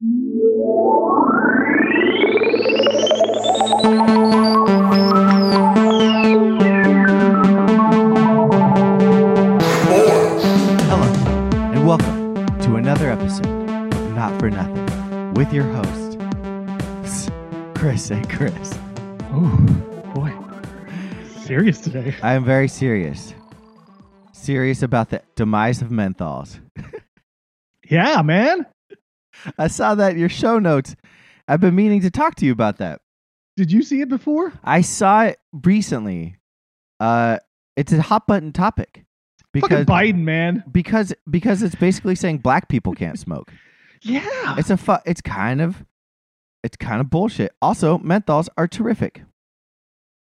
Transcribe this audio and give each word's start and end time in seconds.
Hello, 0.00 0.14
and 11.72 11.84
welcome 11.84 12.46
to 12.60 12.76
another 12.76 13.10
episode 13.10 13.44
of 13.92 14.14
Not 14.14 14.38
for 14.38 14.48
Nothing 14.50 15.34
with 15.34 15.52
your 15.52 15.64
host, 15.64 16.16
Chris 17.74 18.12
and 18.12 18.30
Chris. 18.30 18.78
Oh 19.32 19.56
boy, 20.14 20.32
serious 21.40 21.80
today. 21.80 22.14
I 22.22 22.34
am 22.34 22.44
very 22.44 22.68
serious. 22.68 23.34
Serious 24.30 24.80
about 24.84 25.10
the 25.10 25.22
demise 25.34 25.82
of 25.82 25.88
menthols. 25.88 26.60
Yeah, 27.90 28.20
man. 28.20 28.66
I 29.58 29.68
saw 29.68 29.94
that 29.94 30.12
in 30.12 30.18
your 30.18 30.28
show 30.28 30.58
notes. 30.58 30.96
I've 31.46 31.60
been 31.60 31.74
meaning 31.74 32.00
to 32.02 32.10
talk 32.10 32.34
to 32.36 32.46
you 32.46 32.52
about 32.52 32.78
that. 32.78 33.00
Did 33.56 33.72
you 33.72 33.82
see 33.82 34.00
it 34.00 34.08
before? 34.08 34.52
I 34.62 34.82
saw 34.82 35.24
it 35.24 35.38
recently. 35.64 36.36
Uh, 37.00 37.38
it's 37.76 37.92
a 37.92 38.02
hot 38.02 38.26
button 38.26 38.52
topic 38.52 39.04
because 39.52 39.86
Fucking 39.86 39.86
Biden, 39.86 40.22
man. 40.22 40.64
because 40.70 41.14
because 41.30 41.62
it's 41.62 41.74
basically 41.74 42.14
saying 42.14 42.38
black 42.38 42.68
people 42.68 42.92
can't 42.94 43.18
smoke. 43.26 43.52
Yeah. 44.02 44.54
It's 44.58 44.70
a 44.70 44.76
fu- 44.76 44.96
it's 45.06 45.20
kind 45.20 45.60
of 45.60 45.84
it's 46.62 46.76
kind 46.76 47.00
of 47.00 47.10
bullshit. 47.10 47.52
Also, 47.62 47.98
menthols 47.98 48.48
are 48.56 48.68
terrific. 48.68 49.22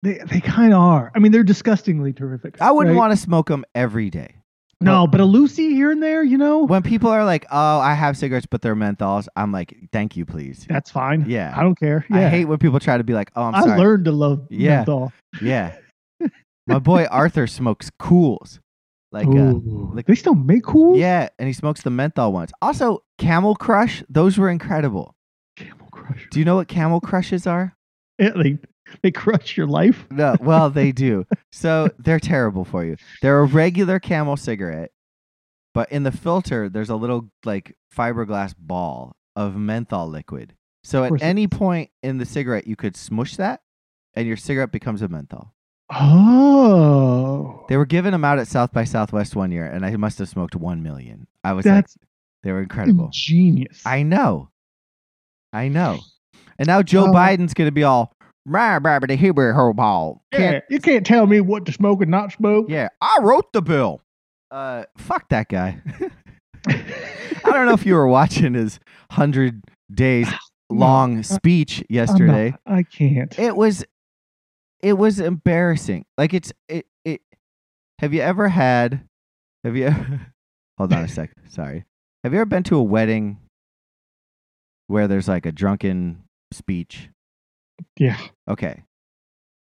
They 0.02 0.18
they 0.26 0.40
kind 0.40 0.72
of 0.74 0.80
are. 0.80 1.10
I 1.14 1.18
mean, 1.18 1.32
they're 1.32 1.42
disgustingly 1.42 2.12
terrific. 2.12 2.60
I 2.60 2.72
wouldn't 2.72 2.94
right? 2.94 2.98
want 2.98 3.12
to 3.12 3.16
smoke 3.16 3.48
them 3.48 3.64
every 3.74 4.10
day. 4.10 4.36
No, 4.84 5.06
but 5.06 5.20
a 5.20 5.24
Lucy 5.24 5.70
here 5.74 5.90
and 5.90 6.02
there, 6.02 6.22
you 6.22 6.38
know, 6.38 6.64
When 6.64 6.82
people 6.82 7.10
are 7.10 7.24
like, 7.24 7.46
"Oh, 7.50 7.78
I 7.80 7.94
have 7.94 8.16
cigarettes, 8.16 8.46
but 8.50 8.62
they're 8.62 8.76
menthols," 8.76 9.26
I'm 9.36 9.50
like, 9.52 9.76
"Thank 9.92 10.16
you, 10.16 10.24
please." 10.26 10.66
that's 10.68 10.90
fine. 10.90 11.24
Yeah. 11.28 11.52
I 11.56 11.62
don't 11.62 11.78
care. 11.78 12.04
Yeah. 12.10 12.18
I 12.18 12.28
hate 12.28 12.44
when 12.46 12.58
people 12.58 12.78
try 12.80 12.96
to 12.98 13.04
be 13.04 13.14
like, 13.14 13.30
"Oh, 13.36 13.42
I'm 13.44 13.52
sorry. 13.54 13.64
I 13.64 13.66
sorry." 13.68 13.80
learned 13.80 14.04
to 14.06 14.12
love 14.12 14.46
Yeah. 14.50 14.76
menthol. 14.76 15.12
Yeah. 15.42 15.74
My 16.66 16.78
boy 16.78 17.04
Arthur 17.10 17.46
smokes 17.46 17.90
Kools. 18.00 18.58
Like 19.12 19.26
uh, 19.28 19.54
like- 19.94 20.06
they 20.06 20.14
still 20.16 20.34
make 20.34 20.64
Kools. 20.64 20.98
yeah, 20.98 21.28
and 21.38 21.46
he 21.46 21.52
smokes 21.52 21.82
the 21.82 21.90
menthol 21.90 22.32
ones. 22.32 22.50
Also, 22.60 23.02
Camel 23.18 23.54
Crush, 23.54 24.02
those 24.08 24.38
were 24.38 24.48
incredible. 24.50 25.14
Camel 25.56 25.88
Crush. 25.92 26.26
Do 26.32 26.38
you 26.40 26.44
know 26.44 26.56
what 26.56 26.66
Camel 26.68 27.00
Crushes 27.00 27.46
are? 27.46 27.74
Yeah, 28.18 28.30
they 28.30 28.58
they 29.02 29.10
crush 29.10 29.56
your 29.56 29.66
life. 29.66 30.06
No, 30.10 30.36
well, 30.40 30.70
they 30.70 30.92
do. 30.92 31.26
So, 31.52 31.88
they're 31.98 32.20
terrible 32.20 32.64
for 32.64 32.84
you. 32.84 32.96
They're 33.22 33.40
a 33.40 33.44
regular 33.46 33.98
Camel 34.00 34.36
cigarette, 34.36 34.90
but 35.72 35.90
in 35.92 36.02
the 36.02 36.12
filter 36.12 36.68
there's 36.68 36.90
a 36.90 36.96
little 36.96 37.30
like 37.44 37.76
fiberglass 37.94 38.54
ball 38.58 39.16
of 39.36 39.56
menthol 39.56 40.08
liquid. 40.08 40.54
So, 40.82 41.04
at 41.04 41.22
any 41.22 41.46
point 41.48 41.90
in 42.02 42.18
the 42.18 42.26
cigarette 42.26 42.66
you 42.66 42.76
could 42.76 42.96
smush 42.96 43.36
that 43.36 43.62
and 44.14 44.26
your 44.26 44.36
cigarette 44.36 44.70
becomes 44.72 45.02
a 45.02 45.08
menthol. 45.08 45.54
Oh, 45.90 47.64
They 47.68 47.76
were 47.76 47.86
giving 47.86 48.12
them 48.12 48.24
out 48.24 48.38
at 48.38 48.48
South 48.48 48.72
by 48.72 48.84
Southwest 48.84 49.36
one 49.36 49.52
year, 49.52 49.66
and 49.66 49.84
I 49.84 49.96
must 49.96 50.18
have 50.18 50.28
smoked 50.28 50.54
one 50.54 50.82
million. 50.82 51.26
I 51.42 51.52
was 51.52 51.64
that's 51.64 51.96
like, 51.96 52.08
they 52.42 52.52
were 52.52 52.62
incredible. 52.62 53.08
genius. 53.12 53.82
I 53.86 54.02
know, 54.02 54.50
I 55.52 55.68
know. 55.68 56.00
And 56.58 56.66
now 56.68 56.82
Joe 56.82 57.06
Oh. 57.08 57.12
Biden's 57.12 57.54
gonna 57.54 57.72
be 57.72 57.82
all, 57.84 58.13
rah, 58.46 58.78
rah, 58.82 58.98
rah, 59.02 59.16
here, 59.16 59.52
ho, 59.54 60.20
yeah, 60.32 60.60
you 60.70 60.80
can't 60.80 61.04
tell 61.06 61.26
me 61.26 61.40
what 61.40 61.66
to 61.66 61.72
smoke 61.72 62.02
and 62.02 62.10
not 62.10 62.32
smoke. 62.32 62.66
yeah, 62.68 62.88
I 63.00 63.18
wrote 63.22 63.52
the 63.52 63.62
bill. 63.62 64.02
Uh, 64.50 64.84
fuck 64.98 65.28
that 65.30 65.48
guy. 65.48 65.80
I 66.66 67.50
don't 67.50 67.66
know 67.66 67.74
if 67.74 67.84
you 67.84 67.94
were 67.94 68.08
watching 68.08 68.54
his 68.54 68.78
hundred 69.10 69.62
days 69.92 70.28
long 70.70 71.22
speech 71.22 71.80
I'm 71.80 71.86
yesterday. 71.90 72.50
not- 72.50 72.60
I 72.78 72.82
can't. 72.84 73.36
It 73.38 73.56
was, 73.56 73.84
it 74.82 74.94
was 74.94 75.20
embarrassing. 75.20 76.04
Like 76.16 76.34
it's 76.34 76.52
it 76.68 76.86
it. 77.04 77.20
Have 78.00 78.14
you 78.14 78.20
ever 78.22 78.48
had? 78.48 79.06
Have 79.64 79.76
you? 79.76 79.90
hold 80.78 80.92
on 80.92 81.04
a 81.04 81.08
sec. 81.08 81.30
Sorry. 81.48 81.84
Have 82.22 82.32
you 82.32 82.40
ever 82.40 82.46
been 82.46 82.62
to 82.64 82.76
a 82.76 82.82
wedding 82.82 83.38
where 84.86 85.06
there's 85.08 85.28
like 85.28 85.46
a 85.46 85.52
drunken 85.52 86.24
speech? 86.52 87.08
Yeah. 87.98 88.18
Okay. 88.48 88.82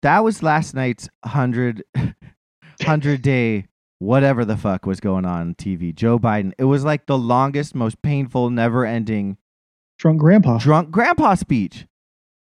That 0.01 0.23
was 0.23 0.43
last 0.43 0.73
night's 0.75 1.09
100, 1.21 1.83
100 1.95 3.21
day, 3.21 3.65
whatever 3.99 4.45
the 4.45 4.57
fuck 4.57 4.85
was 4.85 4.99
going 4.99 5.25
on 5.25 5.41
on 5.41 5.55
TV. 5.55 5.93
Joe 5.93 6.19
Biden. 6.19 6.53
It 6.57 6.65
was 6.65 6.83
like 6.83 7.05
the 7.07 7.17
longest, 7.17 7.73
most 7.75 8.01
painful, 8.01 8.49
never 8.49 8.85
ending 8.85 9.37
Drunk 9.97 10.19
grandpa. 10.19 10.57
drunk 10.57 10.91
grandpa 10.91 11.35
speech. 11.35 11.87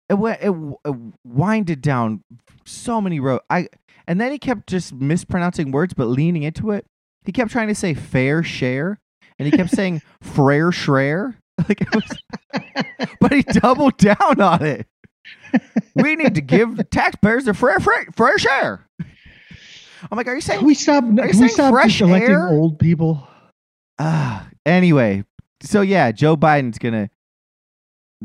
It 0.08 0.14
went, 0.14 0.40
it, 0.42 0.50
it 0.84 0.94
winded 1.24 1.80
down 1.80 2.24
so 2.64 3.00
many 3.00 3.20
rows. 3.20 3.40
I 3.48 3.68
and 4.06 4.20
then 4.20 4.32
he 4.32 4.38
kept 4.38 4.66
just 4.66 4.92
mispronouncing 4.92 5.70
words, 5.70 5.94
but 5.94 6.06
leaning 6.06 6.42
into 6.42 6.70
it. 6.72 6.86
He 7.24 7.32
kept 7.32 7.50
trying 7.50 7.68
to 7.68 7.74
say 7.74 7.94
fair 7.94 8.42
share, 8.42 9.00
and 9.38 9.46
he 9.46 9.56
kept 9.56 9.70
saying 9.70 10.02
frere 10.20 10.72
share. 10.72 11.38
Like 11.68 11.80
it 11.80 11.94
was, 11.94 12.04
but 13.20 13.32
he 13.32 13.42
doubled 13.44 13.96
down 13.96 14.40
on 14.40 14.62
it. 14.64 14.86
We 15.94 16.16
need 16.16 16.34
to 16.34 16.40
give 16.40 16.76
the 16.76 16.84
taxpayers 16.84 17.44
their 17.44 17.54
fair, 17.54 17.78
fair 17.78 18.38
share. 18.38 18.86
I'm 20.10 20.16
like, 20.18 20.26
are 20.26 20.34
you 20.34 20.40
Can 20.40 20.56
saying? 20.56 20.64
we 20.64 20.74
stop? 20.74 21.04
Can 21.04 21.16
you 21.16 21.22
we 21.24 21.32
saying 21.32 21.48
stop 21.50 21.72
fresh 21.72 22.00
electing 22.00 22.30
air? 22.30 22.48
old 22.48 22.78
people? 22.78 23.26
Ah, 23.98 24.48
anyway, 24.66 25.24
so 25.62 25.80
yeah, 25.80 26.10
Joe 26.12 26.36
Biden's 26.36 26.78
gonna 26.78 27.08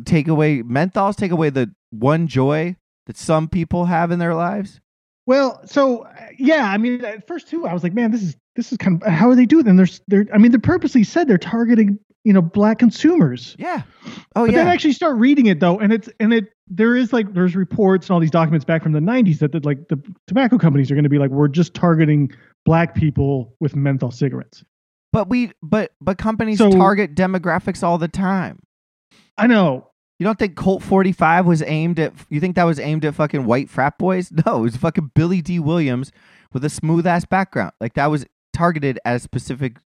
take 0.06 0.28
away 0.28 0.64
menthols, 0.64 1.16
take 1.16 1.32
away 1.32 1.50
the 1.50 1.72
one 1.92 2.28
joy 2.28 2.76
that 3.06 3.18
some 3.18 3.48
people 3.48 3.86
have 3.86 4.12
in 4.12 4.20
their 4.20 4.34
lives. 4.34 4.80
Well, 5.26 5.62
so 5.66 6.04
uh, 6.04 6.12
yeah, 6.38 6.66
I 6.70 6.78
mean, 6.78 7.06
at 7.06 7.28
first 7.28 7.48
too, 7.48 7.68
I 7.68 7.74
was 7.74 7.84
like, 7.84 7.94
man, 7.94 8.12
this 8.12 8.24
is 8.24 8.36
this 8.56 8.72
is 8.72 8.78
kind 8.78 9.02
of 9.02 9.08
how 9.12 9.30
are 9.30 9.36
they 9.36 9.46
doing? 9.46 9.68
And 9.68 9.78
there's 9.78 10.02
they're, 10.08 10.26
I 10.34 10.38
mean, 10.40 10.52
they 10.52 10.58
purposely 10.58 11.04
said 11.04 11.28
they're 11.28 11.38
targeting 11.38 12.00
you 12.24 12.34
know 12.34 12.42
black 12.42 12.80
consumers. 12.80 13.56
Yeah. 13.60 13.84
Oh 14.36 14.46
but 14.46 14.52
yeah. 14.52 14.58
then 14.60 14.68
I 14.68 14.74
actually 14.74 14.94
start 14.94 15.18
reading 15.18 15.46
it 15.48 15.60
though, 15.60 15.80
and 15.80 15.92
it's 15.94 16.10
and 16.20 16.34
it 16.34 16.52
there 16.68 16.96
is 16.96 17.12
like 17.14 17.34
there's 17.34 17.56
reports 17.56 18.08
and 18.08 18.14
all 18.14 18.20
these 18.20 18.30
documents 18.32 18.64
back 18.66 18.84
from 18.84 18.92
the 18.92 19.00
90s 19.00 19.40
that, 19.40 19.52
that 19.54 19.66
like 19.66 19.88
the 19.88 20.00
tobacco 20.28 20.58
companies 20.58 20.92
are 20.92 20.94
going 20.96 21.04
to 21.04 21.10
be 21.10 21.18
like 21.18 21.32
we're 21.32 21.48
just 21.48 21.74
targeting 21.74 22.30
black 22.66 22.94
people 22.94 23.56
with 23.60 23.76
menthol 23.76 24.12
cigarettes. 24.12 24.64
but 25.12 25.28
we, 25.30 25.52
but 25.64 25.94
but 26.00 26.18
companies 26.20 26.60
So- 26.60 26.70
target 26.72 27.16
demographics 27.16 27.82
all 27.84 27.98
the 27.98 28.08
time. 28.08 28.60
I 29.38 29.48
know. 29.48 29.88
You 30.20 30.26
don't 30.26 30.38
think 30.38 30.58
Colt 30.58 30.84
45 30.84 31.46
was 31.46 31.62
aimed 31.64 31.98
at? 31.98 32.14
You 32.30 32.42
think 32.42 32.58
that 32.58 32.66
was 32.66 32.78
aimed 32.78 33.06
at 33.06 33.16
fucking 33.16 33.46
white 33.46 33.70
frat 33.70 33.98
boys? 33.98 34.32
No, 34.46 34.58
it 34.60 34.62
was 34.62 34.76
fucking 34.78 35.12
Billy 35.16 35.42
Dee 35.42 35.60
Williams 35.60 36.12
with 36.52 36.64
a 36.66 36.70
smooth 36.70 37.08
ass 37.08 37.24
background. 37.26 37.72
Like 37.80 37.94
that 37.94 38.08
was 38.08 38.26
targeted 38.54 39.00
at 39.06 39.16
a 39.16 39.20
specific, 39.20 39.78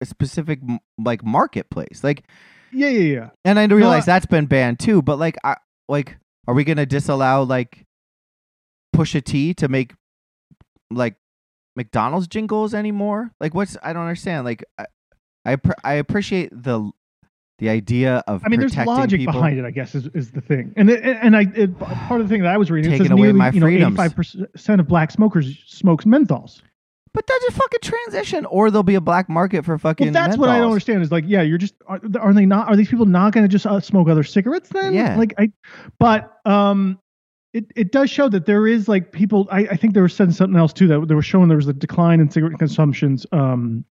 a 0.00 0.06
specific 0.06 0.60
like 0.98 1.24
marketplace. 1.24 2.02
Like 2.02 2.24
Yeah, 2.72 2.88
yeah, 2.88 3.14
yeah. 3.14 3.30
And 3.44 3.58
I 3.58 3.66
realize 3.66 4.08
I- 4.08 4.12
that's 4.14 4.26
been 4.26 4.46
banned 4.46 4.78
too, 4.78 5.02
but 5.02 5.18
like, 5.18 5.36
I, 5.44 5.56
like, 5.88 6.16
are 6.46 6.54
we 6.54 6.64
gonna 6.64 6.86
disallow 6.86 7.44
like 7.44 7.86
Pusha 8.94 9.22
T 9.22 9.54
to 9.54 9.68
make 9.68 9.94
like 10.90 11.16
McDonald's 11.76 12.26
jingles 12.26 12.74
anymore? 12.74 13.30
Like, 13.40 13.54
what's 13.54 13.76
I 13.82 13.92
don't 13.92 14.02
understand. 14.02 14.44
Like, 14.44 14.64
I 14.78 14.86
I, 15.44 15.56
I 15.84 15.92
appreciate 15.94 16.50
the 16.52 16.90
the 17.58 17.68
idea 17.70 18.22
of 18.26 18.42
I 18.44 18.48
mean, 18.48 18.60
there's 18.60 18.76
logic 18.76 19.20
people. 19.20 19.32
behind 19.32 19.58
it, 19.58 19.64
I 19.64 19.70
guess, 19.70 19.94
is, 19.94 20.08
is 20.08 20.30
the 20.30 20.40
thing. 20.42 20.74
And 20.76 20.90
it, 20.90 21.02
and 21.02 21.34
I 21.36 21.46
it, 21.54 21.78
part 21.78 22.20
of 22.20 22.28
the 22.28 22.34
thing 22.34 22.42
that 22.42 22.52
I 22.52 22.58
was 22.58 22.70
reading, 22.70 22.90
it 22.90 22.98
Taking 22.98 23.06
says 23.06 23.12
away 23.12 23.32
nearly, 23.32 23.38
my 23.38 23.50
you 23.50 23.60
know, 23.60 23.66
85% 23.66 24.80
of 24.80 24.88
black 24.88 25.10
smokers 25.10 25.58
smokes 25.66 26.04
menthols. 26.04 26.60
But 27.16 27.26
that's 27.26 27.44
a 27.46 27.52
fucking 27.52 27.80
transition, 27.80 28.44
or 28.44 28.70
there'll 28.70 28.82
be 28.82 28.94
a 28.94 29.00
black 29.00 29.30
market 29.30 29.64
for 29.64 29.78
fucking. 29.78 30.08
Well, 30.08 30.12
that's 30.12 30.36
what 30.36 30.50
I 30.50 30.58
don't 30.58 30.68
understand. 30.68 31.02
Is 31.02 31.10
like, 31.10 31.24
yeah, 31.26 31.40
you're 31.40 31.56
just 31.56 31.72
are, 31.86 31.98
are 32.20 32.34
they 32.34 32.44
not? 32.44 32.68
Are 32.68 32.76
these 32.76 32.90
people 32.90 33.06
not 33.06 33.32
going 33.32 33.42
to 33.42 33.48
just 33.48 33.64
uh, 33.64 33.80
smoke 33.80 34.10
other 34.10 34.22
cigarettes 34.22 34.68
then? 34.68 34.92
Yeah. 34.92 35.16
Like 35.16 35.32
I, 35.38 35.50
but 35.98 36.38
um, 36.44 36.98
it 37.54 37.72
it 37.74 37.90
does 37.90 38.10
show 38.10 38.28
that 38.28 38.44
there 38.44 38.66
is 38.66 38.86
like 38.86 39.12
people. 39.12 39.48
I 39.50 39.60
I 39.60 39.76
think 39.76 39.94
they 39.94 40.02
were 40.02 40.10
saying 40.10 40.32
something 40.32 40.58
else 40.58 40.74
too 40.74 40.86
that 40.88 41.08
they 41.08 41.14
were 41.14 41.22
showing 41.22 41.48
there 41.48 41.56
was 41.56 41.68
a 41.68 41.72
decline 41.72 42.20
in 42.20 42.30
cigarette 42.30 42.58
consumptions. 42.58 43.24
Um. 43.32 43.86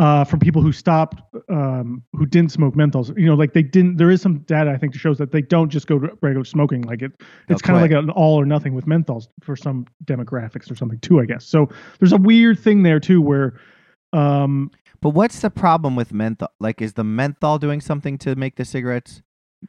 Uh, 0.00 0.24
from 0.24 0.40
people 0.40 0.60
who 0.60 0.72
stopped, 0.72 1.22
um, 1.48 2.02
who 2.14 2.26
didn't 2.26 2.50
smoke 2.50 2.74
menthols, 2.74 3.16
you 3.16 3.26
know, 3.26 3.36
like 3.36 3.52
they 3.52 3.62
didn't. 3.62 3.96
There 3.96 4.10
is 4.10 4.20
some 4.20 4.38
data 4.40 4.72
I 4.72 4.76
think 4.76 4.92
that 4.92 4.98
shows 4.98 5.18
that 5.18 5.30
they 5.30 5.40
don't 5.40 5.68
just 5.68 5.86
go 5.86 6.00
to 6.00 6.10
regular 6.20 6.44
smoking. 6.44 6.82
Like 6.82 7.00
it, 7.00 7.12
it's 7.48 7.62
kind 7.62 7.76
of 7.76 7.82
like 7.82 7.92
an 7.92 8.10
all 8.10 8.34
or 8.40 8.44
nothing 8.44 8.74
with 8.74 8.86
menthols 8.86 9.28
for 9.40 9.54
some 9.54 9.86
demographics 10.04 10.68
or 10.68 10.74
something 10.74 10.98
too. 10.98 11.20
I 11.20 11.26
guess 11.26 11.46
so. 11.46 11.68
There's 12.00 12.12
a 12.12 12.16
weird 12.16 12.58
thing 12.58 12.82
there 12.82 12.98
too 12.98 13.22
where, 13.22 13.60
um, 14.12 14.72
But 15.00 15.10
what's 15.10 15.40
the 15.40 15.50
problem 15.50 15.96
with 15.96 16.14
menthol? 16.14 16.48
Like, 16.58 16.80
is 16.80 16.94
the 16.94 17.04
menthol 17.04 17.58
doing 17.58 17.82
something 17.82 18.16
to 18.18 18.34
make 18.36 18.56
the 18.56 18.64
cigarettes 18.64 19.20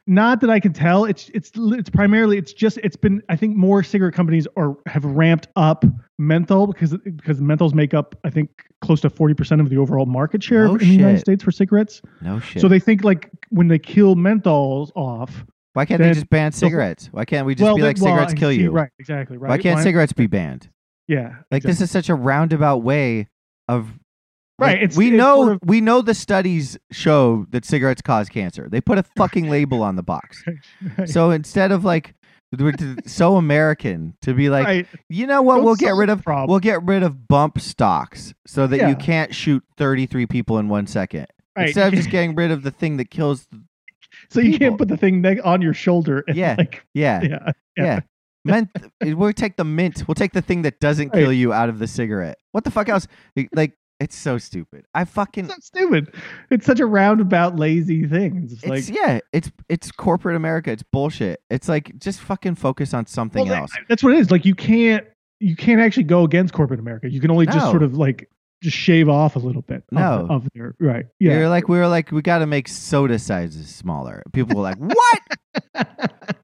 Not 0.07 0.41
that 0.41 0.49
I 0.49 0.59
can 0.59 0.73
tell. 0.73 1.05
It's 1.05 1.29
it's 1.33 1.51
it's 1.55 1.89
primarily 1.89 2.37
it's 2.37 2.53
just 2.53 2.77
it's 2.83 2.95
been 2.95 3.21
I 3.29 3.35
think 3.35 3.55
more 3.55 3.83
cigarette 3.83 4.13
companies 4.13 4.47
are 4.57 4.75
have 4.87 5.05
ramped 5.05 5.47
up 5.55 5.85
menthol 6.17 6.67
because 6.67 6.97
because 6.97 7.39
menthols 7.39 7.73
make 7.73 7.93
up 7.93 8.15
I 8.23 8.29
think 8.29 8.49
close 8.81 9.01
to 9.01 9.09
forty 9.09 9.33
percent 9.33 9.61
of 9.61 9.69
the 9.69 9.77
overall 9.77 10.05
market 10.05 10.43
share 10.43 10.65
No 10.65 10.73
in 10.73 10.79
the 10.79 10.85
United. 10.85 11.19
States 11.19 11.43
for 11.43 11.51
cigarettes. 11.51 12.01
No 12.21 12.39
shit. 12.39 12.61
So 12.61 12.67
they 12.67 12.79
think 12.79 13.03
like 13.03 13.29
when 13.49 13.67
they 13.67 13.79
kill 13.79 14.15
menthols 14.15 14.91
off, 14.95 15.45
Why 15.73 15.85
can't 15.85 16.01
they 16.01 16.13
just 16.13 16.29
ban 16.29 16.51
cigarettes? 16.51 17.07
Why 17.11 17.25
can't 17.25 17.45
we 17.45 17.55
just 17.55 17.63
well, 17.63 17.75
be 17.75 17.81
like 17.81 17.97
well, 17.99 18.13
cigarettes 18.13 18.33
kill 18.33 18.51
you? 18.51 18.71
Right, 18.71 18.89
exactly. 18.99 19.37
Right. 19.37 19.49
Why 19.49 19.57
can't 19.57 19.81
cigarettes 19.81 20.13
be 20.13 20.27
banned? 20.27 20.69
Yeah. 21.07 21.35
Like 21.51 21.63
this 21.63 21.81
is 21.81 21.91
such 21.91 22.09
a 22.09 22.15
roundabout 22.15 22.77
way 22.77 23.27
of 23.67 23.91
Right, 24.57 24.81
like, 24.83 24.95
we 24.97 25.11
know 25.11 25.43
sort 25.43 25.53
of- 25.53 25.59
we 25.65 25.81
know 25.81 26.01
the 26.01 26.13
studies 26.13 26.77
show 26.91 27.45
that 27.49 27.65
cigarettes 27.65 28.01
cause 28.01 28.29
cancer. 28.29 28.67
They 28.69 28.79
put 28.79 28.97
a 28.97 29.03
fucking 29.17 29.49
label 29.49 29.83
on 29.83 29.95
the 29.97 30.03
box. 30.03 30.43
Right. 30.97 31.09
So 31.09 31.31
instead 31.31 31.71
of 31.71 31.83
like 31.83 32.13
so 33.05 33.35
American 33.35 34.15
to 34.21 34.33
be 34.33 34.49
like, 34.49 34.65
right. 34.65 34.87
you 35.09 35.27
know 35.27 35.41
what, 35.41 35.55
Don't 35.55 35.65
we'll 35.65 35.75
get 35.75 35.93
rid 35.95 36.09
of 36.09 36.23
problem. 36.23 36.49
we'll 36.49 36.59
get 36.61 36.81
rid 36.83 37.03
of 37.03 37.27
bump 37.27 37.59
stocks 37.59 38.33
so 38.47 38.65
that 38.67 38.77
Yeah. 38.77 38.89
you 38.89 38.95
can't 38.95 39.35
shoot 39.35 39.61
33 39.77 40.25
people 40.25 40.57
in 40.59 40.69
1 40.69 40.87
second. 40.87 41.27
Right, 41.57 41.67
Instead 41.67 41.87
of 41.89 41.93
just 41.95 42.09
getting 42.11 42.33
rid 42.35 42.51
of 42.51 42.63
the 42.63 42.71
thing 42.71 42.95
that 42.97 43.09
kills 43.09 43.47
so 44.29 44.39
you 44.39 44.51
people. 44.51 44.67
can't 44.67 44.77
put 44.77 44.87
the 44.87 44.95
thing 44.97 45.19
neg- 45.21 45.41
on 45.43 45.61
your 45.61 45.73
shoulder. 45.73 46.23
And 46.27 46.37
Yeah. 46.37 46.55
Like, 46.57 46.85
yeah. 46.93 47.21
yeah. 47.23 47.51
Yeah. 47.75 47.83
Yeah. 47.85 47.99
Mint, 48.45 48.69
we'll 49.03 49.33
take 49.33 49.57
the 49.57 49.65
mint. 49.65 50.07
We'll 50.07 50.15
take 50.15 50.31
the 50.31 50.41
thing 50.41 50.61
that 50.61 50.79
doesn't 50.79 51.09
Right. 51.09 51.21
kill 51.23 51.33
you 51.33 51.51
out 51.51 51.67
of 51.67 51.79
the 51.79 51.87
cigarette. 51.87 52.37
What 52.53 52.63
the 52.63 52.71
fuck 52.71 52.87
else? 52.87 53.07
Like, 53.53 53.73
it's 53.99 54.15
so 54.15 54.37
stupid. 54.37 54.85
I 54.93 55.05
fucking. 55.05 55.45
It's 55.45 55.53
so 55.53 55.59
stupid. 55.61 56.13
It's 56.51 56.65
such 56.65 56.79
a 56.79 56.85
roundabout, 56.85 57.55
lazy 57.55 58.05
thing. 58.07 58.49
It's, 58.51 58.65
like 58.65 58.89
yeah. 58.89 59.19
It's 59.33 59.51
it's 59.69 59.91
corporate 59.91 60.35
America. 60.35 60.71
It's 60.71 60.83
bullshit. 60.83 61.41
It's 61.49 61.69
like 61.69 61.97
just 61.99 62.19
fucking 62.21 62.55
focus 62.55 62.93
on 62.93 63.05
something 63.05 63.43
Well, 63.45 63.53
that- 63.53 63.61
else. 63.61 63.71
That's 63.87 64.03
what 64.03 64.13
it 64.13 64.19
is. 64.19 64.31
Like 64.31 64.45
you 64.45 64.55
can't 64.55 65.05
you 65.39 65.55
can't 65.55 65.79
actually 65.81 66.03
go 66.03 66.23
against 66.23 66.53
corporate 66.53 66.79
America. 66.79 67.09
You 67.09 67.19
can 67.21 67.31
only 67.31 67.45
just 67.45 67.65
sort 67.69 67.83
of 67.83 67.95
like 67.97 68.29
just 68.63 68.75
shave 68.77 69.09
off 69.09 69.35
a 69.35 69.39
little 69.39 69.61
bit. 69.61 69.83
Of, 69.91 69.91
No. 69.91 70.27
of 70.29 70.47
their 70.53 70.75
right. 70.79 71.05
Yeah. 71.19 71.37
You're 71.39 71.49
like 71.49 71.67
we 71.67 71.77
were 71.77 71.87
like 71.87 72.11
we 72.11 72.21
got 72.21 72.39
to 72.39 72.47
make 72.47 72.67
soda 72.67 73.19
sizes 73.19 73.73
smaller. 73.73 74.23
People 74.33 74.57
were 74.57 74.63
like, 74.63 74.77
"What?" 74.77 75.85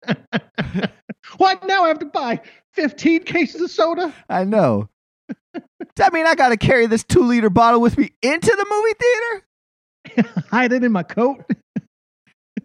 what 1.38 1.66
now? 1.68 1.84
I 1.86 1.88
have 1.90 2.00
to 2.00 2.06
buy 2.06 2.42
fifteen 2.74 3.24
cases 3.24 3.62
of 3.62 3.72
soda. 3.72 4.14
I 4.30 4.44
know. 4.44 4.90
Does 5.96 6.06
that 6.06 6.14
mean 6.14 6.26
I 6.26 6.36
got 6.36 6.50
to 6.50 6.58
carry 6.58 6.86
this 6.88 7.04
two 7.04 7.24
liter 7.24 7.50
bottle 7.50 7.82
with 7.82 7.98
me 7.98 8.12
into 8.22 8.48
the 8.50 8.66
movie 8.70 10.24
theater? 10.24 10.40
Hide 10.50 10.72
it 10.74 10.84
in 10.84 10.92
my 10.92 11.04
coat. 11.04 11.44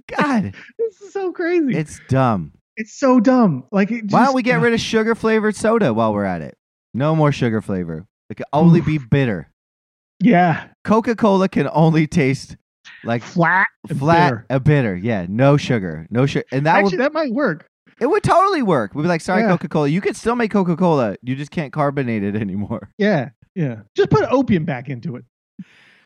God, 0.09 0.55
this 0.79 1.01
is 1.01 1.13
so 1.13 1.33
crazy. 1.33 1.77
It's, 1.77 2.01
dumb. 2.09 2.53
it's 2.77 2.99
so 2.99 3.19
dumb. 3.21 3.65
Like 3.73 3.91
it 3.91 4.05
Why 4.11 4.25
don't 4.25 4.35
we 4.35 4.43
get 4.43 4.61
rid 4.61 4.73
of 4.73 4.81
sugar 4.81 5.15
flavored 5.15 5.57
soda 5.57 5.93
while 5.93 6.13
we're 6.15 6.25
at 6.25 6.43
it? 6.43 6.57
No 6.95 7.15
more 7.17 7.33
sugar 7.33 7.61
flavor. 7.61 8.07
It 8.31 8.37
can 8.37 8.47
only 8.53 8.81
be 8.81 8.99
bitter. 8.99 9.49
Yeah. 10.21 10.69
Coca 10.85 11.15
Cola 11.15 11.49
can 11.49 11.69
only 11.73 12.07
taste 12.07 12.57
like 13.05 13.23
Flat. 13.23 13.67
flat 13.99 14.31
bitter. 14.31 14.47
a 14.51 14.61
bitter. 14.61 14.97
Yeah, 14.97 15.27
no 15.29 15.57
sugar, 15.57 16.07
no 16.11 16.27
sugar, 16.27 16.45
and 16.53 16.67
that 16.67 16.77
Actually, 16.77 16.99
would 16.99 17.05
that 17.05 17.13
might 17.13 17.33
work. 17.33 17.69
It 18.01 18.07
would 18.07 18.23
totally 18.23 18.63
work. 18.63 18.95
We'd 18.95 19.03
be 19.03 19.09
like, 19.09 19.21
sorry, 19.21 19.43
Yeah. 19.43 19.49
Coca 19.49 19.69
Cola, 19.69 19.89
you 19.89 20.01
could 20.01 20.17
still 20.17 20.37
make 20.37 20.51
Coca 20.51 20.77
Cola, 20.77 21.17
you 21.23 21.35
just 21.37 21.51
can't 21.51 21.73
carbonate 21.73 22.23
it 22.23 22.37
anymore. 22.37 22.91
Yeah. 22.99 23.31
Yeah. 23.55 23.81
Just 23.97 24.11
put 24.11 24.25
opium 24.31 24.65
back 24.65 24.89
into 24.91 25.17
it. 25.17 25.25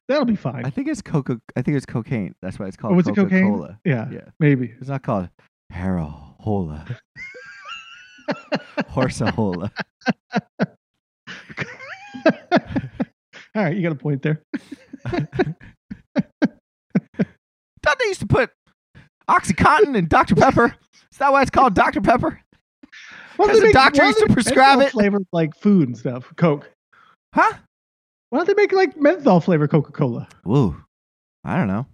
That'll 0.08 0.25
be 0.25 0.37
fine. 0.37 0.64
I 0.64 0.70
think 0.70 0.88
it's 0.88 1.02
Coca. 1.02 1.40
I 1.56 1.62
think 1.62 1.76
it's 1.76 1.87
cocaine. 1.87 2.34
That's 2.42 2.58
why 2.58 2.66
it's 2.66 2.76
oh, 2.78 2.82
called 2.82 2.92
Oh, 2.92 2.96
was 2.96 3.06
it 3.08 3.14
Coca 3.14 3.31
cocaine? 3.31 3.52
Cola. 3.52 3.78
yeah. 3.84 4.08
Yeah, 4.10 4.20
Maybe. 4.38 4.72
it's 4.78 4.88
not 4.88 5.02
called 5.02 5.28
Harahola. 5.72 6.96
Horsahola. 8.90 9.70
All 13.56 13.64
right, 13.64 13.76
you 13.76 13.82
got 13.82 13.93
a 13.93 13.96
point 13.96 14.22
there. 14.22 14.43
Thought 17.82 17.98
they 17.98 18.04
used 18.06 18.20
to 18.20 18.26
put 18.26 18.50
OxyContin 19.28 19.96
and 19.96 20.08
Dr 20.08 20.36
Pepper. 20.36 20.76
Is 21.20 21.26
that 21.26 21.32
why 21.32 21.43
it's 21.43 21.50
called 21.50 21.75
Dr 21.75 22.00
Pepper? 22.00 22.40
Because 23.37 23.37
don't 23.37 23.49
'Cause 23.49 23.61
they 23.61 23.67
the 23.69 23.72
doctor 23.72 24.05
used 24.06 24.19
to 24.19 24.26
prescribe 24.32 24.81
it. 24.81 24.90
flavored 24.90 25.26
like 25.32 25.55
food 25.55 25.88
and 25.88 25.96
stuff. 25.96 26.31
Coke. 26.37 26.70
Huh? 27.34 27.52
Why 28.28 28.38
don't 28.38 28.46
they 28.46 28.55
make 28.55 28.72
like 28.72 28.96
menthol 28.99 29.40
flavor 29.40 29.67
Coca 29.69 29.93
Cola? 29.93 30.28
Woo. 30.44 30.76
I 31.44 31.56
don't 31.56 31.69
know. 31.69 31.87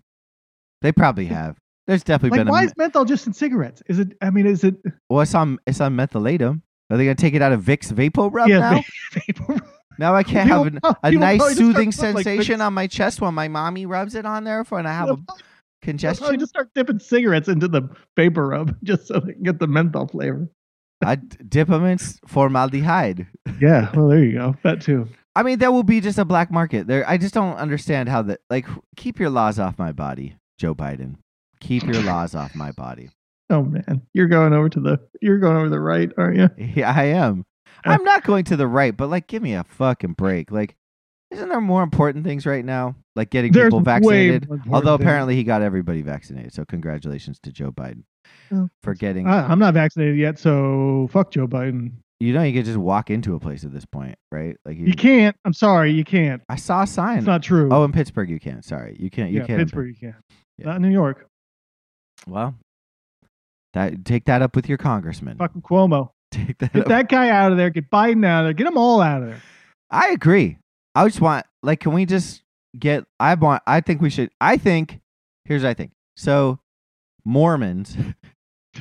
They 0.82 0.90
probably 0.90 1.26
have. 1.26 1.56
There's 1.86 2.02
definitely 2.02 2.38
Like, 2.38 2.46
been 2.46 2.52
why 2.52 2.62
a. 2.62 2.66
is 2.66 2.72
menthol 2.76 3.04
just 3.04 3.28
in 3.28 3.32
cigarettes? 3.32 3.80
Is 3.88 4.00
it? 4.00 4.16
I 4.20 4.30
mean, 4.30 4.46
is 4.46 4.64
it? 4.64 4.74
well, 5.08 5.20
it's 5.20 5.34
on. 5.36 5.58
It's 5.68 5.80
on 5.80 5.94
Mentholatum. 5.96 6.62
Are 6.90 6.96
they 6.96 7.04
gonna 7.04 7.14
take 7.14 7.34
it 7.34 7.42
out 7.42 7.52
of 7.52 7.62
Vicks 7.62 7.92
Vapor 7.92 8.28
Rub 8.28 8.48
yeah, 8.48 8.58
now? 9.38 9.58
now 10.00 10.14
I 10.16 10.24
can't 10.24 10.48
People- 10.48 10.64
have 10.64 10.72
an, 10.74 10.96
a 11.04 11.10
nice 11.16 11.56
soothing 11.56 11.92
putting, 11.92 12.14
like, 12.14 12.24
sensation 12.24 12.60
on 12.60 12.74
my 12.74 12.88
chest 12.88 13.20
while 13.20 13.30
my 13.32 13.46
mommy 13.46 13.86
rubs 13.86 14.14
it 14.16 14.26
on 14.26 14.42
there 14.42 14.64
for 14.64 14.76
when 14.78 14.86
I 14.86 14.92
have 14.92 15.10
a 15.10 15.18
They'll 15.82 16.36
just 16.36 16.50
start 16.50 16.70
dipping 16.74 16.98
cigarettes 16.98 17.48
into 17.48 17.68
the 17.68 17.88
vapor 18.16 18.48
rub 18.48 18.76
just 18.82 19.06
so 19.06 19.20
they 19.20 19.34
can 19.34 19.42
get 19.42 19.58
the 19.58 19.66
menthol 19.66 20.08
flavor. 20.08 20.48
I 21.04 21.16
dip 21.16 21.68
them 21.68 21.84
in 21.84 21.98
formaldehyde. 22.26 23.26
Yeah, 23.60 23.90
well, 23.94 24.08
there 24.08 24.24
you 24.24 24.32
go. 24.32 24.56
That 24.62 24.80
too. 24.80 25.08
I 25.34 25.42
mean, 25.42 25.58
that 25.58 25.72
will 25.72 25.82
be 25.82 26.00
just 26.00 26.18
a 26.18 26.24
black 26.24 26.50
market 26.50 26.86
there. 26.86 27.06
I 27.06 27.18
just 27.18 27.34
don't 27.34 27.56
understand 27.56 28.08
how 28.08 28.22
that. 28.22 28.40
Like, 28.48 28.66
keep 28.96 29.20
your 29.20 29.28
laws 29.28 29.58
off 29.58 29.78
my 29.78 29.92
body, 29.92 30.36
Joe 30.58 30.74
Biden. 30.74 31.16
Keep 31.60 31.84
your 31.84 32.02
laws 32.02 32.34
off 32.34 32.54
my 32.54 32.72
body. 32.72 33.10
Oh 33.50 33.62
man, 33.62 34.02
you're 34.12 34.26
going 34.26 34.52
over 34.52 34.68
to 34.70 34.80
the 34.80 34.98
you're 35.20 35.38
going 35.38 35.56
over 35.56 35.68
the 35.68 35.80
right, 35.80 36.10
aren't 36.16 36.36
you? 36.38 36.50
Yeah, 36.74 36.92
I 36.92 37.04
am. 37.04 37.44
Uh, 37.84 37.90
I'm 37.90 38.04
not 38.04 38.24
going 38.24 38.44
to 38.46 38.56
the 38.56 38.66
right, 38.66 38.96
but 38.96 39.08
like, 39.08 39.26
give 39.26 39.42
me 39.42 39.54
a 39.54 39.64
fucking 39.64 40.14
break. 40.14 40.50
Like, 40.50 40.76
isn't 41.30 41.48
there 41.48 41.60
more 41.60 41.82
important 41.82 42.24
things 42.24 42.46
right 42.46 42.64
now? 42.64 42.94
Like 43.14 43.30
getting 43.30 43.52
There's 43.52 43.66
people 43.66 43.80
vaccinated. 43.80 44.48
Although 44.70 44.96
things. 44.96 45.04
apparently 45.04 45.36
he 45.36 45.44
got 45.44 45.62
everybody 45.62 46.02
vaccinated. 46.02 46.52
So 46.52 46.64
congratulations 46.64 47.38
to 47.42 47.52
Joe 47.52 47.72
Biden 47.72 48.04
Oh, 48.52 48.68
for 48.82 48.94
getting. 48.94 49.26
I, 49.26 49.46
I'm 49.50 49.58
not 49.58 49.74
vaccinated 49.74 50.16
yet, 50.18 50.38
so 50.38 51.08
fuck 51.10 51.30
Joe 51.32 51.46
Biden. 51.48 51.92
you 52.20 52.32
know, 52.32 52.42
you 52.42 52.52
could 52.52 52.64
just 52.64 52.78
walk 52.78 53.10
into 53.10 53.34
a 53.34 53.40
place 53.40 53.64
at 53.64 53.72
this 53.72 53.84
point, 53.84 54.16
right? 54.30 54.56
Like 54.64 54.76
you. 54.76 54.86
You 54.86 54.94
can't. 54.94 55.36
I'm 55.44 55.52
sorry, 55.52 55.92
you 55.92 56.04
can't. 56.04 56.42
I 56.48 56.56
saw 56.56 56.82
a 56.82 56.86
sign. 56.86 57.18
It's 57.18 57.26
not 57.26 57.42
true. 57.42 57.68
oh, 57.72 57.84
in 57.84 57.92
Pittsburgh, 57.92 58.30
you 58.30 58.38
can't. 58.40 58.64
Sorry, 58.64 58.96
you 58.98 59.10
can't. 59.10 59.30
You 59.30 59.40
yeah, 59.40 59.46
can't. 59.46 59.58
Pittsburgh, 59.58 59.88
you 59.88 59.94
can. 59.94 60.16
Yeah. 60.58 60.66
Not 60.66 60.76
in 60.76 60.82
New 60.82 60.90
York. 60.90 61.26
Well, 62.26 62.54
that 63.74 64.04
take 64.04 64.24
that 64.26 64.42
up 64.42 64.56
with 64.56 64.68
your 64.68 64.78
congressman. 64.78 65.38
Fucking 65.38 65.62
Cuomo. 65.62 66.10
Take 66.32 66.58
that. 66.58 66.72
Get 66.72 66.82
up. 66.82 66.88
that 66.88 67.08
guy 67.08 67.28
out 67.30 67.52
of 67.52 67.58
there. 67.58 67.70
Get 67.70 67.88
Biden 67.90 68.26
out 68.26 68.40
of 68.40 68.46
there. 68.46 68.52
Get 68.52 68.64
them 68.64 68.76
all 68.76 69.00
out 69.00 69.22
of 69.22 69.28
there. 69.28 69.40
I 69.90 70.08
agree. 70.08 70.58
I 70.96 71.06
just 71.06 71.20
want 71.20 71.46
like, 71.62 71.80
can 71.80 71.92
we 71.92 72.06
just 72.06 72.42
get? 72.78 73.04
I 73.20 73.34
want. 73.34 73.62
I 73.66 73.80
think 73.80 74.00
we 74.00 74.10
should. 74.10 74.30
I 74.40 74.56
think. 74.56 75.00
Here's 75.44 75.62
what 75.62 75.68
I 75.70 75.74
think. 75.74 75.92
So, 76.16 76.58
Mormons, 77.24 77.96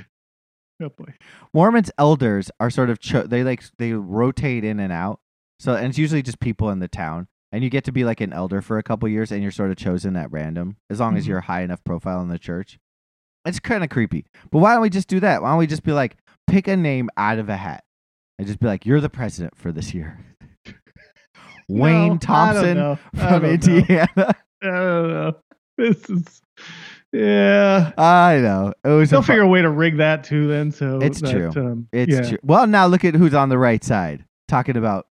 Oh 0.82 0.90
boy. 0.90 1.14
Mormons 1.54 1.90
elders 1.98 2.52
are 2.60 2.70
sort 2.70 2.90
of 2.90 3.00
cho- 3.00 3.28
they 3.28 3.44
like 3.44 3.64
they 3.78 3.94
rotate 3.94 4.64
in 4.64 4.80
and 4.80 4.92
out. 4.92 5.20
So, 5.60 5.74
and 5.76 5.88
it's 5.88 5.98
usually 5.98 6.22
just 6.22 6.40
people 6.40 6.70
in 6.70 6.80
the 6.80 6.88
town, 6.90 7.28
and 7.52 7.64
you 7.64 7.70
get 7.70 7.86
to 7.86 7.92
be 7.94 8.04
like 8.04 8.20
an 8.20 8.34
elder 8.34 8.62
for 8.62 8.78
a 8.78 8.84
couple 8.84 9.08
years, 9.08 9.32
and 9.32 9.42
you're 9.42 9.52
sort 9.52 9.72
of 9.72 9.78
chosen 9.78 10.16
at 10.18 10.32
random 10.32 10.76
as 10.90 11.00
long 11.00 11.16
as 11.18 11.26
Mhm. 11.26 11.28
you're 11.30 11.42
high 11.42 11.62
enough 11.62 11.84
profile 11.86 12.22
in 12.22 12.28
the 12.30 12.38
church. 12.40 12.78
It's 13.46 13.60
kind 13.60 13.84
of 13.84 13.90
creepy. 13.90 14.26
But 14.52 14.60
why 14.60 14.74
don't 14.74 14.82
we 14.82 14.90
just 14.90 15.08
do 15.08 15.20
that? 15.22 15.42
Why 15.42 15.50
don't 15.52 15.60
we 15.60 15.68
just 15.68 15.84
be 15.84 15.92
like, 15.94 16.18
pick 16.48 16.68
a 16.68 16.76
name 16.76 17.10
out 17.16 17.40
of 17.40 17.48
a 17.48 17.56
hat, 17.58 17.84
and 18.38 18.48
just 18.48 18.60
be 18.60 18.68
like, 18.68 18.86
you're 18.86 19.00
the 19.02 19.10
president 19.10 19.56
for 19.56 19.72
this 19.72 19.94
year. 19.94 20.20
No, 21.68 21.84
Wayne 21.84 22.10
don't 22.10 22.20
Thompson 22.20 22.98
from. 23.16 23.46
Indiana. 23.46 24.08
I 24.18 24.68
don't 24.68 25.10
know. 25.10 25.34
This 25.78 26.10
is. 26.10 26.42
Yeah. 27.12 27.92
I 27.98 28.40
know 28.42 28.74
it 28.84 28.88
was. 28.90 29.10
They'll 29.10 29.22
a 29.22 29.24
figure 29.24 29.44
a 29.44 29.48
way 29.48 29.62
to 29.62 29.70
rig 29.70 29.98
that 29.98 30.24
too. 30.24 30.48
Then 30.48 30.72
so 30.72 31.00
It's 31.02 31.22
that, 31.22 31.32
true. 31.32 31.52
Um, 31.56 31.88
It's 31.92 32.12
yeah. 32.14 32.30
true. 32.30 32.38
Well, 32.44 32.68
now 32.68 32.88
look 32.88 33.06
at 33.06 33.16
who's 33.16 33.34
on 33.34 33.50
the 33.50 33.58
right 33.58 33.84
side 33.84 34.26
talking 34.48 34.78
about 34.78 35.08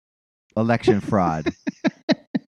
election 0.57 1.01
fraud. 1.01 1.53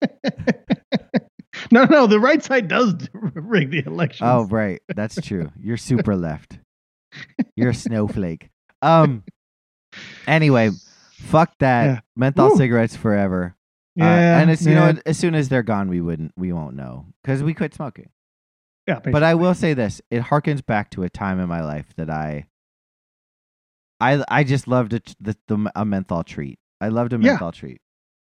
no, 1.71 1.85
no, 1.85 2.07
the 2.07 2.19
right 2.19 2.43
side 2.43 2.67
does 2.67 2.95
rig 3.13 3.71
the 3.71 3.83
election. 3.85 4.27
oh, 4.27 4.45
right, 4.45 4.81
that's 4.95 5.19
true. 5.21 5.51
You're 5.59 5.77
super 5.77 6.15
left. 6.15 6.59
You're 7.55 7.69
a 7.69 7.75
snowflake. 7.75 8.49
Um. 8.81 9.23
Anyway, 10.27 10.71
fuck 11.13 11.53
that. 11.59 11.85
Yeah. 11.85 11.99
Menthol 12.15 12.49
Woo. 12.51 12.57
cigarettes 12.57 12.95
forever. 12.95 13.54
Uh, 13.99 14.03
yeah. 14.03 14.39
and 14.41 14.51
it's 14.51 14.65
you 14.65 14.73
know 14.75 14.81
yeah. 14.87 14.93
what, 14.93 15.03
as 15.07 15.17
soon 15.17 15.35
as 15.35 15.47
they're 15.49 15.63
gone, 15.63 15.87
we 15.89 16.01
wouldn't 16.01 16.31
we 16.37 16.51
won't 16.51 16.75
know 16.75 17.05
because 17.23 17.41
we 17.43 17.53
quit 17.53 17.73
smoking. 17.73 18.09
yeah, 18.87 18.99
But 18.99 19.23
I 19.23 19.35
will 19.35 19.53
say 19.53 19.73
this: 19.73 20.01
it 20.11 20.21
harkens 20.23 20.65
back 20.65 20.89
to 20.91 21.03
a 21.03 21.09
time 21.09 21.39
in 21.39 21.47
my 21.47 21.61
life 21.63 21.87
that 21.97 22.09
I, 22.09 22.45
I, 23.99 24.23
I 24.27 24.43
just 24.43 24.67
loved 24.67 24.93
a, 24.93 25.01
the, 25.19 25.37
the 25.47 25.71
a 25.75 25.85
menthol 25.85 26.23
treat. 26.23 26.59
I 26.81 26.89
loved 26.89 27.13
a 27.13 27.15
Yeah. 27.17 27.31
menthol 27.31 27.51
treat. 27.53 27.79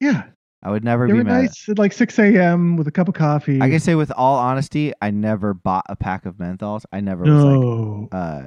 yeah, 0.01 0.25
I 0.63 0.71
would 0.71 0.85
never 0.85 1.07
be 1.07 1.15
mad. 1.15 1.27
nice 1.27 1.69
at 1.69 1.79
like 1.79 1.93
6 1.93 2.19
a.m. 2.19 2.77
with 2.77 2.87
a 2.87 2.93
cup 2.93 3.09
of 3.09 3.15
coffee. 3.15 3.61
I 3.61 3.69
can 3.69 3.81
say 3.81 3.95
with 3.95 4.13
all 4.13 4.39
honesty, 4.39 4.93
I 5.03 5.11
never 5.11 5.53
bought 5.55 5.85
a 5.89 5.97
pack 5.97 6.27
of 6.27 6.37
menthols. 6.37 6.85
I 6.93 7.01
never 7.01 7.25
was 7.25 7.45
like, 7.45 7.61
no, 7.61 8.09
uh, 8.13 8.43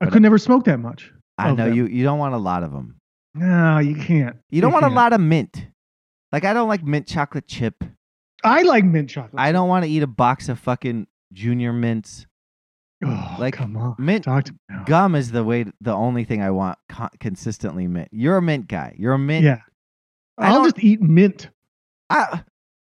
I 0.00 0.06
could 0.06 0.22
never 0.22 0.38
smoke 0.38 0.64
that 0.64 0.78
much. 0.80 1.12
I 1.38 1.52
know 1.52 1.66
them. 1.66 1.74
you. 1.74 1.86
You 1.86 2.02
don't 2.04 2.18
want 2.18 2.34
a 2.34 2.38
lot 2.38 2.62
of 2.62 2.72
them. 2.72 2.96
No, 3.34 3.78
you 3.78 3.94
can't. 3.94 4.36
You 4.50 4.60
don't 4.60 4.72
want 4.72 4.84
a 4.84 4.88
can't. 4.88 4.96
lot 4.96 5.12
of 5.12 5.20
mint. 5.20 5.66
Like 6.32 6.44
I 6.44 6.52
don't 6.52 6.68
like 6.68 6.82
mint 6.84 7.06
chocolate 7.06 7.46
chip. 7.46 7.84
I 8.44 8.62
like 8.62 8.84
mint 8.84 9.10
chocolate. 9.10 9.40
I 9.40 9.52
don't 9.52 9.68
want 9.68 9.84
to 9.84 9.90
eat 9.90 10.02
a 10.02 10.06
box 10.06 10.48
of 10.48 10.58
fucking 10.58 11.06
junior 11.32 11.72
mints. 11.72 12.26
Oh, 13.04 13.36
like, 13.38 13.54
come 13.54 13.76
on. 13.76 13.96
mint- 13.98 14.24
Talk 14.24 14.44
to 14.44 14.52
me. 14.52 14.76
Gum 14.86 15.14
is 15.16 15.32
the 15.32 15.42
way, 15.42 15.64
the 15.80 15.92
only 15.92 16.22
thing 16.24 16.40
I 16.40 16.50
want 16.52 16.78
con- 16.88 17.10
consistently 17.18 17.86
mint. 17.88 18.08
You're 18.12 18.36
a 18.36 18.42
mint 18.42 18.68
guy. 18.68 18.94
You're 18.96 19.12
a 19.14 19.18
mint. 19.18 19.44
Yeah. 19.44 19.58
I'll 20.38 20.62
just 20.64 20.78
eat 20.78 21.00
mint. 21.00 21.50
I, 22.10 22.42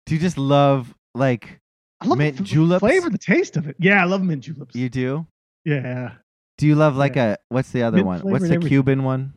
do 0.05 0.13
you 0.15 0.21
just 0.21 0.37
love 0.37 0.93
like 1.15 1.59
I 2.01 2.07
love 2.07 2.17
Mint 2.19 2.37
the 2.37 2.43
juleps? 2.43 2.79
flavor, 2.79 3.09
the 3.09 3.17
taste 3.17 3.57
of 3.57 3.67
it. 3.67 3.75
Yeah, 3.79 4.01
I 4.01 4.05
love 4.05 4.21
mint 4.23 4.43
juleps. 4.43 4.75
you 4.75 4.89
do? 4.89 5.25
Yeah. 5.65 6.13
Do 6.57 6.67
you 6.67 6.75
love 6.75 6.95
like 6.95 7.15
a 7.15 7.37
what's 7.49 7.71
the 7.71 7.83
other 7.83 7.97
Mint 7.97 8.07
one? 8.07 8.19
What's 8.21 8.43
the 8.47 8.53
everything. 8.55 8.67
Cuban 8.69 9.03
one? 9.03 9.33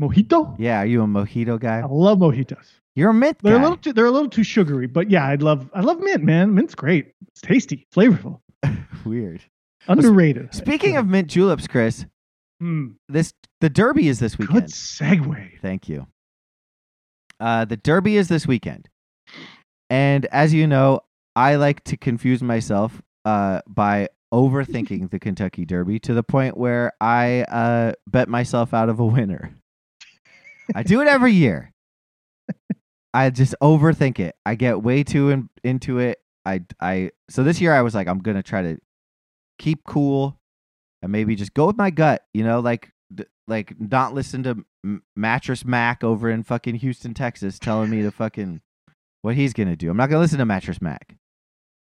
Mojito? 0.00 0.54
Yeah, 0.58 0.80
are 0.82 0.86
you 0.86 1.02
a 1.02 1.06
mojito 1.06 1.58
guy? 1.58 1.78
I 1.80 1.86
love 1.86 2.18
mojitos. 2.18 2.66
You're 2.94 3.10
a 3.10 3.14
mint 3.14 3.38
They're 3.42 3.54
guy. 3.54 3.60
a 3.60 3.62
little 3.62 3.76
too 3.76 3.92
they're 3.92 4.06
a 4.06 4.10
little 4.10 4.28
too 4.30 4.44
sugary, 4.44 4.86
but 4.86 5.10
yeah, 5.10 5.24
I 5.24 5.34
love 5.36 5.68
I 5.74 5.80
love 5.80 6.00
mint, 6.00 6.22
man. 6.24 6.54
Mint's 6.54 6.74
great. 6.74 7.12
It's 7.28 7.40
tasty, 7.40 7.86
flavorful, 7.94 8.40
Weird. 9.04 9.40
underrated. 9.88 10.54
Speaking 10.54 10.96
of 10.96 11.06
mint 11.06 11.28
juleps, 11.28 11.66
Chris, 11.68 12.06
Hmm, 12.60 12.88
this 13.08 13.32
the 13.60 13.70
Derby 13.70 14.08
is 14.08 14.18
this 14.18 14.36
weekend. 14.38 14.62
good 14.62 14.70
segue. 14.70 15.60
Thank 15.62 15.88
you. 15.88 16.06
Uh, 17.40 17.64
the 17.64 17.76
Derby 17.76 18.16
is 18.16 18.26
this 18.28 18.46
weekend, 18.48 18.88
and 19.90 20.26
as 20.26 20.52
you 20.52 20.66
know, 20.66 21.00
I 21.36 21.54
like 21.54 21.84
to 21.84 21.96
confuse 21.96 22.42
myself 22.42 23.00
uh, 23.24 23.60
by 23.68 24.08
overthinking 24.34 25.10
the 25.10 25.20
Kentucky 25.20 25.64
Derby 25.64 26.00
to 26.00 26.14
the 26.14 26.24
point 26.24 26.56
where 26.56 26.92
I 27.00 27.42
uh, 27.42 27.92
bet 28.08 28.28
myself 28.28 28.74
out 28.74 28.88
of 28.88 28.98
a 28.98 29.06
winner. 29.06 29.52
I 30.74 30.82
do 30.82 31.00
it 31.00 31.08
every 31.08 31.32
year. 31.32 31.72
I 33.14 33.30
just 33.30 33.54
overthink 33.62 34.18
it. 34.18 34.36
I 34.44 34.54
get 34.54 34.82
way 34.82 35.02
too 35.02 35.30
in, 35.30 35.48
into 35.64 35.98
it. 35.98 36.18
I 36.44 36.62
I 36.80 37.10
so 37.28 37.42
this 37.42 37.60
year 37.60 37.72
I 37.72 37.82
was 37.82 37.94
like 37.94 38.06
I'm 38.06 38.20
gonna 38.20 38.42
try 38.42 38.62
to 38.62 38.78
keep 39.58 39.84
cool 39.84 40.38
and 41.02 41.12
maybe 41.12 41.34
just 41.34 41.54
go 41.54 41.66
with 41.66 41.76
my 41.76 41.90
gut. 41.90 42.24
You 42.32 42.44
know, 42.44 42.60
like 42.60 42.90
like 43.46 43.74
not 43.80 44.14
listen 44.14 44.42
to 44.44 44.64
M- 44.84 45.02
Mattress 45.16 45.64
Mac 45.64 46.04
over 46.04 46.30
in 46.30 46.42
fucking 46.42 46.76
Houston, 46.76 47.14
Texas, 47.14 47.58
telling 47.58 47.90
me 47.90 48.02
to 48.02 48.10
fucking 48.10 48.60
what 49.22 49.34
he's 49.34 49.52
gonna 49.52 49.76
do. 49.76 49.90
I'm 49.90 49.96
not 49.96 50.10
gonna 50.10 50.20
listen 50.20 50.38
to 50.38 50.46
Mattress 50.46 50.80
Mac. 50.80 51.16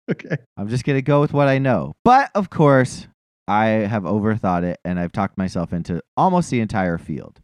Okay. 0.10 0.36
I'm 0.58 0.68
just 0.68 0.84
gonna 0.84 1.02
go 1.02 1.22
with 1.22 1.32
what 1.32 1.48
I 1.48 1.60
know. 1.60 1.94
But 2.04 2.32
of 2.36 2.50
course, 2.50 3.08
I 3.48 3.66
have 3.66 4.04
overthought 4.04 4.64
it 4.64 4.80
and 4.84 5.00
I've 5.00 5.12
talked 5.12 5.38
myself 5.38 5.72
into 5.72 6.02
almost 6.18 6.50
the 6.50 6.60
entire 6.60 6.98
field. 6.98 7.40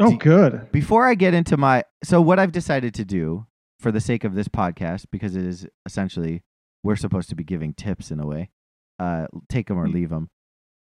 Oh, 0.00 0.10
Do- 0.10 0.18
good. 0.18 0.72
Before 0.72 1.06
I 1.06 1.14
get 1.14 1.34
into 1.34 1.56
my 1.56 1.84
so 2.02 2.20
what 2.20 2.38
I've 2.38 2.52
decided 2.52 2.94
to 2.94 3.04
do 3.04 3.46
for 3.80 3.92
the 3.92 4.00
sake 4.00 4.24
of 4.24 4.34
this 4.34 4.48
podcast, 4.48 5.06
because 5.12 5.36
it 5.36 5.44
is 5.44 5.66
essentially 5.86 6.42
we're 6.82 6.96
supposed 6.96 7.28
to 7.30 7.34
be 7.36 7.44
giving 7.44 7.72
tips 7.74 8.10
in 8.10 8.18
a 8.20 8.26
way, 8.26 8.50
uh, 8.98 9.26
take 9.48 9.68
them 9.68 9.78
or 9.78 9.86
Mm. 9.86 9.94
leave 9.94 10.10
them. 10.10 10.30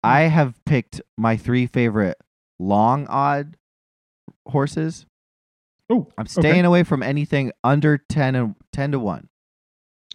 I 0.04 0.22
have 0.22 0.56
picked 0.66 1.02
my 1.18 1.36
three 1.38 1.68
favorite 1.68 2.18
long 2.60 3.08
odd 3.08 3.58
horses. 4.48 5.06
Oh, 5.90 6.08
I'm 6.18 6.24
okay. 6.24 6.30
staying 6.42 6.66
away 6.66 6.84
from 6.84 7.04
anything 7.04 7.52
under 7.64 7.98
ten 7.98 8.36
and 8.36 8.56
ten 8.72 8.92
to 8.92 9.00
one. 9.00 9.30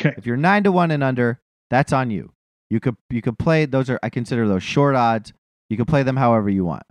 Okay. 0.01 0.15
If 0.17 0.27
you're 0.27 0.37
nine 0.37 0.63
to 0.65 0.73
one 0.73 0.91
and 0.91 1.03
under, 1.03 1.41
that's 1.71 1.93
on 1.93 2.11
you. 2.11 2.33
You 2.71 2.81
could 2.81 2.97
you 3.11 3.23
could 3.23 3.39
play 3.39 3.67
those 3.67 3.89
are 3.91 3.99
I 4.03 4.11
consider 4.11 4.49
those 4.49 4.63
short 4.63 4.95
odds. 4.97 5.33
You 5.71 5.77
can 5.77 5.87
play 5.87 6.03
them 6.03 6.17
however 6.17 6.49
you 6.49 6.65
want. 6.65 6.85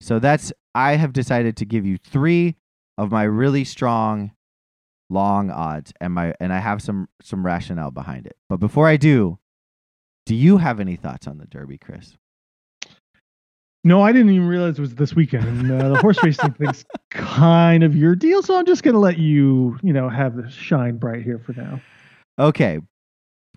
So 0.00 0.18
that's 0.18 0.52
I 0.74 0.96
have 0.96 1.12
decided 1.12 1.56
to 1.58 1.64
give 1.64 1.86
you 1.86 1.98
three 1.98 2.56
of 2.98 3.10
my 3.10 3.24
really 3.24 3.64
strong 3.64 4.32
long 5.10 5.50
odds 5.50 5.92
and 6.00 6.12
my 6.12 6.34
and 6.40 6.52
I 6.52 6.58
have 6.58 6.82
some 6.82 7.08
some 7.22 7.44
rationale 7.44 7.90
behind 7.90 8.26
it. 8.26 8.36
But 8.48 8.58
before 8.58 8.88
I 8.88 8.96
do, 8.96 9.38
do 10.26 10.34
you 10.34 10.58
have 10.58 10.80
any 10.80 10.96
thoughts 10.96 11.26
on 11.26 11.38
the 11.38 11.46
Derby, 11.46 11.78
Chris? 11.78 12.16
No, 13.86 14.00
I 14.00 14.12
didn't 14.12 14.32
even 14.32 14.48
realize 14.48 14.78
it 14.78 14.80
was 14.80 14.94
this 14.94 15.14
weekend. 15.14 15.46
And 15.46 15.82
uh, 15.82 15.90
the 15.90 15.98
horse 15.98 16.22
racing 16.22 16.52
thing's 16.58 16.86
kind 17.10 17.84
of 17.84 17.94
your 17.94 18.16
deal, 18.16 18.42
so 18.42 18.58
I'm 18.58 18.64
just 18.64 18.82
gonna 18.82 18.98
let 18.98 19.18
you, 19.18 19.78
you 19.82 19.92
know, 19.92 20.08
have 20.08 20.36
the 20.36 20.48
shine 20.50 20.96
bright 20.96 21.22
here 21.22 21.38
for 21.38 21.52
now. 21.52 21.80
Okay. 22.38 22.80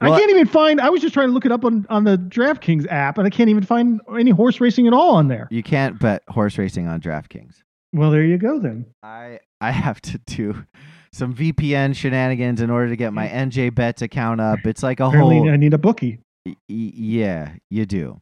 Well- 0.01 0.13
I 0.13 0.19
can't 0.19 0.29
even 0.31 0.45
find. 0.47 0.79
I 0.79 0.89
was 0.89 1.01
just 1.01 1.13
trying 1.13 1.27
to 1.27 1.33
look 1.33 1.45
it 1.45 1.51
up 1.51 1.65
on 1.65 1.85
on 1.89 2.03
the 2.03 2.17
DraftKings 2.17 2.85
app, 2.91 3.17
and 3.17 3.25
I 3.25 3.29
can't 3.29 3.49
even 3.49 3.63
find 3.63 3.99
any 4.17 4.31
horse 4.31 4.59
racing 4.61 4.87
at 4.87 4.93
all 4.93 5.15
on 5.15 5.27
there. 5.27 5.47
You 5.51 5.63
can't 5.63 5.99
bet 5.99 6.23
horse 6.29 6.57
racing 6.57 6.87
on 6.87 7.01
DraftKings. 7.01 7.63
Well, 7.93 8.11
there 8.11 8.23
you 8.23 8.37
go 8.37 8.59
then. 8.59 8.85
I 9.01 9.39
I 9.61 9.71
have 9.71 9.99
to 10.01 10.19
do 10.27 10.65
some 11.13 11.33
VPN 11.33 11.95
shenanigans 11.95 12.61
in 12.61 12.69
order 12.69 12.89
to 12.89 12.95
get 12.95 13.11
my 13.13 13.27
NJ 13.27 13.73
Bets 13.73 14.01
account 14.03 14.39
up. 14.41 14.59
It's 14.65 14.83
like 14.83 14.99
a 14.99 15.05
Apparently, 15.05 15.37
whole 15.37 15.49
I 15.49 15.55
need 15.57 15.73
a 15.73 15.77
bookie. 15.79 16.19
Y- 16.45 16.55
yeah, 16.67 17.53
you 17.71 17.85
do. 17.85 18.21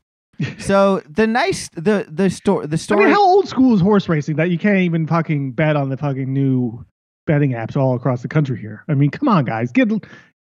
So 0.60 1.01
the 1.10 1.27
nice 1.27 1.70
the 1.75 2.05
the 2.10 2.29
story 2.29 2.67
the 2.67 2.75
I 2.75 2.77
story 2.77 3.05
mean, 3.05 3.13
how 3.13 3.24
old 3.25 3.48
school 3.48 3.74
is 3.74 3.82
horse 3.82 4.08
racing 4.10 4.36
that 4.38 4.50
you 4.50 4.58
can't 4.58 4.79
even 4.79 5.08
fucking 5.08 5.53
bet 5.53 5.75
on 5.75 5.89
the 5.89 5.98
fucking 5.98 6.32
new 6.32 6.86
betting 7.25 7.51
apps 7.51 7.75
all 7.75 7.96
across 7.96 8.22
the 8.22 8.27
country 8.27 8.60
here? 8.60 8.84
I 8.88 8.94
mean, 8.96 9.10
come 9.12 9.27
on, 9.29 9.46
guys, 9.46 9.72
get 9.72 9.89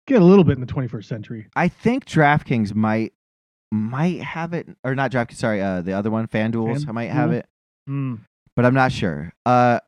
get 0.07 0.21
a 0.21 0.25
little 0.25 0.43
bit 0.43 0.57
in 0.57 0.61
the 0.65 0.71
21st 0.71 1.05
century. 1.05 1.47
I 1.55 1.67
think 1.67 2.05
DraftKings 2.05 2.73
might 2.75 3.13
might 3.71 4.21
have 4.21 4.53
it 4.53 4.67
or 4.83 4.93
not 4.95 5.11
DraftKings. 5.11 5.35
Sorry, 5.37 5.61
uh, 5.61 5.81
the 5.81 5.93
other 5.93 6.11
one, 6.11 6.27
FanDuel's. 6.27 6.85
I 6.87 6.91
might 6.91 7.09
have 7.09 7.31
it, 7.31 7.47
Hmm. 7.87 8.15
but 8.55 8.65
I'm 8.65 8.73
not 8.75 8.91
sure. 8.91 9.33
Uh, 9.45 9.79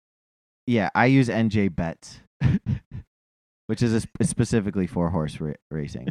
yeah, 0.67 0.89
I 0.95 1.05
use 1.05 1.29
NJ 1.29 1.67
Bets, 1.75 2.19
which 3.67 3.84
is 3.84 3.93
a 3.93 4.01
sp- 4.01 4.24
specifically 4.24 4.88
for 4.88 5.10
horse 5.12 5.39
ra- 5.39 5.53
racing, 5.69 6.07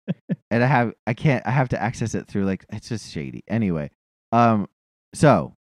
and 0.50 0.64
I 0.64 0.66
have 0.66 0.92
I 1.06 1.14
can't 1.14 1.46
I 1.46 1.50
have 1.52 1.68
to 1.70 1.80
access 1.80 2.14
it 2.16 2.26
through 2.26 2.44
like 2.46 2.64
it's 2.72 2.88
just 2.88 3.12
shady. 3.12 3.44
Anyway, 3.48 3.90
um, 4.32 4.68
so 5.14 5.54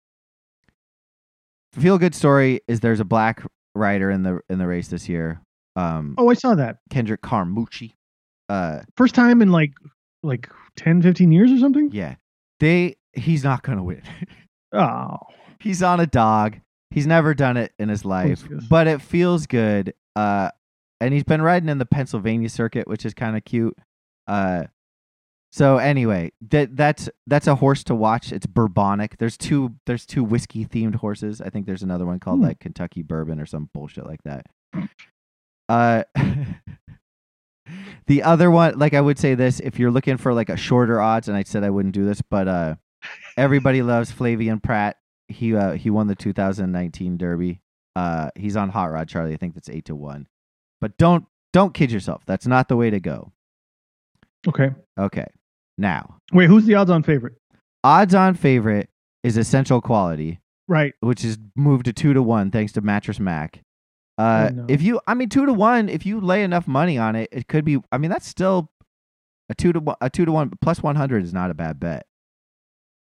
feel 1.73 1.97
good 1.97 2.15
story 2.15 2.61
is 2.67 2.79
there's 2.79 2.99
a 2.99 3.05
black 3.05 3.45
rider 3.75 4.09
in 4.09 4.23
the 4.23 4.39
in 4.49 4.59
the 4.59 4.67
race 4.67 4.87
this 4.87 5.09
year. 5.09 5.41
Um, 5.79 6.15
Oh, 6.17 6.29
I 6.29 6.33
saw 6.33 6.55
that 6.55 6.77
Kendrick 6.89 7.21
Carmouche. 7.21 7.93
Uh, 8.49 8.81
first 8.97 9.15
time 9.15 9.41
in 9.41 9.51
like 9.51 9.73
like 10.23 10.49
10, 10.75 11.01
15 11.01 11.31
years 11.31 11.51
or 11.51 11.57
something. 11.59 11.89
yeah, 11.93 12.15
they 12.59 12.95
he's 13.13 13.43
not 13.43 13.63
gonna 13.63 13.83
win. 13.83 14.01
Oh, 14.71 15.17
he's 15.59 15.81
on 15.81 15.99
a 15.99 16.05
dog. 16.05 16.57
He's 16.91 17.07
never 17.07 17.33
done 17.33 17.57
it 17.57 17.71
in 17.79 17.89
his 17.89 18.05
life, 18.05 18.43
but 18.69 18.85
it 18.87 19.01
feels 19.01 19.47
good. 19.47 19.95
Uh, 20.15 20.51
and 21.01 21.11
he's 21.11 21.23
been 21.23 21.41
riding 21.41 21.69
in 21.69 21.79
the 21.79 21.87
Pennsylvania 21.87 22.49
circuit, 22.49 22.87
which 22.87 23.03
is 23.03 23.15
kind 23.15 23.35
of 23.35 23.43
cute. 23.45 23.75
Uh, 24.27 24.65
so 25.51 25.77
anyway, 25.77 26.31
that 26.51 26.75
that's 26.75 27.09
that's 27.25 27.47
a 27.47 27.55
horse 27.55 27.83
to 27.85 27.95
watch. 27.95 28.31
It's 28.31 28.45
Bourbonic. 28.45 29.17
There's 29.17 29.37
two 29.37 29.73
there's 29.87 30.05
two 30.05 30.23
whiskey 30.23 30.65
themed 30.65 30.95
horses. 30.95 31.41
I 31.41 31.49
think 31.49 31.65
there's 31.65 31.81
another 31.83 32.05
one 32.05 32.19
called 32.19 32.37
Hmm. 32.37 32.45
like 32.45 32.59
Kentucky 32.59 33.01
Bourbon 33.01 33.39
or 33.39 33.47
some 33.47 33.69
bullshit 33.73 34.05
like 34.05 34.21
that. 34.25 34.45
Uh, 35.69 36.03
the 38.07 38.23
other 38.23 38.49
one, 38.49 38.77
like 38.79 38.93
I 38.93 39.01
would 39.01 39.19
say 39.19 39.35
this, 39.35 39.59
if 39.59 39.77
you're 39.79 39.91
looking 39.91 40.17
for 40.17 40.33
like 40.33 40.49
a 40.49 40.57
shorter 40.57 40.99
odds, 40.99 41.27
and 41.27 41.37
I 41.37 41.43
said 41.43 41.63
I 41.63 41.69
wouldn't 41.69 41.93
do 41.93 42.05
this, 42.05 42.21
but 42.21 42.47
uh, 42.47 42.75
everybody 43.37 43.81
loves 43.81 44.11
Flavien 44.11 44.61
Prat. 44.61 44.97
He 45.27 45.55
uh, 45.55 45.73
he 45.73 45.89
won 45.89 46.07
the 46.07 46.15
2019 46.15 47.17
Derby. 47.17 47.61
Uh, 47.95 48.29
he's 48.35 48.55
on 48.57 48.69
Hot 48.69 48.91
Rod 48.91 49.07
Charlie. 49.07 49.33
I 49.33 49.37
think 49.37 49.53
that's 49.53 49.69
eight 49.69 49.85
to 49.85 49.95
one. 49.95 50.27
But 50.81 50.97
don't 50.97 51.25
don't 51.53 51.73
kid 51.73 51.91
yourself. 51.91 52.23
That's 52.25 52.47
not 52.47 52.67
the 52.67 52.75
way 52.75 52.89
to 52.89 52.99
go. 52.99 53.31
okay. 54.47 54.71
Okay, 54.97 55.27
now 55.77 56.17
Wait, 56.33 56.47
who's 56.47 56.65
the 56.65 56.75
odds-on 56.75 57.03
favorite? 57.03 57.33
odds 57.83 58.13
on 58.15 58.33
favorite 58.33 58.89
is 59.23 59.37
Essential 59.37 59.81
Quality, 59.81 60.39
Right. 60.67 60.93
which 61.01 61.23
is 61.23 61.37
moved 61.55 61.85
to 61.85 61.93
two 61.93 62.13
to 62.13 62.21
one 62.23 62.49
thanks 62.51 62.71
to 62.73 62.81
Mattress 62.81 63.19
Mac. 63.19 63.61
Uh, 64.19 64.49
no. 64.53 64.65
If 64.67 64.81
you, 64.81 64.99
I 65.07 65.13
mean, 65.13 65.29
two 65.29 65.45
to 65.45 65.53
one. 65.53 65.87
If 65.89 66.05
you 66.05 66.19
lay 66.19 66.43
enough 66.43 66.67
money 66.67 66.97
on 66.97 67.15
it, 67.15 67.29
it 67.31 67.47
could 67.47 67.63
be. 67.63 67.79
I 67.91 67.97
mean, 67.97 68.11
that's 68.11 68.27
still 68.27 68.69
a 69.49 69.55
two 69.55 69.71
to 69.73 69.79
one. 69.79 69.95
A 70.01 70.09
two 70.09 70.25
to 70.25 70.31
one 70.31 70.51
plus 70.61 70.83
one 70.83 70.95
hundred 70.95 71.23
is 71.23 71.33
not 71.33 71.49
a 71.51 71.53
bad 71.53 71.79
bet. 71.79 72.05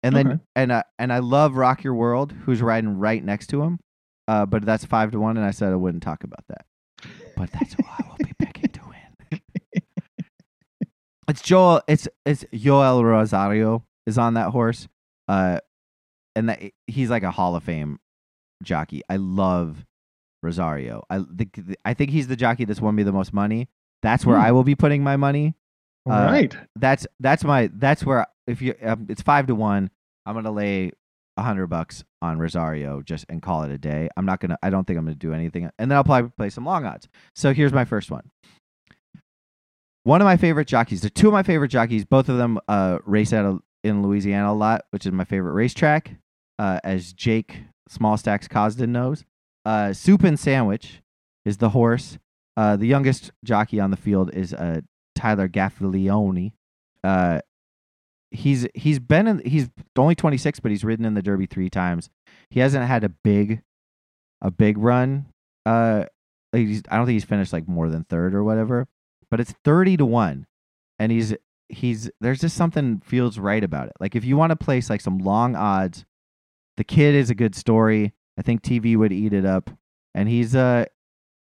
And 0.03 0.15
then 0.15 0.27
Okay. 0.29 0.41
and 0.55 0.73
uh, 0.73 0.83
and 0.99 1.13
I 1.13 1.19
love 1.21 1.57
Rock 1.57 1.83
Your 1.83 1.95
World, 1.95 2.33
who's 2.45 2.61
riding 2.63 2.99
right 2.99 3.25
next 3.25 3.47
to 3.49 3.63
him. 3.63 3.81
Uh, 4.29 4.45
but 4.45 4.65
that's 4.67 4.85
five 4.85 5.11
to 5.13 5.19
one, 5.21 5.37
and 5.39 5.47
I 5.47 5.51
said 5.51 5.73
I 5.73 5.77
wouldn't 5.77 6.03
talk 6.03 6.23
about 6.25 6.45
that. 6.49 6.67
But 7.37 7.51
that's 7.53 7.73
who 7.75 7.83
I 7.87 8.07
will 8.07 8.17
be 8.19 8.33
picking 8.39 8.71
to 8.71 8.81
win. 9.31 9.41
it's 11.29 11.41
Joel. 11.43 11.81
It's 11.89 12.07
it's 12.27 12.45
Joel 12.53 13.05
Rosario 13.05 13.85
is 14.07 14.19
on 14.19 14.35
that 14.35 14.51
horse. 14.51 14.89
Uh, 15.27 15.61
and 16.37 16.49
that 16.51 16.61
he's 16.87 17.11
like 17.11 17.23
a 17.23 17.31
Hall 17.31 17.57
of 17.57 17.65
Fame 17.65 17.99
jockey. 18.63 19.03
I 19.09 19.17
love 19.17 19.85
Rosario. 20.43 21.05
I 21.11 21.25
think 21.37 21.59
I 21.85 21.95
think 21.95 22.11
he's 22.11 22.29
the 22.29 22.37
jockey 22.37 22.65
that's 22.65 22.81
won 22.81 22.95
me 22.95 23.03
the 23.03 23.13
most 23.13 23.33
money. 23.33 23.69
That's 24.03 24.25
where 24.25 24.37
Hmm. 24.37 24.45
I 24.45 24.53
will 24.53 24.65
be 24.65 24.75
putting 24.75 25.03
my 25.03 25.17
money. 25.17 25.55
All 26.07 26.13
Uh, 26.13 26.27
right. 26.27 26.57
That's 26.77 27.07
that's 27.21 27.45
my 27.45 27.71
that's 27.73 28.05
where 28.05 28.27
if 28.47 28.63
you 28.63 28.75
um, 28.83 29.07
it's 29.09 29.23
five 29.23 29.47
to 29.49 29.55
one. 29.55 29.91
I'm 30.27 30.35
gonna 30.35 30.53
lay 30.53 30.93
a 31.37 31.43
hundred 31.43 31.69
bucks 31.69 32.05
on 32.23 32.39
Rosario 32.39 33.01
just 33.03 33.25
and 33.29 33.41
call 33.43 33.63
it 33.63 33.71
a 33.71 33.79
day. 33.79 34.09
I'm 34.17 34.27
not 34.27 34.41
gonna. 34.41 34.59
I 34.63 34.71
don't 34.71 34.87
think 34.87 34.99
I'm 34.99 35.05
gonna 35.05 35.15
do 35.17 35.33
anything, 35.33 35.71
and 35.79 35.91
then 35.91 35.97
I'll 35.97 36.05
probably 36.05 36.31
play 36.37 36.51
some 36.51 36.65
long 36.65 36.85
odds. 36.85 37.09
So 37.35 37.53
here's 37.53 37.73
my 37.73 37.85
first 37.85 38.11
one. 38.11 38.31
One 40.05 40.21
of 40.21 40.25
my 40.25 40.37
favorite 40.37 40.69
jockeys. 40.69 41.01
The 41.03 41.11
two 41.11 41.27
of 41.29 41.33
my 41.33 41.43
favorite 41.43 41.69
jockeys. 41.69 42.05
Both 42.05 42.29
of 42.29 42.39
them 42.39 42.59
uh, 42.69 42.99
race 43.05 43.33
out 43.33 43.45
of, 43.45 43.61
in 43.85 44.03
Louisiana 44.03 44.53
a 44.53 44.55
lot, 44.55 44.85
which 44.91 45.05
is 45.07 45.13
my 45.13 45.25
favorite 45.25 45.53
racetrack. 45.53 46.13
Uh, 46.59 46.81
as 46.83 47.13
Jake 47.13 47.61
Smallstacks 47.91 48.49
Cosden 48.49 48.91
knows, 48.91 49.25
uh, 49.69 49.93
Soup 49.93 50.25
and 50.25 50.41
Sandwich 50.41 51.03
is 51.45 51.59
the 51.59 51.69
horse. 51.69 52.19
Uh, 52.57 52.77
the 52.77 52.87
youngest 52.87 53.31
jockey 53.45 53.79
on 53.79 53.91
the 53.91 53.99
field 53.99 54.33
is 54.33 54.55
uh, 54.55 54.81
Tyler 55.15 55.47
Gaffalione. 55.47 56.53
Uh, 57.05 57.41
he's 58.31 58.67
he's 58.75 58.99
been 58.99 59.27
in, 59.27 59.43
he's 59.45 59.69
only 59.97 60.15
26, 60.15 60.61
but 60.61 60.71
he's 60.71 60.85
ridden 60.85 61.05
in 61.05 61.13
the 61.13 61.21
Derby 61.21 61.45
three 61.45 61.69
times. 61.69 62.09
He 62.49 62.61
hasn't 62.61 62.87
had 62.87 63.05
a 63.05 63.11
big 63.11 63.61
a 64.41 64.51
big 64.51 64.79
run. 64.79 65.27
Uh, 65.67 66.07
I 66.55 66.59
don't 66.59 66.83
think 66.89 67.09
he's 67.09 67.25
finished 67.25 67.53
like 67.53 67.69
more 67.69 67.91
than 67.91 68.05
third 68.05 68.35
or 68.35 68.43
whatever. 68.43 68.89
But 69.31 69.39
it's 69.39 69.53
30 69.65 69.99
to 69.99 70.07
one, 70.07 70.47
and 70.99 71.13
he's 71.13 71.35
he's 71.69 72.11
there's 72.23 72.41
just 72.41 72.57
something 72.57 73.01
feels 73.05 73.39
right 73.39 73.63
about 73.63 73.89
it. 73.89 73.93
Like 74.01 74.17
if 74.17 74.25
you 74.25 74.39
want 74.39 74.49
to 74.51 74.57
place 74.57 74.89
like 74.89 75.03
some 75.03 75.19
long 75.19 75.55
odds, 75.57 76.07
the 76.79 76.85
kid 76.85 77.15
is 77.15 77.29
a 77.29 77.35
good 77.35 77.55
story. 77.55 78.15
I 78.39 78.43
think 78.43 78.63
TV 78.63 78.97
would 78.97 79.13
eat 79.13 79.33
it 79.33 79.45
up, 79.45 79.71
and 80.15 80.29
he's 80.29 80.55
uh 80.55 80.85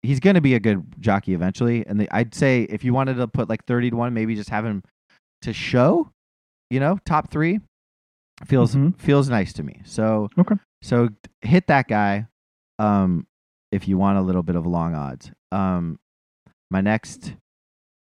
he's 0.02 0.18
gonna 0.20 0.40
be 0.40 0.54
a 0.54 0.60
good 0.60 0.84
jockey 1.00 1.34
eventually. 1.34 1.86
And 1.86 2.00
the, 2.00 2.08
I'd 2.10 2.34
say 2.34 2.62
if 2.62 2.84
you 2.84 2.94
wanted 2.94 3.14
to 3.14 3.28
put 3.28 3.48
like 3.48 3.64
30 3.66 3.90
to 3.90 3.96
one, 3.96 4.14
maybe 4.14 4.34
just 4.34 4.50
have 4.50 4.64
him 4.64 4.82
to 5.42 5.52
show, 5.52 6.10
you 6.70 6.80
know, 6.80 6.98
top 7.04 7.30
three 7.30 7.60
feels 8.46 8.74
Mhm. 8.74 8.98
feels 8.98 9.28
nice 9.28 9.52
to 9.54 9.62
me. 9.62 9.80
So 9.84 10.28
Okay. 10.38 10.56
so 10.82 11.08
hit 11.42 11.66
that 11.66 11.88
guy, 11.88 12.26
um, 12.78 13.26
if 13.72 13.88
you 13.88 13.98
want 13.98 14.18
a 14.18 14.22
little 14.22 14.42
bit 14.42 14.56
of 14.56 14.66
long 14.66 14.94
odds. 14.94 15.30
Um, 15.52 15.98
my 16.70 16.80
next, 16.80 17.34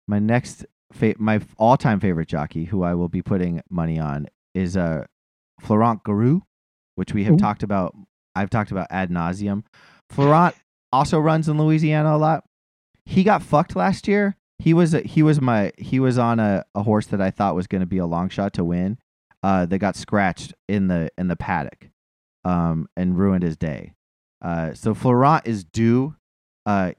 my 0.08 0.20
next, 0.20 0.66
fa- 0.92 1.16
my 1.20 1.42
all 1.58 1.78
time 1.78 2.00
favorite 2.00 2.28
jockey, 2.28 2.66
who 2.66 2.84
I 2.84 2.94
will 2.96 3.10
be 3.10 3.22
putting 3.22 3.62
money 3.70 4.00
on, 4.00 4.28
is 4.54 4.78
uh 4.78 5.06
Florent 5.62 6.04
Geroux, 6.04 6.42
which 6.96 7.14
we 7.14 7.24
have 7.26 7.34
Ooh. 7.36 7.38
talked 7.38 7.64
about. 7.64 7.96
I've 8.40 8.50
talked 8.50 8.72
about 8.72 8.88
ad 8.90 9.10
nauseum. 9.10 9.64
Florent 10.10 10.56
also 10.92 11.20
runs 11.20 11.50
in 11.50 11.58
Louisiana 11.58 12.16
a 12.16 12.18
lot. 12.18 12.46
He 13.06 13.24
got 13.24 13.44
fucked 13.44 13.76
last 13.76 14.08
year. 14.08 14.38
He 14.60 14.74
was 14.74 14.94
he 15.06 15.24
was 15.24 15.42
my 15.42 15.72
he 15.78 16.00
was 16.00 16.18
on 16.18 16.40
a, 16.40 16.66
a 16.76 16.84
horse 16.84 17.08
that 17.08 17.22
I 17.22 17.32
thought 17.32 17.56
was 17.56 17.68
going 17.68 17.82
to 17.82 17.88
be 17.88 17.98
a 17.98 18.06
long 18.06 18.30
shot 18.30 18.54
to 18.54 18.64
win. 18.64 18.98
Uh, 19.42 19.66
that 19.66 19.80
got 19.80 19.96
scratched 19.96 20.54
in 20.68 20.88
the 20.88 21.10
in 21.18 21.30
the 21.30 21.36
paddock, 21.36 21.90
um, 22.44 22.90
and 22.98 23.18
ruined 23.18 23.44
his 23.44 23.56
day. 23.56 23.94
Uh, 24.42 24.74
so 24.74 24.94
Florent 24.94 25.48
is 25.48 25.64
due. 25.64 26.16
Uh, 26.66 26.92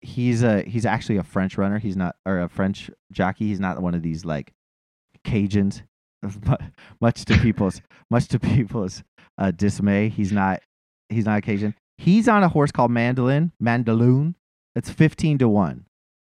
he's 0.00 0.42
a 0.42 0.62
he's 0.62 0.84
actually 0.84 1.16
a 1.16 1.22
French 1.22 1.56
runner. 1.56 1.78
He's 1.78 1.96
not 1.96 2.16
or 2.26 2.40
a 2.40 2.48
French 2.48 2.90
jockey. 3.12 3.46
He's 3.46 3.60
not 3.60 3.80
one 3.80 3.94
of 3.94 4.02
these 4.02 4.24
like 4.24 4.52
Cajuns. 5.24 5.82
Mu- 6.22 6.56
much 7.00 7.24
to 7.26 7.38
people's 7.38 7.80
much 8.10 8.26
to 8.28 8.40
people's 8.40 9.04
uh, 9.38 9.50
dismay, 9.52 10.08
he's 10.08 10.32
not 10.32 10.60
he's 11.08 11.24
not 11.24 11.38
a 11.38 11.40
Cajun. 11.42 11.74
He's 11.98 12.28
on 12.28 12.42
a 12.42 12.48
horse 12.48 12.70
called 12.72 12.90
Mandolin 12.90 13.52
Mandaloun. 13.62 14.34
It's 14.74 14.90
fifteen 14.90 15.38
to 15.38 15.48
one. 15.48 15.86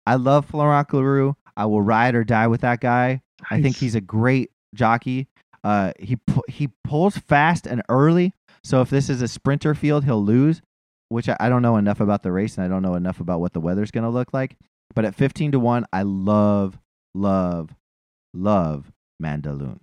I 0.06 0.16
love 0.16 0.46
Florent 0.46 0.88
Geroux. 0.88 1.34
I 1.56 1.66
will 1.66 1.80
ride 1.82 2.14
or 2.14 2.24
die 2.24 2.46
with 2.48 2.60
that 2.62 2.80
guy. 2.80 3.22
I 3.50 3.62
think 3.62 3.76
he's 3.76 3.94
a 3.94 4.00
great 4.00 4.50
jockey. 4.74 5.28
Uh, 5.62 5.92
he 5.98 6.16
pu- 6.16 6.42
he 6.48 6.68
pulls 6.84 7.16
fast 7.16 7.66
and 7.66 7.82
early. 7.88 8.34
So 8.62 8.80
if 8.82 8.90
this 8.90 9.08
is 9.08 9.22
a 9.22 9.28
sprinter 9.28 9.74
field, 9.74 10.04
he'll 10.04 10.22
lose. 10.22 10.60
Which 11.08 11.28
I, 11.28 11.36
I 11.38 11.48
don't 11.48 11.62
know 11.62 11.76
enough 11.76 12.00
about 12.00 12.22
the 12.22 12.32
race, 12.32 12.56
and 12.56 12.64
I 12.64 12.68
don't 12.68 12.82
know 12.82 12.94
enough 12.94 13.20
about 13.20 13.40
what 13.40 13.52
the 13.52 13.60
weather's 13.60 13.90
going 13.90 14.04
to 14.04 14.10
look 14.10 14.34
like. 14.34 14.56
But 14.94 15.04
at 15.04 15.14
fifteen 15.14 15.52
to 15.52 15.58
one, 15.60 15.86
I 15.92 16.02
love, 16.02 16.78
love, 17.14 17.70
love 18.34 18.90
Mandaloun. 19.22 19.78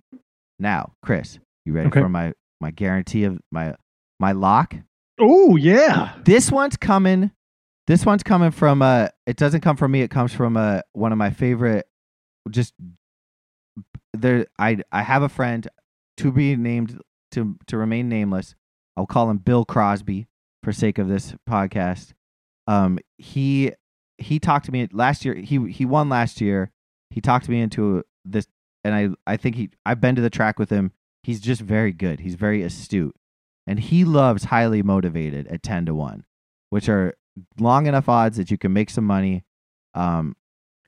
Now, 0.58 0.92
Chris, 1.02 1.38
you 1.64 1.72
ready 1.72 1.88
Okay. 1.88 2.00
for 2.00 2.08
my 2.08 2.32
my 2.60 2.70
guarantee 2.70 3.24
of 3.24 3.40
my 3.50 3.74
my 4.22 4.32
lock? 4.32 4.74
Oh 5.20 5.56
yeah. 5.56 6.14
This 6.24 6.50
one's 6.50 6.78
coming. 6.78 7.32
This 7.86 8.06
one's 8.06 8.22
coming 8.22 8.52
from 8.52 8.80
uh 8.80 9.08
it 9.26 9.36
doesn't 9.36 9.60
come 9.60 9.76
from 9.76 9.92
me, 9.92 10.00
it 10.00 10.10
comes 10.10 10.32
from 10.32 10.56
uh 10.56 10.80
one 10.94 11.12
of 11.12 11.18
my 11.18 11.30
favorite 11.30 11.86
just 12.48 12.72
there 14.14 14.46
I 14.58 14.78
I 14.90 15.02
have 15.02 15.22
a 15.22 15.28
friend 15.28 15.68
to 16.18 16.32
be 16.32 16.56
named 16.56 16.98
to 17.32 17.58
to 17.66 17.76
remain 17.76 18.08
nameless. 18.08 18.54
I'll 18.96 19.06
call 19.06 19.28
him 19.28 19.38
Bill 19.38 19.64
Crosby 19.64 20.28
for 20.62 20.72
sake 20.72 20.98
of 20.98 21.08
this 21.08 21.34
podcast. 21.48 22.12
Um 22.66 22.98
he 23.18 23.72
he 24.18 24.38
talked 24.38 24.66
to 24.66 24.72
me 24.72 24.88
last 24.92 25.24
year. 25.24 25.34
He 25.34 25.68
he 25.70 25.84
won 25.84 26.08
last 26.08 26.40
year. 26.40 26.70
He 27.10 27.20
talked 27.20 27.44
to 27.46 27.50
me 27.50 27.60
into 27.60 28.04
this 28.24 28.46
and 28.84 28.94
I 28.94 29.32
I 29.32 29.36
think 29.36 29.56
he 29.56 29.70
I've 29.84 30.00
been 30.00 30.14
to 30.14 30.22
the 30.22 30.30
track 30.30 30.58
with 30.60 30.70
him. 30.70 30.92
He's 31.24 31.40
just 31.40 31.60
very 31.60 31.92
good. 31.92 32.20
He's 32.20 32.36
very 32.36 32.62
astute. 32.62 33.16
And 33.66 33.78
he 33.78 34.04
loves 34.04 34.44
highly 34.44 34.82
motivated 34.82 35.46
at 35.46 35.62
10 35.62 35.86
to 35.86 35.94
1, 35.94 36.24
which 36.70 36.88
are 36.88 37.14
long 37.58 37.86
enough 37.86 38.08
odds 38.08 38.36
that 38.36 38.50
you 38.50 38.58
can 38.58 38.72
make 38.72 38.90
some 38.90 39.04
money. 39.04 39.44
Um, 39.94 40.36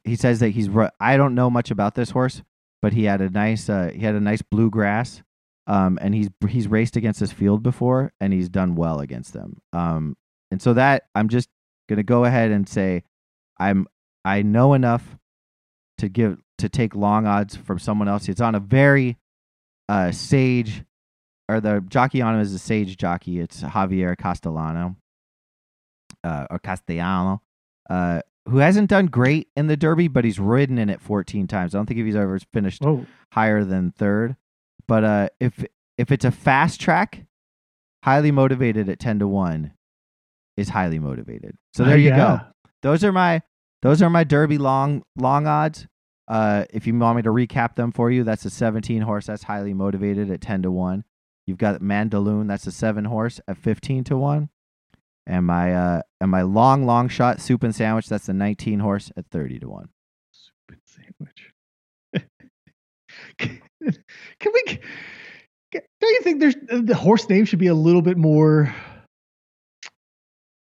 he 0.02 0.16
says 0.16 0.40
that 0.40 0.50
he's 0.50 0.68
I 1.00 1.16
don't 1.16 1.34
know 1.34 1.50
much 1.50 1.70
about 1.70 1.94
this 1.94 2.10
horse, 2.10 2.42
but 2.82 2.92
he 2.92 3.04
had 3.04 3.20
a 3.20 3.30
nice 3.30 3.68
uh, 3.68 3.90
he 3.94 4.00
had 4.00 4.14
a 4.14 4.20
nice 4.20 4.42
bluegrass. 4.42 5.22
Um, 5.66 5.98
and 6.02 6.14
he's 6.14 6.28
he's 6.46 6.68
raced 6.68 6.96
against 6.96 7.20
this 7.20 7.32
field 7.32 7.62
before 7.62 8.12
and 8.20 8.32
he's 8.32 8.50
done 8.50 8.74
well 8.74 9.00
against 9.00 9.32
them. 9.32 9.62
Um, 9.72 10.16
and 10.50 10.60
so 10.60 10.74
that 10.74 11.04
I'm 11.14 11.28
just 11.28 11.48
going 11.88 11.96
to 11.96 12.02
go 12.02 12.24
ahead 12.24 12.50
and 12.50 12.68
say 12.68 13.02
I'm 13.58 13.87
I 14.24 14.42
know 14.42 14.74
enough 14.74 15.16
to 15.98 16.08
give 16.08 16.38
to 16.58 16.68
take 16.68 16.94
long 16.94 17.26
odds 17.26 17.56
from 17.56 17.78
someone 17.78 18.08
else. 18.08 18.28
It's 18.28 18.40
on 18.40 18.54
a 18.54 18.60
very 18.60 19.16
uh, 19.88 20.12
sage 20.12 20.84
or 21.48 21.61
the 21.61 21.85
jockey 21.88 22.22
on 22.22 22.35
him 22.35 22.40
is 22.40 22.52
a 22.54 22.59
sage 22.59 22.96
jockey. 22.96 23.40
It's 23.40 23.62
Javier 23.62 24.16
Castellano 24.16 24.96
uh, 26.22 26.46
or 26.50 26.59
Castellano, 26.59 27.42
uh, 27.90 28.20
who 28.48 28.59
hasn't 28.59 28.90
done 28.90 29.07
great 29.07 29.48
in 29.57 29.66
the 29.66 29.76
Derby, 29.76 30.09
but 30.09 30.24
he's 30.24 30.38
ridden 30.38 30.78
in 30.78 30.88
it 30.90 31.00
14 31.00 31.46
times. 31.46 31.74
I 31.74 31.78
don't 31.78 31.87
think 31.87 32.00
if 32.00 32.07
he's 32.07 32.16
ever 32.16 32.38
finished 32.52 32.85
Oh. 32.85 33.07
higher 33.33 33.64
than 33.64 33.90
third. 33.92 34.37
But 34.87 35.04
uh, 35.04 35.28
if 35.40 35.64
if 35.96 36.11
it's 36.12 36.24
a 36.24 36.30
fast 36.30 36.80
track, 36.80 37.24
highly 38.04 38.30
motivated 38.30 38.88
at 38.88 38.98
10 38.98 39.20
to 39.20 39.28
one 39.28 39.72
is 40.57 40.68
highly 40.70 40.98
motivated. 40.98 41.57
So 41.72 41.85
there 41.85 41.96
you 41.98 42.11
go. 42.11 42.40
Those 42.83 43.02
are 43.04 43.12
my 43.12 43.42
those 43.83 44.02
are 44.02 44.11
my 44.11 44.24
Derby 44.24 44.59
long 44.59 45.02
long 45.16 45.46
odds. 45.46 45.87
Uh, 46.28 46.64
if 46.70 46.87
you 46.87 46.98
want 46.98 47.16
me 47.16 47.22
to 47.22 47.30
recap 47.30 47.76
them 47.76 47.92
for 47.92 48.11
you, 48.11 48.24
that's 48.24 48.44
a 48.46 48.50
17 48.50 49.02
horse. 49.02 49.26
That's 49.26 49.42
highly 49.42 49.74
motivated 49.74 50.30
at 50.30 50.40
10 50.40 50.62
to 50.62 50.70
one. 50.70 51.04
You've 51.46 51.59
got 51.59 51.80
Mandaloun. 51.80 52.48
That's 52.48 52.66
a 52.66 52.72
seven 52.72 53.04
horse 53.04 53.40
at 53.48 53.59
15 53.59 54.04
to 54.04 54.16
one. 54.16 54.48
And 55.26 55.46
my 55.46 55.74
uh 55.74 56.02
and 56.20 56.30
my 56.30 56.42
long 56.42 56.85
long 56.87 57.09
shot 57.09 57.40
soup 57.40 57.62
and 57.62 57.74
sandwich. 57.74 58.09
That's 58.09 58.28
a 58.28 58.33
19 58.35 58.78
horse 58.80 59.11
at 59.16 59.24
30 59.30 59.61
to 59.61 59.68
one. 59.68 59.88
Soup 60.33 60.54
and 60.68 60.80
sandwich. 60.85 61.50
can, 63.38 63.61
can 64.40 64.52
we? 64.52 64.62
can- 64.64 65.83
Don't 66.00 66.11
you 66.12 66.20
think 66.22 66.40
there's 66.40 66.57
the 66.68 66.94
horse 66.94 67.28
name 67.28 67.44
should 67.46 67.59
be 67.59 67.66
a 67.68 67.74
little 67.74 68.02
bit 68.02 68.16
more, 68.18 68.74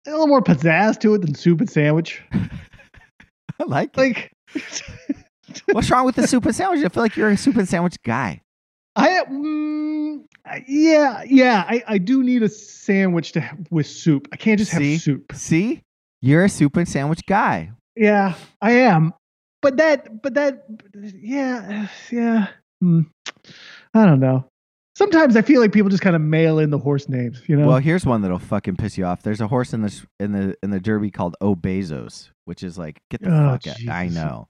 a 0.07 0.11
little 0.11 0.27
more 0.27 0.43
pizzazz 0.43 0.99
to 1.01 1.15
it 1.15 1.21
than 1.23 1.35
soup 1.35 1.61
and 1.61 1.71
sandwich? 1.71 2.23
I 2.33 3.65
like 3.67 3.91
it. 3.97 3.99
Like, 3.99 4.33
What's 5.73 5.91
wrong 5.91 6.05
with 6.07 6.15
the 6.17 6.27
soup 6.27 6.47
and 6.47 6.55
sandwich? 6.55 6.85
I 6.85 6.89
feel 6.89 7.03
like 7.03 7.17
you're 7.17 7.29
a 7.31 7.37
soup 7.37 7.57
and 7.57 7.69
sandwich 7.69 7.97
guy. 8.03 8.43
I 8.97 9.25
mm, 9.31 10.21
I- 10.25 10.28
yeah 10.67 11.23
yeah 11.27 11.65
I 11.69 11.83
I 11.87 11.99
do 11.99 12.23
need 12.23 12.43
a 12.43 12.49
sandwich 12.49 13.33
to 13.33 13.41
have, 13.41 13.59
with 13.71 13.87
soup. 13.87 14.29
I 14.33 14.37
can't 14.37 14.59
just 14.59 14.73
See? 14.73 14.93
have 14.93 15.03
soup. 15.03 15.33
See, 15.35 15.83
you're 16.23 16.45
a 16.45 16.49
soup 16.49 16.77
and 16.77 16.89
sandwich 16.89 17.21
guy. 17.27 17.71
Yeah, 17.97 18.35
I 18.61 18.73
am. 18.73 19.13
But 19.61 19.77
that, 19.79 20.23
but 20.23 20.35
that, 20.35 20.65
yeah, 20.95 21.89
yeah. 22.13 22.47
Hmm. 22.81 23.01
I 23.93 24.05
don't 24.05 24.21
know. 24.21 24.49
Sometimes 24.97 25.37
I 25.37 25.43
feel 25.43 25.61
like 25.61 25.73
people 25.73 25.91
just 25.91 26.03
kind 26.03 26.17
of 26.17 26.23
mail 26.23 26.59
in 26.59 26.71
the 26.71 26.79
horse 26.79 27.09
names, 27.09 27.43
you 27.47 27.57
know? 27.57 27.67
Well, 27.69 27.79
here's 27.79 28.05
one 28.07 28.23
that'll 28.23 28.39
fucking 28.39 28.77
piss 28.77 28.99
you 28.99 29.05
off. 29.05 29.23
There's 29.23 29.41
a 29.41 29.47
horse 29.49 29.73
in 29.73 29.83
this 29.83 30.05
in 30.19 30.33
the 30.33 30.57
in 30.63 30.71
the 30.71 30.81
Derby 30.81 31.11
called 31.11 31.37
O 31.41 31.55
Bezos, 31.55 32.31
which 32.47 32.63
is 32.63 32.79
like 32.79 33.01
get 33.11 33.21
the 33.23 33.31
Oh, 33.31 33.53
fuck 33.53 33.67
out. 33.67 33.77
I 33.89 34.09
know, 34.09 34.49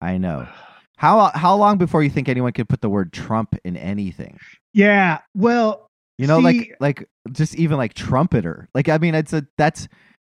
I 0.00 0.18
know. 0.18 0.48
How 1.02 1.32
how 1.34 1.56
long 1.56 1.78
before 1.78 2.02
you 2.04 2.10
think 2.10 2.28
anyone 2.28 2.52
could 2.52 2.68
put 2.68 2.80
the 2.80 2.88
word 2.88 3.12
Trump 3.12 3.56
in 3.64 3.76
anything? 3.76 4.38
yeah. 4.72 5.18
Well, 5.34 5.88
You 6.16 6.28
know, 6.28 6.38
like 6.38 6.56
See- 6.56 6.72
like 6.78 7.08
just 7.32 7.56
even 7.56 7.76
like 7.76 7.94
trumpeter. 7.94 8.68
Like 8.74 8.88
I 8.88 8.98
mean, 8.98 9.14
it's 9.16 9.32
a 9.32 9.44
that's 9.58 9.88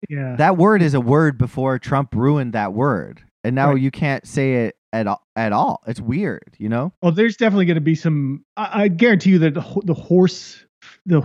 Yeah. 0.08 0.36
that 0.36 0.56
word 0.56 0.80
is 0.82 0.94
a 0.94 1.00
word 1.00 1.36
before 1.36 1.78
Trump 1.80 2.14
ruined 2.14 2.52
that 2.52 2.72
word, 2.74 3.22
and 3.42 3.56
now 3.56 3.70
Right. 3.72 3.80
you 3.82 3.90
can't 3.90 4.24
say 4.26 4.66
it 4.66 4.76
at 4.92 5.06
all. 5.08 5.22
At 5.34 5.52
all, 5.52 5.82
it's 5.88 6.00
weird. 6.00 6.54
You 6.58 6.68
know. 6.68 6.92
Well, 7.02 7.10
there's 7.12 7.36
definitely 7.36 7.64
going 7.66 7.74
to 7.76 7.80
be 7.80 7.96
some. 7.96 8.44
I, 8.56 8.84
I 8.84 8.88
guarantee 8.88 9.30
you 9.30 9.38
that 9.40 9.54
the, 9.54 9.80
the 9.84 9.94
horse, 9.94 10.64
the 11.06 11.22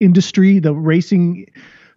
industry, 0.00 0.58
the 0.60 0.74
racing 0.74 1.46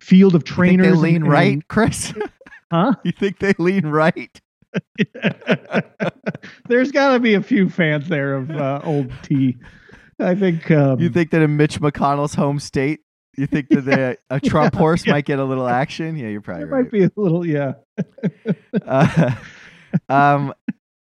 field 0.02 0.34
of 0.36 0.42
You 0.42 0.46
think 0.46 0.56
trainers, 0.56 0.88
they 0.96 1.02
lean 1.02 1.16
and- 1.24 1.28
right, 1.32 1.68
Chris? 1.68 2.14
huh? 2.72 2.94
you 3.04 3.12
think 3.12 3.40
they 3.40 3.54
lean 3.60 3.86
right? 3.88 4.40
there's 6.68 6.92
got 6.92 7.14
to 7.14 7.20
be 7.20 7.34
a 7.34 7.42
few 7.42 7.70
fans 7.70 8.08
there 8.10 8.36
of 8.36 8.52
uh, 8.52 8.82
old 8.84 9.12
T. 9.24 9.58
I 10.20 10.36
think. 10.36 10.70
Um, 10.72 11.00
You 11.00 11.10
think 11.10 11.32
that 11.32 11.42
in 11.42 11.58
Mitch 11.58 11.80
McConnell's 11.80 12.34
home 12.36 12.60
state, 12.60 13.02
you 13.38 13.46
think 13.48 13.70
that 13.70 13.82
they, 13.82 14.18
a 14.36 14.40
Trump 14.40 14.74
Yeah, 14.74 14.80
horse 14.80 15.06
yeah. 15.06 15.14
might 15.14 15.26
get 15.26 15.40
a 15.40 15.44
little 15.46 15.68
action? 15.68 16.16
Yeah, 16.18 16.28
you're 16.30 16.42
probably 16.42 16.66
there 16.66 16.74
right. 16.74 16.84
might 16.84 16.92
be 16.92 17.04
a 17.04 17.12
little, 17.16 17.46
yeah. 17.46 17.74
Uh, 18.86 19.32
um, 20.10 20.54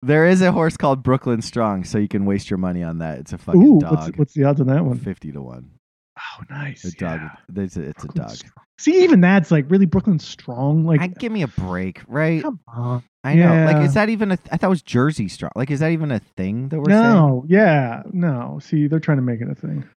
there 0.01 0.25
is 0.25 0.41
a 0.41 0.51
horse 0.51 0.77
called 0.77 1.03
Brooklyn 1.03 1.41
Strong, 1.41 1.83
so 1.83 1.97
you 1.97 2.07
can 2.07 2.25
waste 2.25 2.49
your 2.49 2.57
money 2.57 2.83
on 2.83 2.99
that. 2.99 3.19
It's 3.19 3.33
a 3.33 3.37
fucking 3.37 3.61
Ooh, 3.61 3.79
dog. 3.79 3.91
what's 3.91 4.17
what's 4.17 4.33
the 4.33 4.45
odds 4.45 4.59
on 4.61 4.67
that 4.67 4.83
one? 4.83 4.97
Fifty 4.97 5.31
to 5.31 5.41
one. 5.41 5.71
Oh, 6.39 6.43
nice. 6.49 6.83
A 6.85 6.91
dog. 6.91 7.21
yeah. 7.21 7.63
It's 7.63 7.77
a, 7.77 7.81
it's 7.81 8.03
a 8.03 8.07
dog. 8.09 8.35
See, 8.77 9.03
even 9.03 9.21
that's 9.21 9.51
like 9.51 9.65
really 9.69 9.85
Brooklyn 9.85 10.19
Strong. 10.19 10.85
Like, 10.85 11.01
I, 11.01 11.07
give 11.07 11.31
me 11.31 11.43
a 11.43 11.47
break, 11.47 12.01
right? 12.07 12.41
come 12.41 12.59
on. 12.67 13.03
I 13.23 13.35
know. 13.35 13.65
Like, 13.65 13.85
is 13.85 13.93
that 13.93 14.09
even 14.09 14.31
a? 14.31 14.37
I 14.51 14.57
thought 14.57 14.67
it 14.67 14.69
was 14.69 14.81
Jersey 14.81 15.27
Strong. 15.27 15.51
Like, 15.55 15.69
is 15.69 15.81
that 15.81 15.91
even 15.91 16.11
a 16.11 16.19
thing 16.19 16.69
that 16.69 16.79
we're 16.79 16.89
saying? 16.89 17.01
No, 17.01 17.45
yeah, 17.47 18.01
no. 18.11 18.59
See, 18.61 18.87
they're 18.87 18.99
trying 18.99 19.17
to 19.17 19.23
make 19.23 19.41
it 19.41 19.49
a 19.49 19.55
thing. 19.55 19.87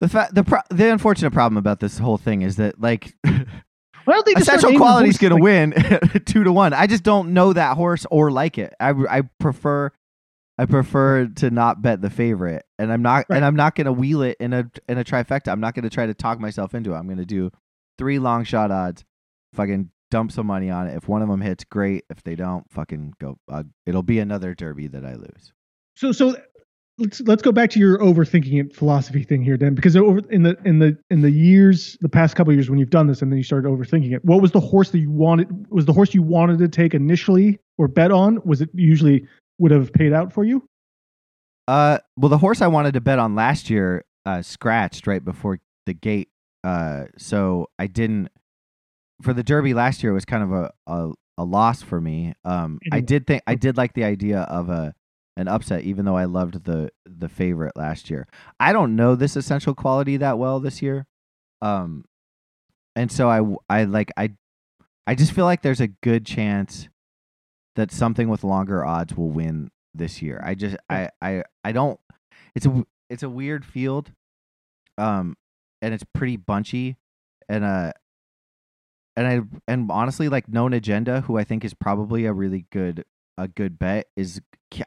The 0.00 0.08
fa- 0.08 0.28
the 0.32 0.42
pro- 0.44 0.60
the 0.70 0.90
unfortunate 0.90 1.30
problem 1.32 1.56
about 1.56 1.80
this 1.80 1.98
whole 1.98 2.18
thing 2.18 2.42
is 2.42 2.56
that 2.56 2.80
like 2.80 3.14
don't 3.24 4.26
they 4.26 4.34
essential 4.34 4.76
quality 4.76 5.08
is 5.08 5.18
going 5.18 5.34
to 5.34 5.42
win 5.42 5.72
two 6.26 6.44
to 6.44 6.52
one. 6.52 6.72
I 6.72 6.86
just 6.86 7.02
don't 7.02 7.32
know 7.32 7.52
that 7.52 7.76
horse 7.76 8.06
or 8.10 8.30
like 8.30 8.58
it. 8.58 8.74
I 8.80 8.90
I 8.90 9.22
prefer 9.38 9.90
I 10.58 10.64
prefer 10.66 11.26
to 11.26 11.50
not 11.50 11.82
bet 11.82 12.00
the 12.00 12.08
favorite, 12.10 12.64
and 12.78 12.90
I'm 12.92 13.02
not 13.02 13.26
Right. 13.28 13.36
and 13.36 13.44
I'm 13.44 13.56
not 13.56 13.74
going 13.74 13.84
to 13.84 13.92
wheel 13.92 14.22
it 14.22 14.36
in 14.40 14.52
a 14.52 14.70
in 14.88 14.98
a 14.98 15.04
trifecta. 15.04 15.48
I'm 15.52 15.60
not 15.60 15.74
going 15.74 15.82
to 15.84 15.90
try 15.90 16.06
to 16.06 16.14
talk 16.14 16.40
myself 16.40 16.74
into 16.74 16.92
it. 16.92 16.96
I'm 16.96 17.06
going 17.06 17.18
to 17.18 17.26
do 17.26 17.50
three 17.98 18.18
long 18.18 18.44
shot 18.44 18.70
odds. 18.70 19.04
Fucking 19.54 19.90
dump 20.10 20.32
some 20.32 20.46
money 20.46 20.70
on 20.70 20.86
it. 20.86 20.96
If 20.96 21.08
one 21.08 21.22
of 21.22 21.28
them 21.28 21.40
hits, 21.40 21.64
great. 21.64 22.04
If 22.10 22.22
they 22.22 22.36
don't, 22.36 22.64
fucking 22.70 23.14
go. 23.20 23.38
Uh, 23.50 23.64
it'll 23.86 24.02
be 24.02 24.18
another 24.18 24.54
derby 24.54 24.86
that 24.88 25.04
I 25.04 25.14
lose. 25.14 25.52
So 25.94 26.12
so 26.12 26.36
let's 26.98 27.20
let's 27.22 27.42
go 27.42 27.52
back 27.52 27.68
to 27.70 27.78
your 27.78 27.98
overthinking 27.98 28.64
it 28.64 28.74
philosophy 28.74 29.24
thing 29.24 29.42
here, 29.42 29.56
Dan. 29.58 29.74
because 29.74 29.94
over 29.96 30.20
in 30.30 30.42
the 30.42 30.56
in 30.64 30.78
the 30.78 30.96
in 31.10 31.20
the 31.20 31.30
years, 31.30 31.98
the 32.00 32.08
past 32.08 32.34
couple 32.36 32.50
of 32.50 32.56
years 32.56 32.70
when 32.70 32.78
you've 32.78 32.90
done 32.90 33.06
this, 33.06 33.20
and 33.20 33.30
then 33.30 33.36
you 33.36 33.44
started 33.44 33.68
overthinking 33.68 34.14
it. 34.14 34.24
What 34.24 34.40
was 34.40 34.52
the 34.52 34.60
horse 34.60 34.90
that 34.92 34.98
you 35.00 35.10
wanted? 35.10 35.48
Was 35.70 35.84
the 35.84 35.92
horse 35.92 36.14
you 36.14 36.22
wanted 36.22 36.58
to 36.58 36.68
take 36.68 36.94
initially 36.94 37.58
or 37.76 37.88
bet 37.88 38.10
on? 38.10 38.40
Was 38.44 38.62
it 38.62 38.70
usually 38.74 39.26
would 39.58 39.70
have 39.70 39.92
paid 39.92 40.12
out 40.12 40.32
for 40.32 40.44
you? 40.44 40.68
Uh, 41.68 41.98
well, 42.16 42.28
the 42.28 42.38
horse 42.38 42.62
I 42.62 42.68
wanted 42.68 42.94
to 42.94 43.00
bet 43.00 43.18
on 43.18 43.34
last 43.34 43.70
year 43.70 44.04
uh, 44.24 44.42
scratched 44.42 45.06
right 45.06 45.24
before 45.24 45.58
the 45.86 45.94
gate. 45.94 46.28
Uh, 46.64 47.04
so 47.16 47.68
I 47.78 47.86
didn't. 47.86 48.28
For 49.22 49.32
the 49.32 49.42
Derby 49.42 49.72
last 49.72 50.02
year, 50.02 50.12
it 50.12 50.14
was 50.14 50.24
kind 50.24 50.42
of 50.42 50.52
a 50.52 50.72
a, 50.86 51.10
a 51.38 51.44
loss 51.44 51.82
for 51.82 52.00
me. 52.00 52.34
Um, 52.44 52.78
I 52.92 53.00
did 53.00 53.26
think 53.26 53.42
I 53.46 53.54
did 53.54 53.76
like 53.76 53.94
the 53.94 54.04
idea 54.04 54.40
of 54.40 54.68
a 54.68 54.94
an 55.36 55.48
upset, 55.48 55.82
even 55.82 56.04
though 56.04 56.16
I 56.16 56.24
loved 56.24 56.64
the 56.64 56.90
the 57.04 57.28
favorite 57.28 57.76
last 57.76 58.10
year. 58.10 58.26
I 58.60 58.72
don't 58.72 58.96
know 58.96 59.14
this 59.14 59.36
essential 59.36 59.74
quality 59.74 60.18
that 60.18 60.38
well 60.38 60.60
this 60.60 60.82
year, 60.82 61.06
um, 61.62 62.04
and 62.94 63.10
so 63.10 63.28
I 63.28 63.40
I 63.74 63.84
like 63.84 64.12
I 64.16 64.32
I 65.06 65.14
just 65.14 65.32
feel 65.32 65.44
like 65.44 65.62
there's 65.62 65.80
a 65.80 65.88
good 65.88 66.26
chance 66.26 66.88
that 67.76 67.92
something 67.92 68.28
with 68.28 68.42
longer 68.42 68.84
odds 68.84 69.16
will 69.16 69.30
win 69.30 69.70
this 69.94 70.20
year. 70.20 70.42
I 70.44 70.54
just 70.54 70.76
I 70.90 71.10
I 71.22 71.44
I 71.62 71.72
don't. 71.72 72.00
It's 72.54 72.66
a 72.66 72.84
it's 73.08 73.22
a 73.22 73.30
weird 73.30 73.64
field, 73.64 74.12
um, 74.98 75.36
and 75.80 75.94
it's 75.94 76.04
pretty 76.14 76.36
bunchy, 76.36 76.96
and 77.48 77.64
uh, 77.64 77.92
and 79.14 79.26
I 79.26 79.40
and 79.68 79.90
honestly, 79.90 80.28
like 80.28 80.48
known 80.48 80.72
agenda, 80.72 81.22
who 81.22 81.38
I 81.38 81.44
think 81.44 81.64
is 81.64 81.74
probably 81.74 82.26
a 82.26 82.32
really 82.32 82.66
good 82.72 83.04
a 83.38 83.46
good 83.46 83.78
bet 83.78 84.06
is. 84.16 84.40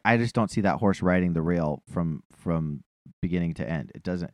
I 0.04 0.18
just 0.18 0.36
don't 0.36 0.52
see 0.52 0.62
that 0.62 0.80
horse 0.80 1.02
riding 1.02 1.34
the 1.34 1.42
rail 1.42 1.84
from 1.90 2.24
from 2.36 2.84
beginning 3.22 3.54
to 3.56 3.70
end. 3.70 3.92
It 3.96 4.04
doesn't. 4.04 4.32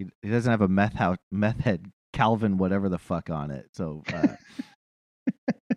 It, 0.00 0.08
it 0.22 0.28
doesn't 0.28 0.50
have 0.50 0.62
a 0.62 0.68
meth 0.68 0.94
house 0.94 1.18
meth 1.30 1.60
head 1.60 1.92
Calvin 2.12 2.56
whatever 2.56 2.88
the 2.88 2.98
fuck 2.98 3.30
on 3.30 3.50
it. 3.50 3.68
So. 3.72 4.02
Uh, 4.12 4.36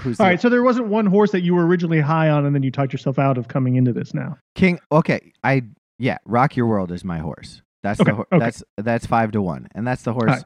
Who's 0.00 0.18
All 0.18 0.26
the- 0.26 0.30
right, 0.30 0.40
so 0.40 0.48
there 0.48 0.62
wasn't 0.62 0.88
one 0.88 1.06
horse 1.06 1.30
that 1.32 1.42
you 1.42 1.54
were 1.54 1.66
originally 1.66 2.00
high 2.00 2.28
on, 2.28 2.44
and 2.44 2.54
then 2.54 2.62
you 2.64 2.70
talked 2.70 2.92
yourself 2.92 3.18
out 3.18 3.38
of 3.38 3.48
coming 3.48 3.76
into 3.76 3.92
this. 3.92 4.12
Now, 4.14 4.38
King. 4.54 4.80
Okay, 4.90 5.32
I 5.44 5.62
yeah. 5.98 6.18
Rock 6.24 6.56
Your 6.56 6.66
World 6.66 6.90
is 6.90 7.04
my 7.04 7.18
horse. 7.18 7.62
That's 7.84 8.00
Okay, 8.00 8.10
the 8.10 8.18
okay. 8.18 8.38
that's 8.38 8.64
that's 8.76 9.06
five 9.06 9.30
to 9.32 9.42
one, 9.42 9.68
and 9.74 9.86
that's 9.86 10.02
the 10.02 10.12
horse. 10.12 10.24
right. 10.30 10.44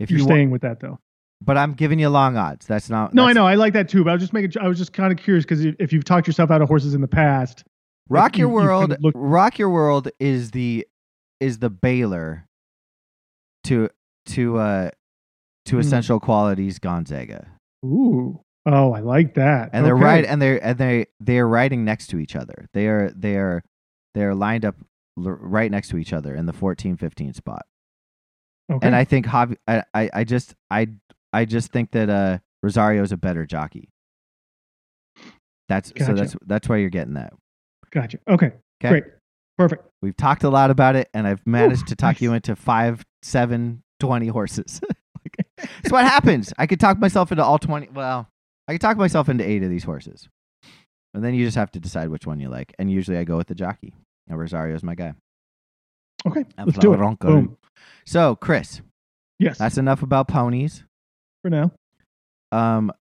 If 0.00 0.10
you're 0.10 0.18
you 0.20 0.24
wa- 0.26 0.30
staying 0.32 0.50
with 0.50 0.62
that 0.62 0.80
though. 0.80 0.98
but 1.40 1.56
I'm 1.56 1.74
giving 1.74 1.98
you 2.00 2.08
long 2.08 2.36
odds. 2.36 2.66
That's 2.66 2.90
not. 2.90 3.14
No, 3.14 3.24
I 3.26 3.32
know 3.32 3.46
I 3.46 3.54
like 3.54 3.72
that 3.74 3.88
too, 3.88 4.02
but 4.04 4.10
I 4.10 4.14
was 4.14 4.22
just 4.22 4.32
making. 4.32 4.60
I 4.60 4.66
was 4.66 4.78
just 4.78 4.92
kind 4.92 5.12
of 5.12 5.18
curious 5.18 5.44
because 5.44 5.64
if 5.64 5.92
you've 5.92 6.04
talked 6.04 6.26
yourself 6.26 6.50
out 6.50 6.60
of 6.62 6.68
horses 6.68 6.94
in 6.94 7.00
the 7.00 7.06
past, 7.08 7.62
Rock 8.08 8.36
you- 8.36 8.48
Your 8.48 8.48
you 8.48 8.54
World. 8.66 8.96
look- 9.00 9.14
Rock 9.16 9.58
Your 9.60 9.70
World 9.70 10.08
is 10.18 10.50
the 10.50 10.86
is 11.40 11.58
the 11.60 11.70
Baylor 11.70 12.46
to 13.64 13.90
to 14.26 14.58
uh 14.58 14.90
to 15.66 15.76
Hmm. 15.76 15.80
essential 15.80 16.18
qualities 16.20 16.78
Gonzaga, 16.78 17.46
ooh, 17.84 18.40
oh, 18.68 18.92
I 18.92 19.00
like 19.00 19.34
that. 19.34 19.70
and 19.72 19.84
they're 19.84 19.96
right 19.96 20.24
and 20.24 20.40
they're 20.40 20.64
and 20.64 20.78
they 20.78 21.06
they 21.20 21.38
are 21.38 21.48
riding 21.48 21.84
next 21.84 22.08
to 22.08 22.18
each 22.18 22.36
other. 22.36 22.68
They 22.72 22.86
are 22.86 23.10
they 23.16 23.36
are 23.36 23.62
they 24.14 24.22
are 24.22 24.34
lined 24.34 24.64
up 24.64 24.76
l- 25.18 25.24
right 25.40 25.70
next 25.70 25.88
to 25.88 25.98
each 25.98 26.12
other 26.12 26.34
in 26.34 26.46
the 26.46 26.52
14-15 26.52 27.34
spot. 27.34 27.66
Okay. 28.70 28.86
and 28.86 28.94
I 28.94 29.04
think 29.04 29.26
Javi, 29.26 29.56
I, 29.66 29.82
I, 29.94 30.10
I 30.12 30.24
just, 30.24 30.54
I, 30.70 30.88
I 31.32 31.46
just 31.46 31.72
think 31.72 31.92
that 31.92 32.10
uh, 32.10 32.38
Rosario's 32.62 33.12
a 33.12 33.16
better 33.16 33.46
jockey. 33.46 33.88
That's 35.68 35.92
so 36.04 36.14
that's 36.14 36.34
that's 36.46 36.68
why 36.68 36.76
you're 36.78 36.88
getting 36.90 37.14
that. 37.14 37.32
Gotcha. 37.90 38.18
Okay. 38.28 38.52
'Kay? 38.80 38.88
Great. 38.88 39.04
Perfect. 39.58 39.84
We've 40.00 40.16
talked 40.16 40.44
a 40.44 40.50
lot 40.50 40.70
about 40.70 40.96
it, 40.96 41.08
and 41.12 41.26
I've 41.26 41.46
managed 41.46 41.88
to 41.88 41.96
talk 41.96 42.16
nice. 42.16 42.22
you 42.22 42.32
into 42.32 42.56
five, 42.56 43.04
seven, 43.22 43.82
twenty 44.00 44.28
horses. 44.28 44.80
That's 45.58 45.90
what 45.90 46.04
happens. 46.04 46.52
I 46.56 46.66
could 46.66 46.80
talk 46.80 46.98
myself 46.98 47.32
into 47.32 47.44
all 47.44 47.58
twenty. 47.58 47.88
Well, 47.92 48.28
I 48.68 48.72
could 48.72 48.80
talk 48.82 48.96
myself 48.98 49.28
into 49.28 49.48
eight 49.48 49.62
of 49.62 49.70
these 49.70 49.84
horses, 49.84 50.28
and 51.14 51.24
then 51.24 51.34
you 51.34 51.44
just 51.44 51.56
have 51.56 51.70
to 51.72 51.80
decide 51.80 52.10
which 52.10 52.26
one 52.26 52.38
you 52.38 52.48
like. 52.50 52.74
And 52.78 52.90
usually, 52.90 53.16
I 53.16 53.24
go 53.24 53.36
with 53.38 53.46
the 53.48 53.54
jockey. 53.54 53.94
And 54.28 54.38
Rosario's 54.38 54.82
my 54.82 54.94
guy. 54.94 55.14
Okay. 56.26 56.44
And 56.58 56.66
Let's 56.66 56.78
do 56.78 56.92
it. 56.92 56.98
Boom. 57.20 57.56
So, 58.04 58.36
Chris, 58.36 58.82
Yes. 59.38 59.56
that's 59.56 59.78
enough 59.78 60.02
about 60.02 60.28
ponies. 60.28 60.84
for 61.42 61.48
now. 61.50 61.72
Um, 62.52 62.92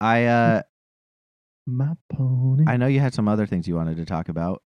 I 0.00 0.24
uh. 0.26 0.62
My 1.66 1.94
pony. 2.12 2.64
I 2.68 2.76
know 2.76 2.86
you 2.86 3.00
had 3.00 3.14
some 3.14 3.26
other 3.26 3.46
things 3.46 3.66
you 3.66 3.74
wanted 3.74 3.96
to 3.96 4.04
talk 4.04 4.28
about. 4.28 4.60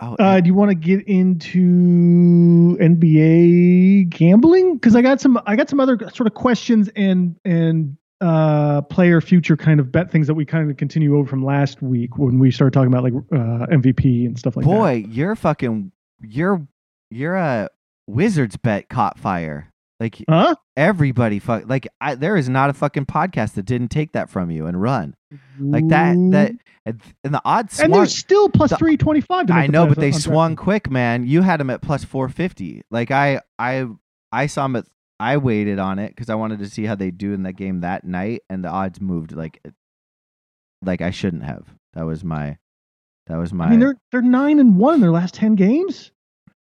Oh, 0.00 0.16
Uh, 0.18 0.40
do 0.40 0.48
you 0.48 0.54
want 0.54 0.70
to 0.70 0.74
get 0.74 1.06
into 1.06 2.76
NBA 2.80 4.08
gambling? 4.08 4.74
Because 4.74 4.96
I 4.96 5.02
got 5.02 5.20
some, 5.20 5.40
I 5.46 5.54
got 5.54 5.68
some 5.68 5.78
other 5.78 5.96
sort 6.12 6.26
of 6.26 6.34
questions 6.34 6.88
and 6.96 7.36
and 7.44 7.96
uh, 8.20 8.82
player 8.82 9.20
future 9.20 9.56
kind 9.56 9.80
of 9.80 9.92
bet 9.92 10.10
things 10.10 10.26
that 10.26 10.34
we 10.34 10.44
kind 10.44 10.70
of 10.70 10.76
continue 10.76 11.16
over 11.16 11.28
from 11.28 11.44
last 11.44 11.82
week 11.82 12.18
when 12.18 12.38
we 12.38 12.50
started 12.50 12.72
talking 12.72 12.92
about 12.92 13.04
like 13.04 13.12
uh, 13.32 13.66
MVP 13.66 14.26
and 14.26 14.38
stuff 14.38 14.56
like 14.56 14.64
that. 14.64 14.70
Boy, 14.70 15.04
you're 15.08 15.36
fucking 15.36 15.92
you're 16.20 16.66
you're 17.10 17.36
a 17.36 17.68
Wizards 18.06 18.56
bet 18.56 18.88
caught 18.88 19.18
fire. 19.18 19.72
Like 20.00 20.22
huh? 20.28 20.54
everybody 20.76 21.40
fuck 21.40 21.64
like 21.68 21.88
I, 22.00 22.14
there 22.14 22.36
is 22.36 22.48
not 22.48 22.70
a 22.70 22.72
fucking 22.72 23.06
podcast 23.06 23.54
that 23.54 23.64
didn't 23.64 23.88
take 23.88 24.12
that 24.12 24.30
from 24.30 24.48
you 24.48 24.66
and 24.66 24.80
run 24.80 25.16
like 25.58 25.88
that 25.88 26.14
that 26.30 26.52
and, 26.86 27.02
and 27.24 27.34
the 27.34 27.42
odds 27.44 27.80
and 27.80 27.90
swung. 27.90 28.00
they're 28.00 28.06
still 28.06 28.48
plus 28.48 28.70
the- 28.70 28.76
three 28.76 28.96
twenty 28.96 29.20
five. 29.20 29.50
I 29.50 29.66
know, 29.66 29.86
but 29.86 29.98
they 29.98 30.12
swung 30.12 30.54
quick, 30.56 30.88
man. 30.88 31.26
You 31.26 31.42
had 31.42 31.58
them 31.58 31.68
at 31.70 31.82
plus 31.82 32.04
four 32.04 32.28
fifty. 32.28 32.82
Like 32.92 33.10
I 33.10 33.40
I 33.58 33.86
I 34.30 34.46
saw 34.46 34.64
them 34.64 34.76
at 34.76 34.86
I 35.20 35.36
waited 35.36 35.78
on 35.78 35.98
it 35.98 36.08
because 36.08 36.30
I 36.30 36.34
wanted 36.36 36.60
to 36.60 36.68
see 36.68 36.84
how 36.84 36.94
they 36.94 37.10
do 37.10 37.32
in 37.32 37.42
that 37.44 37.54
game 37.54 37.80
that 37.80 38.04
night, 38.04 38.42
and 38.48 38.64
the 38.64 38.68
odds 38.68 39.00
moved 39.00 39.32
like 39.32 39.60
like 40.82 41.00
I 41.00 41.10
shouldn't 41.10 41.44
have. 41.44 41.66
That 41.94 42.04
was 42.06 42.22
my 42.22 42.58
that 43.26 43.36
was 43.36 43.52
my. 43.52 43.66
I 43.66 43.70
mean, 43.70 43.80
they're 43.80 43.96
they're 44.10 44.22
nine 44.22 44.58
and 44.58 44.76
one 44.76 44.94
in 44.94 45.00
their 45.00 45.10
last 45.10 45.34
ten 45.34 45.54
games. 45.54 46.12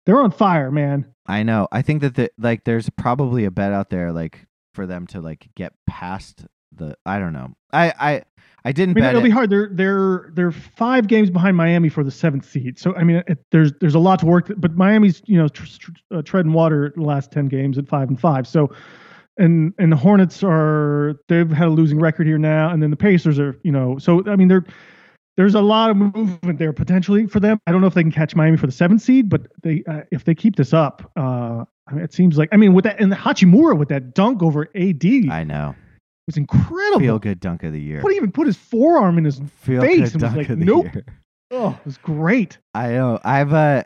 They're 0.04 0.20
on 0.20 0.30
fire, 0.30 0.70
man. 0.70 1.12
I 1.26 1.42
know. 1.42 1.68
I 1.72 1.82
think 1.82 2.00
that 2.02 2.14
the 2.14 2.30
like 2.38 2.64
there's 2.64 2.88
probably 2.90 3.44
a 3.44 3.50
bet 3.50 3.72
out 3.72 3.90
there 3.90 4.12
like 4.12 4.46
for 4.74 4.86
them 4.86 5.06
to 5.08 5.20
like 5.20 5.48
get 5.56 5.72
past 5.86 6.46
the 6.72 6.96
I 7.04 7.18
don't 7.18 7.32
know. 7.32 7.54
I 7.72 7.92
I 7.98 8.22
I 8.66 8.72
didn't 8.72 8.98
I 8.98 9.00
mean, 9.00 9.10
it'll 9.10 9.20
it. 9.20 9.24
be 9.24 9.30
hard. 9.30 9.48
They're 9.48 9.68
they're 9.70 10.30
they're 10.34 10.50
five 10.50 11.06
games 11.06 11.30
behind 11.30 11.56
Miami 11.56 11.88
for 11.88 12.02
the 12.02 12.10
seventh 12.10 12.50
seed. 12.50 12.80
So 12.80 12.96
I 12.96 13.04
mean, 13.04 13.22
it, 13.28 13.38
there's 13.52 13.72
there's 13.80 13.94
a 13.94 14.00
lot 14.00 14.18
to 14.18 14.26
work. 14.26 14.50
But 14.56 14.74
Miami's 14.74 15.22
you 15.26 15.38
know 15.38 15.46
tr- 15.46 15.66
tr- 15.78 15.90
uh, 16.10 16.22
treading 16.22 16.52
water 16.52 16.92
the 16.96 17.02
last 17.02 17.30
ten 17.30 17.46
games 17.46 17.78
at 17.78 17.86
five 17.86 18.08
and 18.08 18.20
five. 18.20 18.44
So 18.44 18.74
and 19.38 19.72
and 19.78 19.92
the 19.92 19.96
Hornets 19.96 20.42
are 20.42 21.14
they've 21.28 21.48
had 21.48 21.68
a 21.68 21.70
losing 21.70 22.00
record 22.00 22.26
here 22.26 22.38
now, 22.38 22.68
and 22.70 22.82
then 22.82 22.90
the 22.90 22.96
Pacers 22.96 23.38
are 23.38 23.56
you 23.62 23.70
know 23.70 23.98
so 23.98 24.24
I 24.26 24.34
mean 24.34 24.48
they're 24.48 24.64
there's 25.36 25.54
a 25.54 25.60
lot 25.60 25.90
of 25.90 25.96
movement 25.96 26.58
there 26.58 26.72
potentially 26.72 27.28
for 27.28 27.38
them. 27.38 27.60
I 27.68 27.70
don't 27.70 27.80
know 27.80 27.86
if 27.86 27.94
they 27.94 28.02
can 28.02 28.10
catch 28.10 28.34
Miami 28.34 28.56
for 28.56 28.66
the 28.66 28.72
seventh 28.72 29.00
seed, 29.00 29.28
but 29.28 29.42
they 29.62 29.84
uh, 29.86 30.00
if 30.10 30.24
they 30.24 30.34
keep 30.34 30.56
this 30.56 30.72
up, 30.72 31.08
uh, 31.16 31.64
I 31.86 31.92
mean, 31.92 32.02
it 32.02 32.12
seems 32.12 32.36
like 32.36 32.48
I 32.50 32.56
mean 32.56 32.74
with 32.74 32.82
that 32.82 32.98
and 33.00 33.12
Hachimura 33.12 33.78
with 33.78 33.90
that 33.90 34.12
dunk 34.12 34.42
over 34.42 34.68
AD 34.74 35.04
I 35.30 35.44
know. 35.44 35.76
Was 36.26 36.36
incredible. 36.36 37.00
Feel 37.00 37.18
good 37.18 37.40
dunk 37.40 37.62
of 37.62 37.72
the 37.72 37.80
year. 37.80 38.00
What 38.00 38.10
he 38.10 38.16
even 38.16 38.32
put 38.32 38.46
his 38.46 38.56
forearm 38.56 39.18
in 39.18 39.24
his 39.24 39.40
Feel 39.58 39.82
face 39.82 40.12
and 40.14 40.22
was 40.22 40.34
like, 40.34 40.48
of 40.48 40.58
the 40.58 40.64
nope. 40.64 40.84
year. 40.92 41.04
oh, 41.52 41.70
it 41.78 41.84
was 41.86 41.98
great. 41.98 42.58
I 42.74 42.88
know. 42.90 43.18
I've 43.24 43.52
uh 43.52 43.84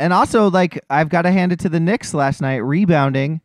and 0.00 0.12
also 0.12 0.50
like 0.50 0.84
I've 0.90 1.08
got 1.08 1.22
to 1.22 1.30
hand 1.30 1.52
it 1.52 1.60
to 1.60 1.68
the 1.68 1.80
Knicks 1.80 2.14
last 2.14 2.40
night 2.40 2.56
rebounding. 2.58 3.40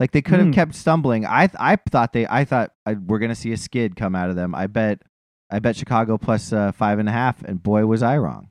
Like 0.00 0.10
they 0.12 0.22
could 0.22 0.38
have 0.40 0.48
Mm. 0.48 0.54
kept 0.54 0.74
stumbling. 0.74 1.26
I 1.26 1.48
I 1.58 1.76
thought 1.90 2.12
they 2.12 2.26
I 2.26 2.44
thought 2.44 2.72
I, 2.86 2.94
we're 2.94 3.18
gonna 3.20 3.34
see 3.34 3.52
a 3.52 3.56
skid 3.56 3.94
come 3.96 4.14
out 4.16 4.30
of 4.30 4.36
them. 4.36 4.54
I 4.54 4.66
bet 4.66 5.00
I 5.50 5.58
bet 5.58 5.76
Chicago 5.76 6.18
plus 6.18 6.52
uh, 6.52 6.72
five 6.72 6.98
and 6.98 7.08
a 7.08 7.12
half, 7.12 7.42
and 7.42 7.62
boy 7.62 7.84
was 7.86 8.02
I 8.02 8.16
wrong. 8.18 8.48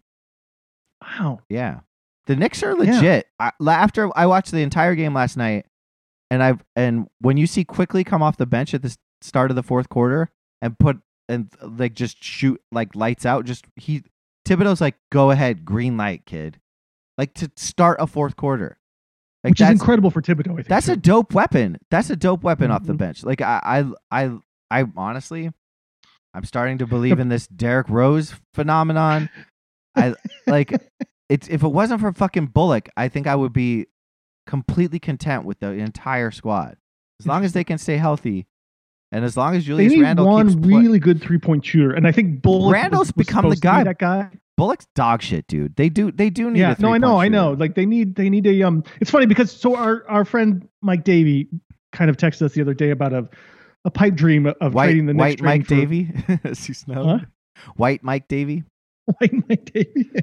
Wow. 1.01 1.39
Yeah, 1.49 1.79
the 2.27 2.35
Knicks 2.35 2.61
are 2.63 2.71
Yeah. 2.83 2.93
legit. 2.95 3.27
I, 3.39 3.51
after 3.67 4.09
I 4.17 4.27
watched 4.27 4.51
the 4.51 4.61
entire 4.61 4.95
game 4.95 5.13
last 5.13 5.35
night, 5.35 5.65
and 6.29 6.43
I've 6.43 6.63
and 6.75 7.07
when 7.19 7.37
you 7.37 7.47
see 7.47 7.63
quickly 7.65 8.03
come 8.03 8.21
off 8.21 8.37
the 8.37 8.45
bench 8.45 8.73
at 8.73 8.81
this 8.81 8.97
start 9.21 9.51
of 9.51 9.55
the 9.55 9.63
fourth 9.63 9.89
quarter 9.89 10.29
and 10.62 10.77
put 10.77 10.99
and 11.29 11.49
like 11.62 11.93
just 11.93 12.23
shoot 12.23 12.62
like 12.71 12.95
lights 12.95 13.25
out, 13.25 13.45
just 13.45 13.65
he 13.75 14.03
Thibodeau's 14.47 14.81
like, 14.81 14.95
go 15.12 15.31
ahead, 15.31 15.63
green 15.65 15.97
light, 15.97 16.25
kid. 16.25 16.60
Like 17.17 17.34
to 17.36 17.51
start 17.55 17.97
a 18.01 18.07
fourth 18.07 18.36
quarter, 18.36 18.77
like 19.43 19.51
Which 19.51 19.62
is 19.62 19.67
that's 19.67 19.79
incredible 19.79 20.10
for 20.12 20.21
Thibodeau, 20.21 20.53
I 20.53 20.55
think. 20.55 20.67
that's 20.67 20.88
too. 20.88 20.93
a 20.93 20.97
dope 20.97 21.34
weapon. 21.34 21.77
That's 21.91 22.10
a 22.10 22.15
dope 22.15 22.43
weapon 22.43 22.71
off 22.71 22.84
the 22.86 22.93
Mhm. 22.93 22.97
bench. 22.97 23.23
Like 23.23 23.41
I, 23.41 23.86
I, 24.12 24.23
I, 24.25 24.38
I 24.81 24.86
honestly, 24.97 25.51
I'm 26.34 26.43
starting 26.45 26.79
to 26.79 26.88
believe 26.88 27.19
in 27.19 27.29
this 27.29 27.45
Derrick 27.47 27.89
Rose 27.89 28.34
phenomenon. 28.53 29.29
I 29.95 30.15
like 30.47 30.71
it's 31.29 31.47
if 31.49 31.63
it 31.63 31.67
wasn't 31.67 32.01
for 32.01 32.12
fucking 32.13 32.47
Bullock, 32.47 32.89
I 32.97 33.07
think 33.10 33.27
I 33.27 33.36
would 33.36 33.53
be 33.53 33.86
completely 34.47 34.97
content 34.99 35.45
with 35.45 35.60
the 35.60 35.71
entire 35.71 36.31
squad 36.31 36.77
as 37.19 37.27
long 37.27 37.43
as 37.45 37.53
they 37.53 37.63
can 37.63 37.77
stay 37.77 37.97
healthy, 37.97 38.47
and 39.12 39.26
as 39.26 39.36
long 39.36 39.56
as 39.56 39.65
Julius 39.65 39.97
Randle 39.97 40.28
one 40.28 40.62
really 40.62 41.00
good 41.00 41.21
three 41.21 41.38
point 41.38 41.65
shooter, 41.65 41.91
and 41.91 42.08
I 42.08 42.12
think 42.12 42.41
Bullock 42.41 42.74
Randle's 42.74 43.08
was, 43.08 43.15
was 43.15 43.26
become 43.28 43.50
the 43.50 43.56
to 43.56 43.62
be 43.62 43.65
guy. 43.65 43.84
That 43.84 44.00
guy. 44.00 44.30
Bullock's 44.58 44.86
dog 44.95 45.21
shit, 45.21 45.47
dude. 45.47 45.76
They 45.76 45.89
do, 45.89 46.12
they 46.12 46.30
do 46.30 46.52
need. 46.52 46.60
Yeah, 46.60 46.76
a 46.78 46.82
no, 46.82 46.93
I 46.93 46.97
know, 46.97 47.08
three-point 47.08 47.24
I 47.24 47.28
know. 47.30 47.52
Like 47.54 47.76
they 47.76 47.86
need, 47.86 48.15
they 48.15 48.30
need 48.30 48.45
a 48.45 48.63
um. 48.63 48.84
It's 49.00 49.10
funny 49.10 49.26
because 49.26 49.52
so 49.52 49.76
our 49.76 50.06
our 50.08 50.24
friend 50.26 50.67
Mike 50.82 51.04
Davey 51.04 51.50
kind 51.91 52.10
of 52.10 52.17
texted 52.17 52.43
us 52.43 52.54
the 52.54 52.62
other 52.62 52.74
day 52.74 52.91
about 52.91 53.13
a 53.13 53.28
a 53.86 53.91
pipe 53.91 54.13
dream 54.15 54.45
of 54.45 54.74
White, 54.74 54.88
trading 54.88 55.08
the 55.08 55.13
Knicks 55.13 55.41
white 55.41 55.60
Mike 55.60 55.67
Davy, 55.67 56.12
as 56.43 56.63
he's 56.63 56.88
known. 56.88 57.28
White 57.76 58.04
Mike 58.04 58.28
Davy. 58.28 58.63
White 59.19 59.50
Mike 59.50 59.65
Davey. 59.74 60.12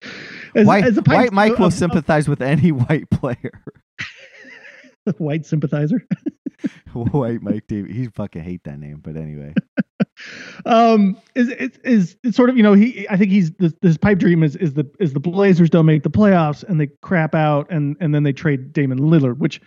as, 0.54 0.66
white, 0.66 0.84
as 0.84 0.96
a 0.96 1.02
pipe 1.02 1.16
white 1.16 1.32
Mike 1.32 1.52
of- 1.54 1.58
will 1.58 1.66
of- 1.66 1.74
sympathize 1.74 2.28
with 2.28 2.40
any 2.40 2.72
white 2.72 3.10
player. 3.10 3.62
white 5.16 5.46
sympathizer. 5.46 6.06
white 6.92 7.42
Mike 7.42 7.66
Davy. 7.66 7.92
He 7.92 8.06
fucking 8.08 8.42
hate 8.42 8.64
that 8.64 8.78
name, 8.78 9.00
but 9.02 9.16
anyway. 9.16 9.54
um 10.66 11.16
is 11.34 11.48
is 11.48 11.78
is 11.84 12.16
it's 12.24 12.36
sort 12.36 12.50
of 12.50 12.56
you 12.56 12.62
know 12.62 12.72
he 12.72 13.06
I 13.08 13.16
think 13.16 13.30
he's 13.30 13.52
this, 13.52 13.72
this 13.82 13.96
pipe 13.96 14.18
dream 14.18 14.42
is 14.42 14.56
is 14.56 14.74
the 14.74 14.84
is 14.98 15.12
the 15.12 15.20
Blazers 15.20 15.70
don't 15.70 15.86
make 15.86 16.02
the 16.02 16.10
playoffs 16.10 16.64
and 16.64 16.80
they 16.80 16.88
crap 17.02 17.34
out 17.34 17.70
and 17.70 17.96
and 18.00 18.14
then 18.14 18.24
they 18.24 18.32
trade 18.32 18.72
Damian 18.72 18.98
Lillard 18.98 19.38
which 19.38 19.60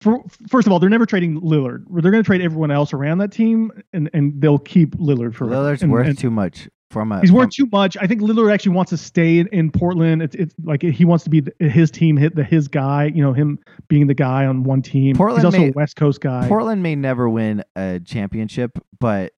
for, 0.00 0.22
first 0.48 0.66
of 0.66 0.72
all 0.72 0.78
they're 0.78 0.90
never 0.90 1.06
trading 1.06 1.40
Lillard 1.40 1.84
they're 1.90 2.10
going 2.10 2.22
to 2.22 2.26
trade 2.26 2.42
everyone 2.42 2.70
else 2.70 2.92
around 2.92 3.18
that 3.18 3.32
team 3.32 3.70
and 3.94 4.10
and 4.12 4.38
they'll 4.40 4.58
keep 4.58 4.96
Lillard 4.96 5.34
for 5.34 5.46
Lillard's 5.46 5.82
and, 5.82 5.90
worth 5.90 6.06
and 6.06 6.18
too 6.18 6.30
much 6.30 6.68
from 6.90 7.10
a. 7.12 7.20
he's 7.20 7.32
worth 7.32 7.50
too 7.50 7.66
much 7.72 7.96
I 8.00 8.06
think 8.06 8.20
Lillard 8.20 8.52
actually 8.52 8.74
wants 8.76 8.90
to 8.90 8.96
stay 8.96 9.38
in, 9.38 9.48
in 9.48 9.70
Portland 9.70 10.22
it's 10.22 10.34
it's 10.36 10.54
like 10.62 10.82
he 10.82 11.04
wants 11.04 11.24
to 11.24 11.30
be 11.30 11.40
the, 11.40 11.52
his 11.58 11.90
team 11.90 12.16
hit 12.16 12.36
the 12.36 12.44
his 12.44 12.68
guy 12.68 13.06
you 13.14 13.22
know 13.22 13.32
him 13.32 13.58
being 13.88 14.06
the 14.06 14.14
guy 14.14 14.46
on 14.46 14.62
one 14.62 14.80
team 14.82 15.16
Portland 15.16 15.40
he's 15.40 15.44
also 15.46 15.58
may- 15.58 15.68
a 15.70 15.72
West 15.72 15.96
Coast 15.96 16.20
guy 16.20 16.46
Portland 16.46 16.82
may 16.82 16.94
never 16.94 17.28
win 17.28 17.64
a 17.74 18.00
championship, 18.04 18.78
but 19.00 19.32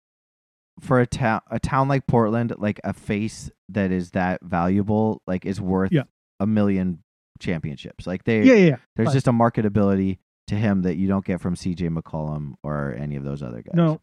for 0.81 1.01
a 1.01 1.07
town 1.07 1.41
a 1.51 1.61
town 1.61 1.87
like 1.87 2.07
Portland, 2.09 2.53
like 2.59 2.81
a 2.83 2.93
face 2.93 3.49
that 3.69 3.93
is 3.93 4.11
that 4.11 4.41
valuable, 4.43 5.23
like 5.27 5.47
is 5.47 5.61
worth 5.61 5.93
Yeah. 5.93 6.03
a 6.41 6.47
million 6.49 6.99
championships. 7.39 8.07
Like 8.09 8.25
they 8.25 8.43
yeah 8.43 8.55
yeah, 8.55 8.67
yeah. 8.71 8.77
there's 8.97 9.07
right. 9.09 9.13
just 9.13 9.29
a 9.29 9.33
marketability 9.33 10.19
to 10.49 10.57
him 10.57 10.83
that 10.83 10.97
you 10.97 11.07
don't 11.07 11.25
get 11.25 11.41
from 11.41 11.55
CJ 11.55 11.97
McCollum 11.97 12.55
or 12.65 12.93
any 12.99 13.15
of 13.15 13.23
those 13.23 13.41
other 13.43 13.63
guys. 13.63 13.75
No, 13.75 14.01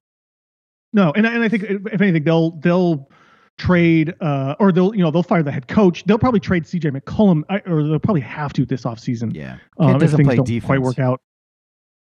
no, 0.93 1.11
and 1.13 1.27
I- 1.27 1.33
and 1.33 1.43
I 1.43 1.49
think 1.49 1.63
if 1.63 2.01
anything, 2.01 2.23
they'll 2.23 2.51
they'll 2.51 3.09
trade 3.61 4.13
uh, 4.21 4.55
or 4.59 4.71
they'll 4.71 4.93
you 4.95 5.03
know 5.03 5.11
they'll 5.11 5.23
fire 5.23 5.43
the 5.43 5.51
head 5.51 5.67
coach. 5.67 6.03
They'll 6.05 6.17
probably 6.17 6.39
trade 6.39 6.65
C.J. 6.65 6.89
McCollum, 6.89 7.43
or 7.67 7.83
they'll 7.87 7.99
probably 7.99 8.21
have 8.21 8.53
to 8.53 8.65
this 8.65 8.83
offseason 8.83 9.33
Yeah. 9.35 9.57
um, 9.77 9.95
if 9.95 10.01
doesn't 10.01 10.17
things 10.17 10.27
play 10.27 10.35
don't 10.37 10.45
defense. 10.47 10.65
quite 10.65 10.81
work 10.81 10.99
out. 10.99 11.21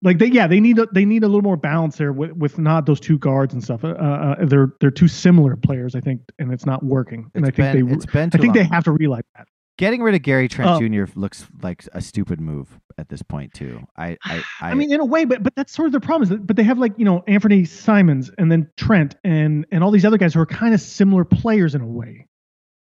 Like 0.03 0.19
they, 0.19 0.27
yeah, 0.27 0.45
they 0.45 0.59
need 0.59 0.77
a, 0.77 0.85
they 0.93 1.05
need 1.05 1.23
a 1.23 1.27
little 1.27 1.41
more 1.41 1.57
balance 1.57 1.97
there 1.97 2.13
with, 2.13 2.31
with 2.33 2.59
not 2.59 2.85
those 2.85 2.99
two 2.99 3.17
guards 3.17 3.55
and 3.55 3.63
stuff. 3.63 3.83
Uh, 3.83 3.87
uh, 3.87 4.45
they're 4.45 4.73
they're 4.79 4.91
two 4.91 5.07
similar 5.07 5.55
players, 5.55 5.95
I 5.95 6.01
think, 6.01 6.21
and 6.37 6.53
it's 6.53 6.67
not 6.67 6.83
working. 6.83 7.31
And 7.33 7.47
It's 7.47 7.57
I 7.59 7.73
think 7.73 7.89
been, 7.89 7.99
they, 8.13 8.27
I 8.37 8.39
think 8.39 8.53
they 8.53 8.63
have 8.63 8.83
to 8.83 8.91
realize 8.91 9.23
that. 9.35 9.47
Getting 9.77 10.01
rid 10.01 10.15
of 10.15 10.23
Gary 10.23 10.47
Trent 10.47 10.71
Oh. 10.71 10.79
Jr. 10.79 11.11
looks 11.15 11.45
like 11.61 11.87
a 11.93 12.01
stupid 12.01 12.41
move 12.41 12.79
at 12.97 13.09
this 13.09 13.21
point 13.21 13.53
too. 13.53 13.79
I 13.95 14.17
I, 14.25 14.43
I, 14.59 14.71
I 14.71 14.73
mean, 14.73 14.91
in 14.91 14.99
a 14.99 15.05
way, 15.05 15.23
but 15.25 15.43
but 15.43 15.55
that's 15.55 15.71
sort 15.71 15.85
of 15.85 15.91
their 15.91 16.01
problem. 16.01 16.23
Is 16.23 16.29
that, 16.29 16.47
but 16.47 16.55
they 16.55 16.63
have 16.63 16.79
like 16.79 16.93
you 16.97 17.05
know 17.05 17.23
Anthony 17.27 17.63
Simons 17.63 18.31
and 18.39 18.51
then 18.51 18.69
Trent 18.75 19.15
and 19.23 19.65
and 19.71 19.83
all 19.83 19.91
these 19.91 20.05
other 20.05 20.17
guys 20.17 20.33
who 20.33 20.39
are 20.39 20.45
kind 20.47 20.73
of 20.73 20.81
similar 20.81 21.23
players 21.25 21.75
in 21.75 21.81
a 21.81 21.87
way. 21.87 22.27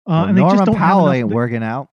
Uh, 0.06 0.10
well, 0.10 0.24
and 0.24 0.36
they 0.36 0.40
Norman 0.42 0.58
just 0.58 0.66
don't 0.66 0.76
have 0.76 0.88
Powell 0.90 1.10
ain't 1.10 1.28
working 1.28 1.62
out. 1.62 1.88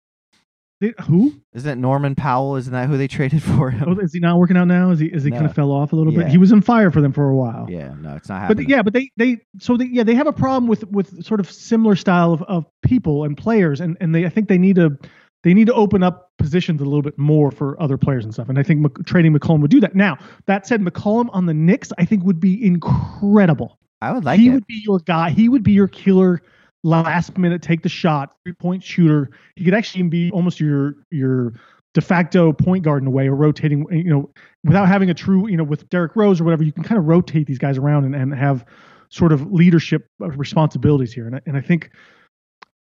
They- 0.82 0.94
who? 1.04 1.34
Isn't 1.54 1.70
it 1.72 1.76
Norman 1.78 2.16
Powell? 2.16 2.56
Isn't 2.56 2.72
that 2.74 2.88
who 2.88 2.98
they 2.98 3.08
traded 3.08 3.44
for 3.58 3.70
him? 3.70 3.84
Oh, 3.88 4.00
is 4.00 4.14
he 4.14 4.20
not 4.20 4.38
working 4.38 4.58
out 4.58 4.66
now? 4.68 4.92
Is 4.92 5.00
he 5.00 5.08
is 5.08 5.24
he 5.24 5.32
kind 5.32 5.46
of 5.46 5.54
fell 5.54 5.72
off 5.72 5.92
a 5.94 5.96
little 5.96 6.14
bit? 6.14 6.28
He 6.28 6.38
was 6.38 6.52
on 6.52 6.62
fire 6.62 6.92
for 6.92 7.02
them 7.02 7.12
for 7.14 7.30
a 7.30 7.36
while. 7.36 7.68
yeah, 7.70 7.94
no, 8.00 8.16
it's 8.16 8.30
not 8.30 8.42
happening. 8.42 8.66
But 8.66 8.70
yeah, 8.72 8.82
but 8.82 8.94
they 8.94 9.12
they 9.18 9.38
so 9.60 9.78
they 9.78 9.86
yeah 9.86 10.04
they 10.04 10.16
have 10.16 10.28
a 10.28 10.34
problem 10.34 10.68
with 10.68 10.86
with 10.88 11.24
sort 11.26 11.40
of 11.40 11.52
similar 11.52 11.96
style 11.96 12.34
of, 12.34 12.42
of 12.44 12.66
people 12.82 13.24
and 13.24 13.36
players 13.38 13.82
and 13.82 13.98
and 14.00 14.14
they 14.16 14.26
I 14.26 14.30
think 14.30 14.48
they 14.48 14.58
need 14.58 14.76
to 14.78 14.98
they 15.44 15.54
need 15.54 15.68
to 15.68 15.74
open 15.74 16.04
up 16.04 16.32
positions 16.38 16.82
a 16.82 16.86
little 16.86 17.02
bit 17.02 17.18
more 17.18 17.50
for 17.52 17.82
other 17.82 17.98
players 17.98 18.26
and 18.26 18.34
stuff. 18.34 18.50
And 18.50 18.60
I 18.60 18.64
think 18.64 18.82
Mc, 18.82 19.06
trading 19.06 19.34
McCollum 19.34 19.62
would 19.62 19.72
do 19.72 19.80
that. 19.82 19.96
Now 19.96 20.18
that 20.48 20.68
said, 20.68 20.82
McCollum 20.82 21.30
on 21.34 21.46
the 21.46 21.54
Knicks 21.54 21.92
I 21.98 22.06
think 22.06 22.24
would 22.24 22.40
be 22.40 22.66
incredible. 22.66 23.78
I 24.02 24.12
would 24.14 24.24
like 24.26 24.40
he 24.40 24.48
it. 24.48 24.52
would 24.54 24.68
be 24.68 24.82
your 24.86 25.00
guy. 25.00 25.32
He 25.32 25.50
would 25.50 25.64
be 25.64 25.72
your 25.74 25.88
killer 25.88 26.42
last 26.84 27.38
minute 27.38 27.62
take 27.62 27.84
the 27.84 27.90
shot 27.90 28.36
three 28.44 28.54
point 28.54 28.84
shooter. 28.84 29.30
He 29.56 29.66
could 29.66 29.74
actually 29.74 30.04
be 30.04 30.32
almost 30.32 30.60
your 30.60 30.96
your 31.12 31.54
de 31.94 32.02
facto 32.02 32.54
point 32.54 32.84
guard 32.84 33.04
in 33.04 33.08
a 33.08 33.12
way, 33.12 33.28
or 33.28 33.36
rotating. 33.36 33.86
You 33.92 34.04
know, 34.10 34.30
without 34.64 34.88
having 34.88 35.10
a 35.10 35.14
true 35.14 35.48
you 35.50 35.58
know 35.58 35.64
with 35.64 35.90
Derrick 35.90 36.16
Rose 36.16 36.40
or 36.40 36.44
whatever, 36.44 36.64
you 36.64 36.72
can 36.72 36.84
kind 36.84 36.98
of 36.98 37.06
rotate 37.06 37.48
these 37.48 37.60
guys 37.60 37.78
around 37.78 38.06
and, 38.06 38.16
and 38.16 38.34
have 38.34 38.66
sort 39.10 39.32
of 39.32 39.52
leadership 39.52 40.08
uh, 40.22 40.30
responsibilities 40.30 41.12
here. 41.12 41.26
And 41.26 41.36
I, 41.36 41.42
and 41.46 41.58
I 41.58 41.62
think 41.62 41.92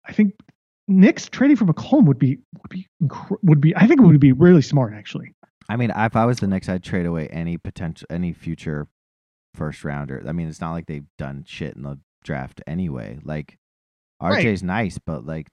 I 0.05 0.11
think 0.11 0.33
Knicks 0.87 1.29
trading 1.29 1.55
for 1.55 1.65
McCollum 1.65 2.05
would 2.05 2.19
be 2.19 2.39
would 2.61 2.69
be 2.69 2.87
would 3.43 3.61
be 3.61 3.75
I 3.75 3.87
think 3.87 4.01
it 4.01 4.03
would 4.03 4.19
be 4.19 4.31
really 4.31 4.61
smart 4.61 4.93
actually. 4.93 5.33
I 5.69 5.75
mean, 5.75 5.91
if 5.95 6.15
I 6.15 6.25
was 6.25 6.39
the 6.39 6.47
Knicks, 6.47 6.67
I'd 6.67 6.83
trade 6.83 7.05
away 7.05 7.27
any 7.27 7.57
potential, 7.57 8.07
any 8.09 8.33
future 8.33 8.87
first 9.53 9.85
rounder. 9.85 10.23
I 10.27 10.31
mean, 10.31 10.47
it's 10.47 10.61
not 10.61 10.71
like 10.71 10.87
they've 10.87 11.05
done 11.19 11.43
shit 11.45 11.75
in 11.75 11.83
the 11.83 11.99
draft 12.23 12.59
anyway. 12.65 13.19
Like 13.23 13.58
Right. 14.21 14.45
RJ's 14.45 14.63
nice, 14.63 14.97
but 14.97 15.25
like 15.25 15.47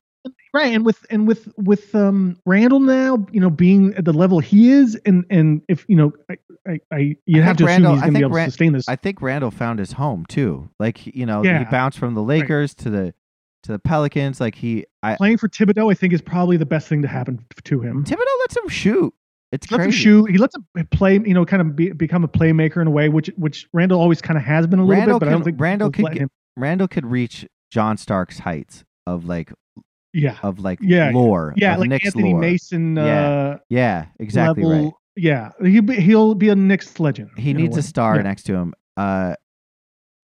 Right, 0.53 0.75
and 0.75 0.85
with 0.85 1.05
and 1.11 1.29
with 1.29 1.53
with 1.59 1.95
um 1.95 2.39
Randle 2.47 2.81
now, 2.81 3.27
you 3.31 3.41
know, 3.41 3.51
being 3.51 3.95
at 3.95 4.05
the 4.05 4.13
level 4.13 4.41
he 4.41 4.71
is, 4.71 4.95
and 5.05 5.25
and 5.29 5.61
if 5.69 5.85
you 5.89 5.97
know, 5.97 6.13
I 6.31 6.37
I, 6.67 6.81
I 6.91 7.17
you 7.27 7.43
I 7.43 7.45
have 7.45 7.57
to 7.59 7.67
think 7.67 7.71
assume 7.71 7.85
Randle- 7.85 7.95
he's 7.95 8.03
to 8.03 8.11
be 8.13 8.21
able 8.21 8.37
to 8.37 8.45
sustain 8.47 8.73
this. 8.73 8.89
I 8.89 8.97
think 8.97 9.21
Randle 9.21 9.51
found 9.51 9.79
his 9.79 9.93
home 9.93 10.25
too. 10.27 10.71
Like 10.81 11.07
you 11.07 11.27
know, 11.27 11.43
he 11.43 11.65
bounced 11.67 11.99
from 11.99 12.15
the 12.15 12.23
Lakers 12.23 12.75
to 12.77 12.91
the 12.91 13.15
to 13.65 13.73
the 13.73 13.79
Pelicans. 13.79 14.41
Like 14.41 14.55
he, 14.55 14.87
I 15.03 15.17
Playing 15.17 15.37
for 15.39 15.49
Thibodeau, 15.49 15.91
I 15.91 15.95
think, 15.95 16.13
is 16.13 16.23
probably 16.23 16.57
the 16.57 16.67
best 16.67 16.89
thing 16.89 17.03
to 17.03 17.09
happen 17.09 17.45
to 17.65 17.81
him. 17.81 18.05
Thibodeau 18.05 18.39
lets 18.41 18.57
him 18.57 18.69
shoot. 18.69 19.15
It's 19.53 19.69
He 19.69 19.75
lets 19.77 19.85
him 19.87 19.91
shoot. 19.93 20.31
He 20.31 20.39
lets 20.39 20.57
him 20.57 20.87
play. 20.91 21.15
You 21.15 21.35
know, 21.35 21.45
kind 21.45 21.61
of 21.61 21.77
be, 21.77 21.93
become 21.93 22.25
a 22.25 22.29
playmaker 22.29 22.81
in 22.81 22.87
a 22.87 22.91
way, 22.91 23.09
which 23.09 23.29
which 23.37 23.69
Randle 23.73 24.01
always 24.01 24.23
kind 24.23 24.39
of 24.39 24.45
has 24.45 24.67
been 24.67 24.79
a 24.79 24.85
little 24.85 25.01
Randle 25.01 25.19
bit. 25.19 25.27
But 25.27 25.29
I 25.29 25.33
don't 25.33 25.45
think 25.45 25.61
Randle 25.61 25.91
could 25.91 26.07
get- 26.07 26.19
him. 26.19 26.31
Randle 26.57 26.89
could 26.89 27.05
reach 27.05 27.47
John 27.77 27.97
Starks 27.99 28.39
heights 28.39 28.85
of 29.07 29.27
like 29.27 29.53
Yeah, 30.15 30.39
of 30.43 30.59
like 30.61 30.79
Yeah, 30.81 31.11
lore. 31.13 31.53
yeah, 31.59 31.75
of 31.75 31.81
like 31.81 31.91
Knicks 31.91 32.07
Anthony 32.07 32.33
lore. 32.33 32.41
Mason. 32.41 32.97
Yeah, 32.97 33.03
Uh, 33.29 33.59
Yeah, 33.69 34.07
exactly 34.19 34.65
level. 34.65 34.85
right. 34.85 34.93
Yeah, 35.19 35.51
he'll 35.63 35.83
be, 35.83 35.97
he'll 35.97 36.35
be 36.35 36.49
a 36.49 36.57
Knicks 36.57 36.99
legend. 36.99 37.31
He 37.37 37.53
needs 37.53 37.77
a 37.77 37.81
way. 37.81 37.83
star 37.83 38.17
Yeah. 38.17 38.23
next 38.23 38.45
to 38.45 38.55
him. 38.55 38.73
Uh, 38.97 39.35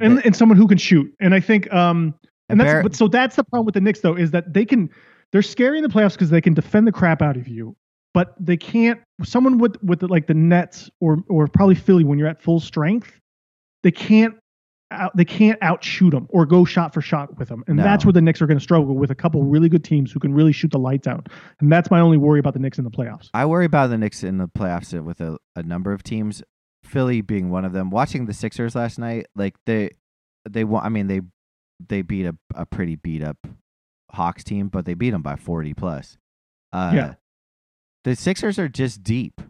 and 0.01 0.25
and 0.25 0.35
someone 0.35 0.57
who 0.57 0.67
can 0.67 0.79
shoot. 0.79 1.12
And 1.21 1.35
I 1.35 1.41
think 1.41 1.71
um 1.73 2.15
and 2.49 2.59
that's 2.61 2.83
but 2.83 2.95
so 2.97 3.07
that's 3.07 3.37
the 3.37 3.45
problem 3.45 3.67
with 3.67 3.75
the 3.75 3.81
Knicks 3.83 4.01
though 4.01 4.17
is 4.17 4.31
that 4.31 4.53
they 4.55 4.65
can 4.65 4.88
they're 5.31 5.43
scary 5.43 5.77
in 5.79 5.83
the 5.85 5.91
playoffs 5.91 6.12
because 6.15 6.31
they 6.31 6.41
can 6.41 6.55
defend 6.55 6.87
the 6.87 6.93
crap 6.93 7.21
out 7.23 7.37
of 7.37 7.47
you. 7.49 7.77
but 8.15 8.35
they 8.41 8.57
can't. 8.57 9.01
Someone 9.25 9.57
with 9.59 9.77
with 9.83 10.01
the, 10.01 10.09
like 10.09 10.27
the 10.27 10.35
Nets 10.35 10.91
or 11.01 11.19
or 11.29 11.47
probably 11.49 11.75
Philly 11.75 12.05
when 12.05 12.19
you're 12.19 12.29
at 12.29 12.43
full 12.43 12.61
strength, 12.61 13.19
they 13.83 13.91
can't. 13.93 14.35
Out, 14.92 15.16
they 15.16 15.24
can't 15.24 15.59
outshoot 15.62 16.11
them 16.12 16.26
or 16.31 16.46
go 16.46 16.64
shot 16.64 16.92
for 16.94 17.00
shot 17.00 17.37
with 17.38 17.48
them, 17.48 17.64
and 17.66 17.76
No. 17.76 17.83
that's 17.83 18.05
where 18.05 18.12
the 18.12 18.20
Knicks 18.20 18.40
are 18.42 18.46
going 18.46 18.59
to 18.59 18.62
struggle 18.62 18.94
with 18.94 19.11
a 19.11 19.14
couple 19.14 19.42
really 19.42 19.68
good 19.68 19.83
teams 19.85 20.12
who 20.12 20.20
can 20.20 20.33
really 20.35 20.52
shoot 20.52 20.70
the 20.70 20.78
lights 20.78 21.07
out. 21.07 21.28
And 21.61 21.70
that's 21.72 21.90
my 21.90 22.00
only 22.00 22.16
worry 22.18 22.38
about 22.40 22.55
the 22.55 22.61
Knicks 22.61 22.78
in 22.78 22.85
the 22.85 22.90
playoffs. 22.90 23.28
I 23.35 23.46
worry 23.46 23.64
about 23.66 23.88
the 23.88 23.98
Knicks 23.98 24.22
in 24.22 24.38
the 24.38 24.48
playoffs 24.48 24.98
with 25.02 25.20
a, 25.20 25.38
a 25.57 25.62
number 25.62 25.92
of 25.92 26.02
teams, 26.02 26.42
Philly 26.85 27.20
being 27.20 27.50
one 27.50 27.64
of 27.64 27.72
them. 27.72 27.90
Watching 27.90 28.26
the 28.26 28.35
Sixers 28.35 28.74
last 28.74 28.98
night, 28.98 29.26
like 29.37 29.55
they 29.66 29.90
they 30.48 30.64
wa- 30.64 30.81
I 30.83 30.88
mean 30.88 31.07
they 31.07 31.20
they 31.88 32.02
beat 32.02 32.26
a, 32.26 32.37
a 32.55 32.66
pretty 32.66 32.96
beat 32.96 33.22
up 33.22 33.37
Hawks 34.11 34.44
team, 34.44 34.68
but 34.68 34.85
they 34.85 34.94
beat 34.94 35.11
them 35.11 35.22
by 35.22 35.37
40 35.37 35.74
plus. 35.74 36.16
Uh 36.72 36.92
Yeah. 36.94 37.14
The 38.05 38.16
Sixers 38.16 38.59
are 38.59 38.68
just 38.68 39.02
deep. 39.02 39.40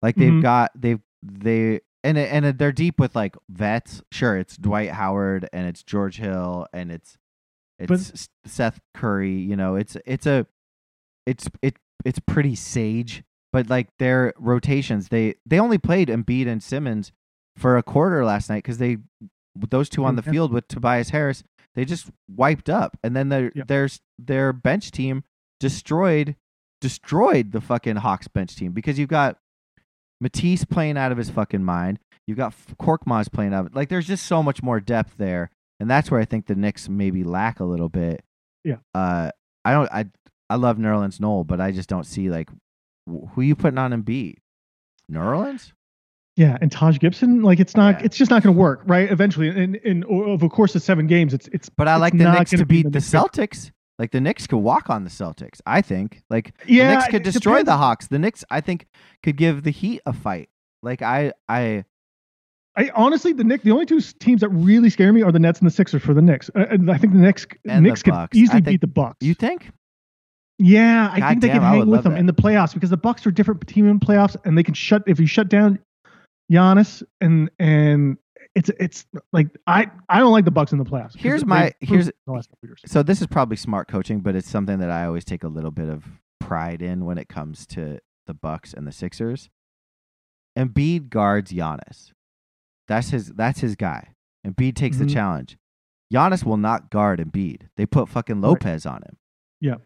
Like 0.00 0.16
they've 0.16 0.32
Mhm. 0.32 0.42
got 0.42 0.70
they've 0.74 1.00
they 1.22 1.80
and 2.04 2.18
and 2.18 2.58
they're 2.58 2.72
deep 2.72 2.98
with 2.98 3.14
like 3.14 3.36
vets. 3.48 4.02
Sure, 4.10 4.36
it's 4.36 4.56
Dwight 4.56 4.90
Howard 4.90 5.48
and 5.52 5.66
it's 5.66 5.82
George 5.82 6.16
Hill 6.18 6.66
and 6.72 6.90
it's 6.90 7.18
it's 7.78 7.88
But- 7.88 8.28
Seth 8.50 8.80
Curry, 8.94 9.34
you 9.34 9.56
know, 9.56 9.76
it's 9.76 9.96
it's 10.06 10.26
a 10.26 10.46
it's 11.26 11.48
it 11.62 11.76
it's 12.04 12.18
pretty 12.18 12.54
sage, 12.54 13.22
but 13.52 13.68
like 13.70 13.88
their 13.98 14.32
rotations, 14.38 15.08
they 15.08 15.34
they 15.46 15.58
only 15.60 15.78
played 15.78 16.08
Embiid 16.08 16.46
and 16.48 16.62
Simmons 16.62 17.12
for 17.56 17.76
a 17.76 17.82
quarter 17.82 18.24
last 18.24 18.48
night 18.50 18.62
because 18.64 18.78
they 18.78 18.98
those 19.70 19.88
two 19.88 20.04
on 20.04 20.16
the 20.16 20.22
field 20.22 20.52
with 20.52 20.66
Tobias 20.68 21.10
Harris, 21.10 21.44
they 21.74 21.84
just 21.84 22.10
wiped 22.28 22.70
up, 22.70 22.96
and 23.04 23.14
then 23.14 23.28
their 23.28 23.52
Yeah. 23.54 23.64
their 23.66 23.88
their 24.18 24.52
bench 24.52 24.90
team 24.90 25.24
destroyed 25.60 26.34
destroyed 26.80 27.52
the 27.52 27.60
fucking 27.60 27.96
Hawks 27.96 28.26
bench 28.28 28.56
team 28.56 28.72
because 28.72 28.98
you've 28.98 29.08
got 29.08 29.38
Matisse 30.22 30.64
playing 30.64 30.96
out 30.96 31.10
of 31.12 31.18
his 31.18 31.28
fucking 31.30 31.64
mind. 31.64 31.98
You've 32.26 32.38
got 32.38 32.54
Korkmaz 32.80 33.30
playing 33.32 33.52
out. 33.52 33.60
of 33.60 33.66
it. 33.66 33.74
Like 33.74 33.88
there's 33.88 34.06
just 34.06 34.24
so 34.26 34.42
much 34.42 34.62
more 34.62 34.78
depth 34.80 35.14
there, 35.18 35.50
and 35.80 35.90
that's 35.90 36.10
where 36.10 36.20
I 36.20 36.24
think 36.24 36.46
the 36.46 36.54
Knicks 36.54 36.88
maybe 36.88 37.24
lack 37.24 37.58
a 37.60 37.64
little 37.64 37.88
bit. 37.88 38.22
Yeah. 38.64 38.76
Uh, 38.94 39.30
I 39.64 39.72
don't. 39.72 39.90
I 39.92 40.06
I 40.48 40.54
love 40.56 40.76
Nerlens 40.78 41.18
Noel, 41.18 41.42
but 41.44 41.60
I 41.60 41.72
just 41.72 41.88
don't 41.88 42.04
see 42.06 42.30
like 42.30 42.48
wh- 43.10 43.26
who 43.32 43.40
you 43.42 43.56
putting 43.56 43.78
on 43.78 43.92
and 43.92 44.04
Embiid. 44.04 44.36
Nerlens? 45.10 45.72
Yeah, 46.36 46.56
and 46.62 46.72
Taj 46.72 46.98
Gibson, 46.98 47.42
like 47.42 47.60
it's 47.60 47.76
not, 47.76 48.00
Yeah. 48.00 48.06
it's 48.06 48.16
just 48.16 48.30
not 48.30 48.42
going 48.42 48.54
to 48.54 48.58
work, 48.58 48.80
right? 48.86 49.10
Eventually, 49.10 49.48
in 49.48 49.74
in 49.76 50.04
over 50.04 50.46
a 50.46 50.48
course 50.48 50.74
of 50.74 50.82
seven 50.82 51.06
games, 51.06 51.34
it's 51.34 51.48
it's. 51.48 51.68
But 51.68 51.88
I 51.88 51.94
it's 51.96 52.00
like 52.00 52.16
the 52.16 52.30
Knicks 52.32 52.52
gonna 52.52 52.64
beat 52.64 52.90
the 52.90 53.00
Celtics. 53.00 53.70
Like 53.98 54.10
the 54.10 54.20
Knicks 54.20 54.46
could 54.46 54.58
walk 54.58 54.90
on 54.90 55.04
the 55.04 55.10
Celtics. 55.10 55.60
I 55.66 55.82
think. 55.82 56.22
Like 56.30 56.54
Yeah, 56.66 56.88
the 56.88 56.94
Knicks 56.96 57.08
could 57.10 57.22
destroy 57.22 57.62
the. 57.62 57.76
Hawks. 57.76 58.06
The 58.08 58.18
Knicks, 58.18 58.44
I 58.50 58.60
think, 58.60 58.86
could 59.22 59.36
give 59.36 59.62
the 59.62 59.70
Heat 59.70 60.00
a 60.06 60.12
fight. 60.12 60.48
Like 60.82 61.02
I, 61.02 61.32
I, 61.48 61.84
I 62.76 62.90
honestly, 62.94 63.32
the 63.32 63.44
Knicks, 63.44 63.62
the 63.64 63.70
only 63.70 63.86
two 63.86 64.00
teams 64.00 64.40
that 64.40 64.48
really 64.48 64.90
scare 64.90 65.12
me 65.12 65.22
are 65.22 65.30
the 65.30 65.38
Nets 65.38 65.60
and 65.60 65.66
the 65.66 65.72
Sixers 65.74 66.02
for 66.02 66.14
the 66.14 66.22
Knicks. 66.22 66.50
Uh, 66.56 66.66
and 66.70 66.90
I 66.90 66.96
think 66.98 67.12
the 67.12 67.18
Knicks, 67.20 67.46
And 67.68 67.84
the 67.84 67.90
Knicks 67.90 68.02
could. 68.02 68.14
Easily 68.34 68.56
think- 68.56 68.66
beat 68.66 68.80
the 68.80 68.86
Bucks. 68.86 69.16
you 69.20 69.34
think? 69.34 69.70
yeah, 70.58 71.10
I 71.12 71.20
God 71.20 71.28
think 71.28 71.40
they 71.42 71.48
damn, 71.48 71.56
can 71.60 71.64
hang 71.64 71.88
with 71.88 72.02
them 72.04 72.12
that. 72.14 72.18
in 72.20 72.26
the 72.26 72.32
playoffs 72.34 72.72
because 72.74 72.90
the 72.90 72.96
Bucks 72.96 73.26
are 73.26 73.30
a 73.30 73.34
different 73.34 73.66
team 73.66 73.88
in 73.88 73.98
playoffs, 74.00 74.36
and 74.44 74.56
they 74.56 74.62
can 74.62 74.74
shut 74.74 75.02
if 75.06 75.18
you 75.20 75.26
shut 75.26 75.48
down 75.48 75.78
Giannis 76.50 77.02
and 77.20 77.50
and 77.58 78.16
it's 78.54 78.70
it's 78.80 79.06
like 79.32 79.48
I 79.66 79.86
I 80.08 80.18
don't 80.18 80.32
like 80.32 80.44
the 80.44 80.50
Bucks 80.50 80.72
in 80.72 80.78
the 80.78 80.84
playoffs. 80.84 81.16
Here's 81.16 81.44
my- 81.44 81.72
here's- 81.80 82.10
the 82.26 82.32
last 82.32 82.50
couple 82.50 82.68
years. 82.68 82.80
So 82.86 83.02
this 83.02 83.20
is 83.20 83.26
probably 83.26 83.56
smart 83.56 83.88
coaching, 83.88 84.20
but 84.20 84.34
it's 84.36 84.48
something 84.48 84.78
that 84.80 84.90
I 84.90 85.06
always 85.06 85.24
take 85.24 85.42
a 85.44 85.48
little 85.48 85.70
bit 85.70 85.88
of 85.88 86.04
pride 86.40 86.82
in 86.82 87.04
when 87.04 87.16
it 87.18 87.28
comes 87.28 87.66
to 87.68 87.98
the 88.26 88.34
Bucks 88.34 88.74
and 88.74 88.86
the 88.86 88.92
Sixers. 88.92 89.48
Embiid 90.58 91.08
guards 91.08 91.52
Giannis. 91.52 92.12
That's 92.88 93.10
his. 93.10 93.28
That's 93.28 93.60
his 93.60 93.74
guy. 93.76 94.08
Embiid 94.46 94.74
takes 94.74 94.96
Mhm. 94.96 95.00
the 95.00 95.06
challenge. 95.06 95.56
Giannis 96.12 96.44
will 96.44 96.58
not 96.58 96.90
guard 96.90 97.20
Embiid. 97.20 97.68
They 97.76 97.86
put 97.86 98.08
fucking 98.08 98.40
Right. 98.40 98.48
Lopez 98.50 98.84
on 98.84 99.02
him. 99.02 99.16
Yeah. 99.60 99.76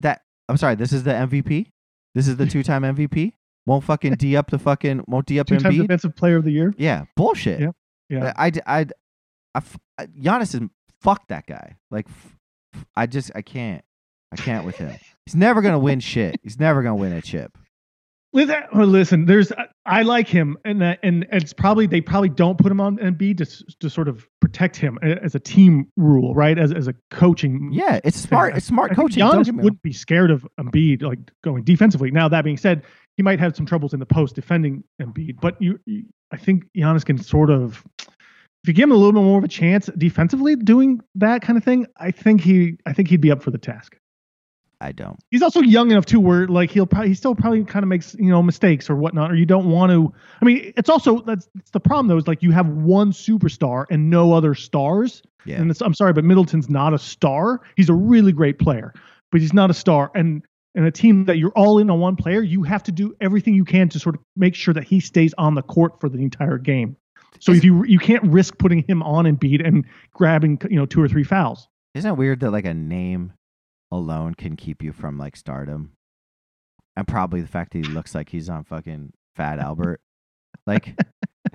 That 0.00 0.22
I'm 0.48 0.56
sorry. 0.56 0.74
This 0.74 0.92
is 0.92 1.04
the 1.04 1.12
MVP. 1.14 1.70
This 2.14 2.26
is 2.26 2.36
the 2.36 2.46
two-time 2.46 2.82
MVP. 2.82 3.34
Won't 3.66 3.84
fucking 3.84 4.14
d 4.18 4.36
up 4.36 4.50
the 4.50 4.58
fucking. 4.58 5.04
Won't 5.06 5.26
d 5.26 5.38
up 5.38 5.46
Two 5.46 5.58
times 5.58 5.76
Embiid. 5.76 5.82
defensive 5.82 6.16
player 6.16 6.36
of 6.38 6.44
the 6.44 6.50
year. 6.50 6.74
Yeah, 6.76 7.04
bullshit. 7.14 7.60
Yeah, 7.60 7.70
yeah. 8.10 8.32
I, 8.36 8.52
I, 8.66 8.86
I, 9.54 9.62
I 9.98 10.06
Giannis 10.06 10.54
is 10.54 10.60
fuck 11.00 11.26
that 11.28 11.46
guy. 11.46 11.76
Like, 11.90 12.06
I 12.94 13.06
just, 13.06 13.30
I 13.34 13.40
can't, 13.42 13.82
I 14.32 14.36
can't 14.36 14.66
with 14.66 14.76
him. 14.76 14.94
He's 15.26 15.34
never 15.36 15.62
gonna 15.62 15.78
win 15.78 16.00
shit. 16.00 16.36
He's 16.42 16.58
never 16.58 16.82
gonna 16.82 16.96
win 16.96 17.12
a 17.12 17.22
chip. 17.22 17.56
Listen, 18.32 19.26
there's 19.26 19.52
I 19.84 20.02
like 20.02 20.28
him, 20.28 20.56
and 20.64 20.82
and 21.02 21.26
it's 21.32 21.52
probably 21.52 21.86
they 21.88 22.00
probably 22.00 22.28
don't 22.28 22.56
put 22.58 22.70
him 22.70 22.80
on 22.80 22.96
Embiid 22.98 23.38
to 23.38 23.64
to 23.80 23.90
sort 23.90 24.06
of 24.06 24.24
protect 24.40 24.76
him 24.76 24.98
as 25.02 25.34
a 25.34 25.40
team 25.40 25.88
rule, 25.96 26.32
right? 26.32 26.56
As 26.56 26.72
as 26.72 26.86
a 26.86 26.94
coaching. 27.10 27.70
Yeah, 27.72 27.98
it's 28.04 28.18
smart. 28.20 28.54
I- 28.54 28.58
It's 28.58 28.66
smart 28.66 28.92
I 28.92 28.94
coaching. 28.94 29.24
Giannis 29.24 29.46
get 29.46 29.54
me 29.54 29.58
wrong. 29.58 29.64
wouldn't 29.64 29.82
be 29.82 29.92
scared 29.92 30.30
of 30.30 30.46
Embiid 30.60 31.02
like 31.02 31.18
going 31.42 31.64
defensively. 31.64 32.12
Now 32.12 32.28
that 32.28 32.44
being 32.44 32.56
said, 32.56 32.84
he 33.20 33.22
might 33.22 33.38
have 33.38 33.54
some 33.54 33.66
troubles 33.66 33.92
in 33.92 34.00
the 34.00 34.06
post 34.06 34.34
defending 34.34 34.82
Embiid, 34.98 35.42
but 35.42 35.60
you, 35.60 35.78
you 35.84 36.04
I 36.32 36.38
think 36.38 36.64
Giannis 36.74 37.04
can 37.04 37.18
sort 37.18 37.50
of. 37.50 37.84
If 37.98 38.68
you 38.68 38.72
give 38.72 38.84
him 38.84 38.92
a 38.92 38.94
little 38.94 39.12
bit 39.12 39.20
more 39.22 39.36
of 39.36 39.44
a 39.44 39.48
chance 39.48 39.90
defensively 39.98 40.56
doing 40.56 41.02
that 41.16 41.42
kind 41.42 41.58
of 41.58 41.62
thing, 41.62 41.86
I 41.98 42.12
think 42.12 42.40
he 42.40 42.78
I 42.86 42.94
think 42.94 43.08
he'd 43.08 43.20
be 43.20 43.30
up 43.30 43.42
for 43.42 43.50
the 43.50 43.58
task. 43.58 43.98
I 44.80 44.92
don't. 44.92 45.18
he's 45.30 45.42
also 45.42 45.60
young 45.60 45.90
enough 45.90 46.06
too 46.06 46.18
where 46.18 46.48
like 46.48 46.70
he'll 46.70 46.86
probably 46.86 47.08
he 47.08 47.14
still 47.14 47.34
probably 47.34 47.62
kind 47.64 47.82
of 47.82 47.90
makes 47.90 48.14
you 48.18 48.30
know 48.30 48.42
mistakes 48.42 48.88
or 48.88 48.96
whatnot 48.96 49.30
or 49.30 49.34
you 49.34 49.44
don't 49.44 49.68
want 49.70 49.92
to 49.92 50.10
i 50.40 50.44
mean 50.46 50.72
it's 50.78 50.88
also 50.88 51.20
that's, 51.20 51.46
that's 51.54 51.70
the 51.72 51.80
problem 51.80 52.06
though 52.06 52.16
is 52.16 52.26
like 52.26 52.42
you 52.42 52.50
have 52.52 52.66
one 52.70 53.12
superstar 53.12 53.84
and 53.90 54.08
no 54.08 54.32
other 54.32 54.54
stars 54.54 55.20
Yeah. 55.44 55.60
and 55.60 55.76
i'm 55.82 55.92
sorry 55.92 56.14
but 56.14 56.24
middleton's 56.24 56.70
not 56.70 56.94
a 56.94 56.98
star 56.98 57.60
he's 57.76 57.90
a 57.90 57.94
really 57.94 58.32
great 58.32 58.58
player 58.58 58.94
but 59.30 59.42
he's 59.42 59.52
not 59.52 59.68
a 59.68 59.74
star 59.74 60.10
and 60.14 60.42
and 60.74 60.86
a 60.86 60.90
team 60.90 61.24
that 61.24 61.36
you're 61.36 61.52
all 61.52 61.78
in 61.78 61.90
on 61.90 62.00
one 62.00 62.16
player 62.16 62.42
you 62.42 62.62
have 62.62 62.82
to 62.82 62.92
do 62.92 63.14
everything 63.20 63.54
you 63.54 63.64
can 63.64 63.88
to 63.88 63.98
sort 63.98 64.14
of 64.14 64.20
make 64.36 64.54
sure 64.54 64.74
that 64.74 64.84
he 64.84 65.00
stays 65.00 65.34
on 65.38 65.54
the 65.54 65.62
court 65.62 66.00
for 66.00 66.08
the 66.08 66.18
entire 66.18 66.58
game 66.58 66.96
so 67.38 67.52
if 67.52 67.64
you 67.64 67.84
you 67.84 67.98
can't 67.98 68.22
risk 68.24 68.58
putting 68.58 68.84
him 68.86 69.02
on 69.02 69.24
Embiid 69.24 69.66
and 69.66 69.84
grabbing 70.12 70.60
you 70.68 70.76
know 70.76 70.86
two 70.86 71.02
or 71.02 71.08
three 71.08 71.24
fouls 71.24 71.68
Isn't 71.94 72.10
it 72.10 72.16
weird 72.16 72.40
that 72.40 72.50
like 72.50 72.66
a 72.66 72.74
name 72.74 73.32
alone 73.90 74.34
can 74.34 74.56
keep 74.56 74.82
you 74.82 74.92
from 74.92 75.18
like 75.18 75.36
stardom? 75.36 75.92
And 76.96 77.06
probably 77.06 77.40
the 77.40 77.48
fact 77.48 77.72
that 77.72 77.78
he 77.78 77.84
looks 77.84 78.14
like 78.14 78.28
he's 78.28 78.48
on 78.48 78.64
fucking 78.64 79.12
Fat 79.36 79.58
Albert. 79.58 80.00
Like, 80.66 80.94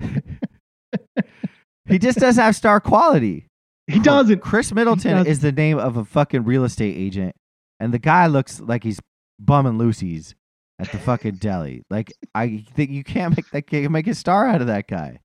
he 1.86 1.98
just 1.98 2.18
does 2.18 2.36
have 2.36 2.56
star 2.56 2.80
quality. 2.80 3.46
he 3.86 4.00
doesn't 4.00 4.40
Khris 4.40 4.72
Middleton 4.72 5.12
doesn't. 5.12 5.30
is 5.30 5.40
the 5.40 5.52
name 5.52 5.78
of 5.78 5.96
a 5.96 6.04
fucking 6.04 6.44
real 6.44 6.64
estate 6.64 6.96
agent, 6.96 7.36
and 7.80 7.92
the 7.94 7.98
guy 7.98 8.26
looks 8.26 8.60
like 8.60 8.82
he's 8.84 9.00
bumming 9.38 9.78
Lucy's 9.78 10.34
at 10.78 10.90
the 10.92 10.98
fucking 10.98 11.36
deli. 11.40 11.82
Like 11.90 12.12
I 12.34 12.64
think 12.74 12.90
you 12.90 13.04
can't 13.04 13.36
make 13.36 13.50
that 13.50 13.66
can't 13.66 13.90
make 13.90 14.06
a 14.06 14.14
star 14.14 14.46
out 14.48 14.60
of 14.60 14.66
that 14.68 14.88
guy. 14.88 15.20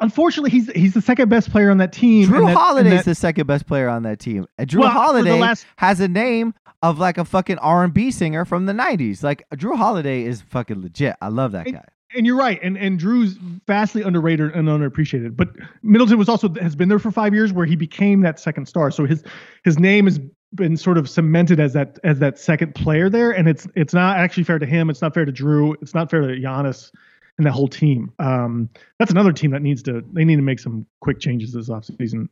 unfortunately, 0.00 0.50
he's 0.50 0.70
he's 0.72 0.94
the 0.94 1.00
second 1.02 1.28
best 1.28 1.50
player 1.50 1.70
on 1.70 1.78
that 1.78 1.92
team. 1.92 2.28
Jrue 2.28 2.46
that- 2.46 2.56
Holiday's 2.56 3.00
that- 3.00 3.04
the 3.04 3.14
second 3.14 3.46
best 3.46 3.66
player 3.66 3.88
on 3.88 4.02
that 4.04 4.18
team, 4.18 4.46
and 4.58 4.68
Jrue 4.68 4.80
well, 4.80 4.90
Holiday 4.90 5.38
last- 5.38 5.66
has 5.76 6.00
a 6.00 6.08
name 6.08 6.54
of 6.82 6.98
like 6.98 7.18
a 7.18 7.24
fucking 7.24 7.58
R 7.58 7.84
and 7.84 7.94
B 7.94 8.10
singer 8.10 8.44
from 8.44 8.66
the 8.66 8.72
'90s. 8.72 9.22
Like 9.22 9.44
Jrue 9.54 9.76
Holiday 9.76 10.24
is 10.24 10.42
fucking 10.42 10.80
legit. 10.82 11.16
I 11.20 11.28
love 11.28 11.52
that 11.52 11.66
And- 11.66 11.76
guy. 11.76 11.84
and 12.16 12.26
you're 12.26 12.36
right, 12.36 12.58
and 12.62 12.76
and 12.76 12.98
Jrue's 13.00 13.34
vastly 13.66 14.02
underrated 14.02 14.52
and 14.54 14.68
underappreciated. 14.68 15.36
But 15.36 15.50
Middleton 15.82 16.18
was 16.18 16.28
also 16.28 16.48
has 16.60 16.74
been 16.74 16.88
there 16.88 16.98
for 16.98 17.10
five 17.10 17.34
years, 17.34 17.52
where 17.52 17.66
he 17.66 17.76
became 17.76 18.20
that 18.22 18.38
second 18.40 18.66
star. 18.66 18.90
So 18.90 19.04
his 19.06 19.22
his 19.64 19.78
name 19.78 20.06
has 20.06 20.18
been 20.54 20.76
sort 20.76 20.98
of 20.98 21.08
cemented 21.08 21.60
as 21.60 21.72
that 21.74 21.98
as 22.04 22.18
that 22.20 22.38
second 22.38 22.74
player 22.74 23.08
there, 23.10 23.30
and 23.32 23.48
it's 23.48 23.66
it's 23.74 23.94
not 23.94 24.16
actually 24.18 24.44
fair 24.44 24.58
to 24.58 24.66
him. 24.66 24.90
It's 24.90 25.02
not 25.02 25.14
fair 25.14 25.24
to 25.24 25.32
Jrue. 25.32 25.74
It's 25.82 25.94
not 25.94 26.10
fair 26.10 26.20
to 26.22 26.28
Giannis 26.28 26.90
and 27.38 27.46
that 27.46 27.52
whole 27.52 27.68
team. 27.68 28.12
Um, 28.20 28.68
that's 28.98 29.10
another 29.10 29.32
team 29.32 29.50
that 29.52 29.62
needs 29.62 29.82
to 29.84 30.02
they 30.12 30.24
need 30.24 30.36
to 30.36 30.42
make 30.42 30.60
some 30.60 30.86
quick 31.00 31.18
changes 31.20 31.52
this 31.52 31.68
offseason. 31.68 32.28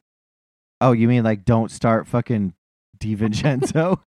Oh, 0.81 0.93
you 0.93 1.09
mean 1.09 1.25
like 1.25 1.45
don't 1.45 1.71
start 1.71 2.07
fucking 2.09 2.55
DiVincenzo? 2.99 3.99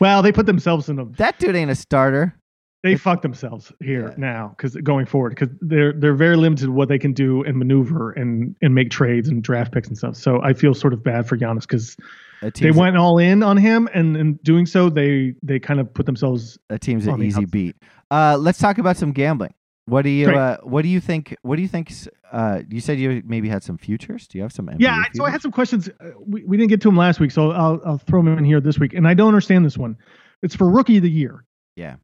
Well, 0.00 0.22
they 0.22 0.32
put 0.32 0.46
themselves 0.46 0.88
in 0.88 0.98
a 0.98 1.04
that 1.16 1.38
dude 1.38 1.54
ain't 1.56 1.70
a 1.70 1.74
starter. 1.74 2.34
they 2.82 2.96
fuck 2.96 3.22
themselves 3.22 3.72
here 3.82 4.08
Yeah. 4.08 4.14
now 4.18 4.54
because 4.56 4.74
going 4.76 5.04
forward 5.06 5.30
because 5.30 5.48
they're 5.60 5.92
they're 5.92 6.14
very 6.14 6.36
limited 6.36 6.68
what 6.70 6.88
they 6.88 6.98
can 6.98 7.12
do 7.12 7.42
and 7.44 7.56
maneuver 7.58 8.12
and 8.12 8.56
and 8.62 8.74
make 8.74 8.90
trades 8.90 9.28
and 9.28 9.42
draft 9.42 9.72
picks 9.72 9.88
and 9.88 9.96
stuff. 9.98 10.16
So 10.16 10.42
I 10.42 10.52
feel 10.54 10.74
sort 10.74 10.92
of 10.92 11.02
bad 11.02 11.26
for 11.28 11.36
Giannis 11.38 11.62
because 11.62 11.96
they 12.40 12.70
went 12.70 12.96
all 12.96 13.18
in 13.18 13.42
on 13.42 13.56
him 13.56 13.88
and 13.94 14.16
in 14.16 14.34
doing 14.42 14.66
so 14.66 14.88
they 14.90 15.34
they 15.42 15.58
kind 15.58 15.80
of 15.80 15.92
put 15.92 16.06
themselves. 16.06 16.58
a 16.70 16.78
team's 16.78 17.06
an 17.06 17.22
easy 17.22 17.36
outside. 17.36 17.50
beat. 17.50 17.76
Uh, 18.10 18.36
let's 18.38 18.58
talk 18.58 18.78
about 18.78 18.96
some 18.96 19.12
gambling. 19.12 19.54
What 19.86 20.02
do 20.02 20.08
you 20.10 20.30
uh, 20.30 20.56
What 20.62 20.82
do 20.82 20.88
you 20.88 21.00
think? 21.00 21.36
What 21.42 21.56
do 21.56 21.62
you 21.62 21.68
think? 21.68 21.92
Uh, 22.32 22.62
you 22.70 22.80
said 22.80 22.98
you 22.98 23.22
maybe 23.26 23.48
had 23.48 23.62
some 23.62 23.76
futures. 23.76 24.26
Do 24.26 24.38
you 24.38 24.42
have 24.42 24.52
some? 24.52 24.66
NBA 24.66 24.76
Yeah, 24.80 24.94
I- 24.96 25.08
so 25.14 25.24
I 25.24 25.30
had 25.30 25.42
some 25.42 25.52
questions. 25.52 25.88
Uh, 25.88 26.10
We, 26.20 26.42
we 26.44 26.56
didn't 26.56 26.70
get 26.70 26.80
to 26.82 26.88
them 26.88 26.96
last 26.96 27.20
week, 27.20 27.30
so 27.30 27.50
I'll 27.50 27.80
I'll 27.84 27.98
throw 27.98 28.22
them 28.22 28.38
in 28.38 28.44
here 28.44 28.60
this 28.60 28.78
week. 28.78 28.94
And 28.94 29.06
I 29.06 29.12
don't 29.14 29.28
understand 29.28 29.64
this 29.64 29.76
one. 29.76 29.96
It's 30.42 30.54
for 30.56 30.70
rookie 30.70 30.96
of 30.96 31.02
the 31.02 31.10
year. 31.10 31.44
Yeah. 31.76 31.96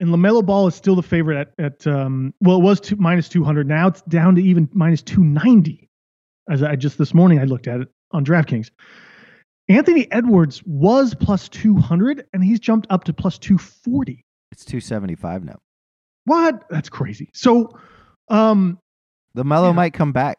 and 0.00 0.10
Lamelo 0.10 0.44
Ball 0.44 0.66
is 0.66 0.74
still 0.74 0.94
the 0.96 1.02
favorite 1.02 1.38
at 1.58 1.64
at 1.64 1.86
um, 1.86 2.34
well, 2.40 2.58
it 2.58 2.62
was 2.62 2.80
two, 2.80 2.96
minus 2.96 3.28
two 3.30 3.44
hundred. 3.44 3.66
Now 3.66 3.88
it's 3.88 4.02
down 4.02 4.34
to 4.34 4.42
even 4.42 4.68
minus 4.72 5.00
two 5.02 5.24
ninety. 5.24 5.88
As 6.50 6.62
I 6.62 6.76
just 6.76 6.98
this 6.98 7.14
morning 7.14 7.38
I 7.38 7.44
looked 7.44 7.66
at 7.66 7.80
it 7.80 7.88
on 8.12 8.24
DraftKings. 8.26 8.70
Anthony 9.68 10.10
Edwards 10.12 10.62
was 10.64 11.14
plus 11.14 11.48
two 11.48 11.76
hundred, 11.76 12.26
and 12.32 12.42
he's 12.44 12.60
jumped 12.60 12.86
up 12.90 13.04
to 13.04 13.12
plus 13.12 13.38
two 13.38 13.58
forty. 13.58 14.24
It's 14.52 14.64
275 14.64 15.44
now. 15.44 15.58
What? 16.24 16.64
That's 16.70 16.88
crazy. 16.88 17.30
So, 17.34 17.76
um, 18.28 18.78
LaMelo 19.36 19.68
Yeah. 19.68 19.72
might 19.72 19.92
come 19.92 20.12
back. 20.12 20.38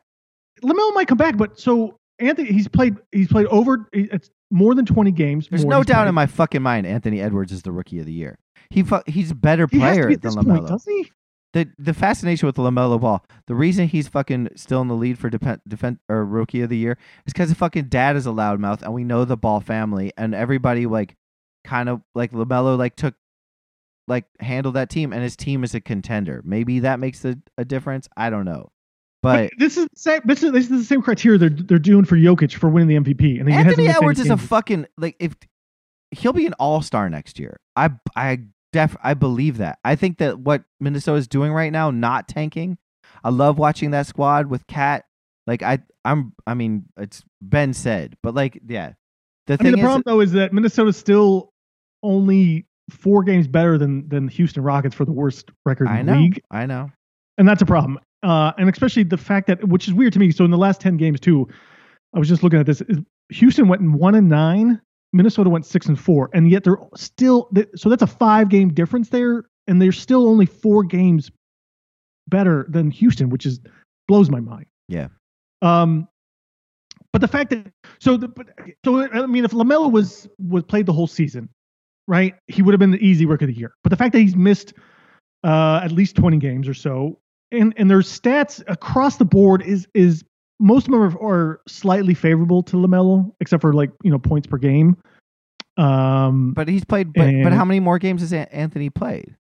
Lamelo 0.64 0.94
might 0.96 1.08
come 1.08 1.18
back, 1.18 1.38
but 1.38 1.60
so 1.60 1.98
Anthony, 2.20 2.52
he's 2.52 2.68
played 2.68 2.96
he's 3.12 3.28
played 3.28 3.46
over 3.48 3.88
it's 3.94 4.30
more 4.50 4.74
than 4.74 4.86
twenty 4.86 5.12
games. 5.12 5.48
There's 5.50 5.66
no 5.66 5.84
doubt 5.84 5.98
played. 6.04 6.08
in 6.10 6.16
my 6.16 6.26
fucking 6.26 6.62
mind 6.64 6.88
Anthony 6.88 7.22
Edwards 7.22 7.52
is 7.52 7.62
the 7.62 7.72
rookie 7.72 8.00
of 8.00 8.06
the 8.06 8.14
year. 8.14 8.40
He 8.70 8.82
fu- 8.84 9.04
he's 9.06 9.32
a 9.32 9.36
better 9.36 9.68
He 9.70 9.78
player 9.78 10.10
at 10.10 10.22
than 10.22 10.32
LaMelo. 10.32 10.46
point, 10.48 10.68
doesn't 10.68 10.92
he? 10.94 11.12
The 11.54 11.70
the 11.78 11.94
fascination 11.94 12.46
with 12.46 12.56
LaMelo 12.56 13.00
Ball, 13.00 13.24
the 13.48 13.56
reason 13.56 13.88
he's 13.88 14.08
fucking 14.08 14.50
still 14.56 14.82
in 14.82 14.88
the 14.88 14.96
lead 14.96 15.18
for 15.18 15.30
defense 15.30 15.62
defen- 15.68 16.00
or 16.10 16.26
rookie 16.26 16.62
of 16.62 16.70
the 16.70 16.78
year 16.78 16.98
is 17.26 17.34
because 17.34 17.50
his 17.50 17.58
fucking 17.58 17.86
dad 17.86 18.16
is 18.16 18.26
a 18.26 18.32
loudmouth, 18.32 18.82
and 18.82 18.94
we 18.94 19.04
know 19.04 19.26
the 19.26 19.38
Ball 19.38 19.60
family, 19.60 20.12
and 20.18 20.36
everybody 20.36 20.86
like 20.86 21.16
kind 21.64 21.90
of 21.90 22.02
like 22.16 22.32
LaMelo 22.32 22.78
like 22.78 22.96
took 22.96 23.16
like 24.08 24.26
handled 24.40 24.76
that 24.76 24.90
team, 24.90 25.14
and 25.14 25.22
his 25.22 25.36
team 25.36 25.64
is 25.64 25.74
a 25.74 25.82
contender. 25.82 26.42
Maybe 26.44 26.80
that 26.80 27.00
makes 27.00 27.24
a, 27.26 27.38
a 27.58 27.66
difference. 27.66 28.08
I 28.18 28.30
don't 28.30 28.46
know, 28.46 28.70
but. 29.24 29.52
this 29.58 29.78
is 29.78 29.86
the 29.86 30.00
same. 30.00 30.22
This 30.26 30.44
is, 30.44 30.52
this 30.52 30.64
is 30.66 30.70
the 30.70 30.84
same 30.84 31.02
criteria 31.02 31.40
they're 31.40 31.50
they're 31.50 31.80
doing 31.80 32.06
for 32.06 32.18
Jokic 32.18 32.54
for 32.56 32.70
winning 32.70 33.04
the 33.04 33.14
MVP. 33.14 33.40
And 33.40 33.50
Anthony 33.50 33.88
Edwards 33.88 34.20
is 34.20 34.30
a 34.30 34.38
fucking 34.38 34.86
like 34.98 35.16
if 35.20 35.36
he'll 36.12 36.34
be 36.34 36.46
an 36.46 36.54
all 36.54 36.82
star 36.82 37.10
next 37.10 37.40
year. 37.40 37.60
I 37.76 37.92
I 38.16 38.40
def 38.72 38.96
I 39.04 39.14
believe 39.14 39.58
that. 39.58 39.80
I 39.84 39.96
think 39.96 40.18
that 40.20 40.40
what 40.40 40.64
Minnesota's 40.80 41.28
doing 41.28 41.52
right 41.52 41.72
now, 41.72 41.92
not 41.92 42.28
tanking. 42.28 42.78
I 43.24 43.30
love 43.30 43.58
watching 43.58 43.92
that 43.92 44.08
squad 44.08 44.48
with 44.48 44.66
KAT. 44.68 45.06
Like 45.46 45.64
I 45.64 45.80
I'm 46.06 46.34
I 46.46 46.54
mean 46.54 46.86
it's 46.98 47.24
Ben 47.42 47.74
said, 47.74 48.18
but 48.22 48.36
like 48.36 48.60
yeah, 48.68 48.94
the 49.48 49.54
I 49.54 49.58
thing 49.58 49.66
mean, 49.66 49.72
the 49.74 49.80
is 49.80 49.84
problem 49.84 50.04
though 50.06 50.22
is 50.22 50.32
that 50.34 50.54
Minnesota's 50.54 50.98
still 50.98 51.54
only 52.04 52.66
four 52.90 53.24
games 53.24 53.48
better 53.48 53.78
than 53.78 54.08
than 54.10 54.28
the 54.28 54.32
Houston 54.34 54.64
Rockets 54.64 54.96
for 54.96 55.06
the 55.06 55.12
worst 55.12 55.52
record 55.66 55.88
I 55.88 56.00
in 56.00 56.06
know 56.06 56.14
the 56.14 56.20
league, 56.20 56.42
I 56.52 56.66
know 56.66 56.92
and 57.38 57.48
that's 57.48 57.62
a 57.62 57.66
problem. 57.66 58.00
Uh, 58.24 58.52
and 58.58 58.70
especially 58.70 59.04
the 59.04 59.18
fact 59.18 59.48
that, 59.48 59.64
which 59.68 59.88
is 59.88 59.94
weird 59.94 60.14
to 60.14 60.20
me. 60.20 60.32
So 60.32 60.44
in 60.44 60.52
the 60.52 60.58
last 60.58 60.82
ten 60.82 60.98
games 60.98 61.20
too, 61.20 61.48
I 62.16 62.20
was 62.20 62.28
just 62.28 62.44
looking 62.44 62.60
at 62.60 62.66
this. 62.66 62.82
Houston 63.30 63.68
went 63.68 63.82
in 63.82 63.94
one 63.94 64.16
and 64.16 64.28
nine. 64.28 64.82
Minnesota 65.14 65.50
went 65.50 65.66
six 65.66 65.88
and 65.88 66.00
four, 66.00 66.30
and 66.34 66.50
yet 66.50 66.64
they're 66.64 66.80
still. 66.96 67.50
So 67.76 67.90
that's 67.90 68.04
a 68.04 68.08
five 68.08 68.50
game 68.50 68.74
difference 68.74 69.10
there, 69.10 69.46
and 69.68 69.82
they're 69.82 69.92
still 69.92 70.28
only 70.28 70.46
four 70.46 70.84
games 70.84 71.32
better 72.28 72.66
than 72.70 72.92
Houston, 72.92 73.30
which 73.30 73.46
is 73.46 73.60
blows 74.08 74.30
my 74.30 74.40
mind. 74.40 74.66
Yeah. 74.88 75.08
Um, 75.62 76.08
but 77.14 77.22
the 77.22 77.28
fact 77.28 77.50
that 77.52 77.72
so 78.00 78.18
the 78.18 78.28
but, 78.28 78.48
so 78.86 79.12
I 79.12 79.26
mean, 79.26 79.46
if 79.46 79.52
Lamelo 79.52 79.92
was 79.92 80.28
was 80.40 80.64
played 80.64 80.86
the 80.86 80.94
whole 80.94 81.08
season, 81.08 81.50
right, 82.08 82.36
he 82.48 82.62
would 82.62 82.74
have 82.74 82.80
been 82.80 82.92
the 82.92 83.04
easy 83.04 83.26
work 83.26 83.42
of 83.42 83.48
the 83.48 83.58
year. 83.58 83.74
But 83.84 83.90
the 83.90 83.96
fact 83.96 84.14
that 84.14 84.20
he's 84.20 84.36
missed 84.36 84.74
uh, 85.44 85.82
at 85.84 85.92
least 85.92 86.16
twenty 86.16 86.38
games 86.38 86.68
or 86.68 86.74
so, 86.74 87.20
and 87.52 87.74
and 87.78 87.90
their 87.90 88.00
stats 88.00 88.62
across 88.68 89.18
the 89.18 89.26
board 89.26 89.62
is 89.64 89.88
is 89.94 90.24
most 90.60 90.88
of 90.88 90.92
them 90.92 91.02
are, 91.02 91.24
are 91.24 91.62
slightly 91.68 92.14
favorable 92.14 92.64
to 92.64 92.78
Lamelo, 92.78 93.32
except 93.40 93.62
for 93.62 93.74
like 93.74 93.92
you 94.04 94.12
know 94.12 94.20
points 94.20 94.48
per 94.48 94.58
game. 94.58 94.98
Um, 95.78 96.54
but 96.54 96.68
he's 96.68 96.84
played 96.84 97.14
but, 97.14 97.32
but 97.44 97.54
how 97.54 97.64
many 97.64 97.80
more 97.80 98.00
games 98.00 98.22
has 98.22 98.34
Anthony 98.34 98.90
played 98.90 99.36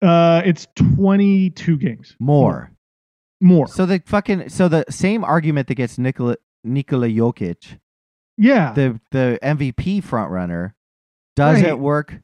uh, 0.00 0.40
it's 0.46 0.66
twenty 0.74 1.50
two 1.50 1.76
games 1.76 2.16
more 2.18 2.72
more. 3.42 3.66
so 3.66 3.84
the 3.84 4.02
fucking 4.06 4.48
so 4.48 4.68
the 4.68 4.84
same 4.88 5.24
argument 5.24 5.68
that 5.68 5.74
gets 5.74 5.98
Nikola 5.98 6.36
Nikola 6.64 7.06
Jokic 7.08 7.78
Yeah, 8.38 8.72
the 8.72 8.98
the 9.10 9.38
MVP 9.42 10.02
front 10.02 10.30
runner 10.30 10.74
does 11.36 11.56
Right. 11.60 11.68
it 11.70 11.78
work 11.78 12.18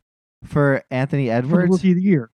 for 0.44 0.82
Anthony 0.90 1.26
for 1.26 1.32
Edwards 1.34 1.70
rookie 1.70 1.90
of 1.90 1.96
the 1.96 2.02
year. 2.02 2.30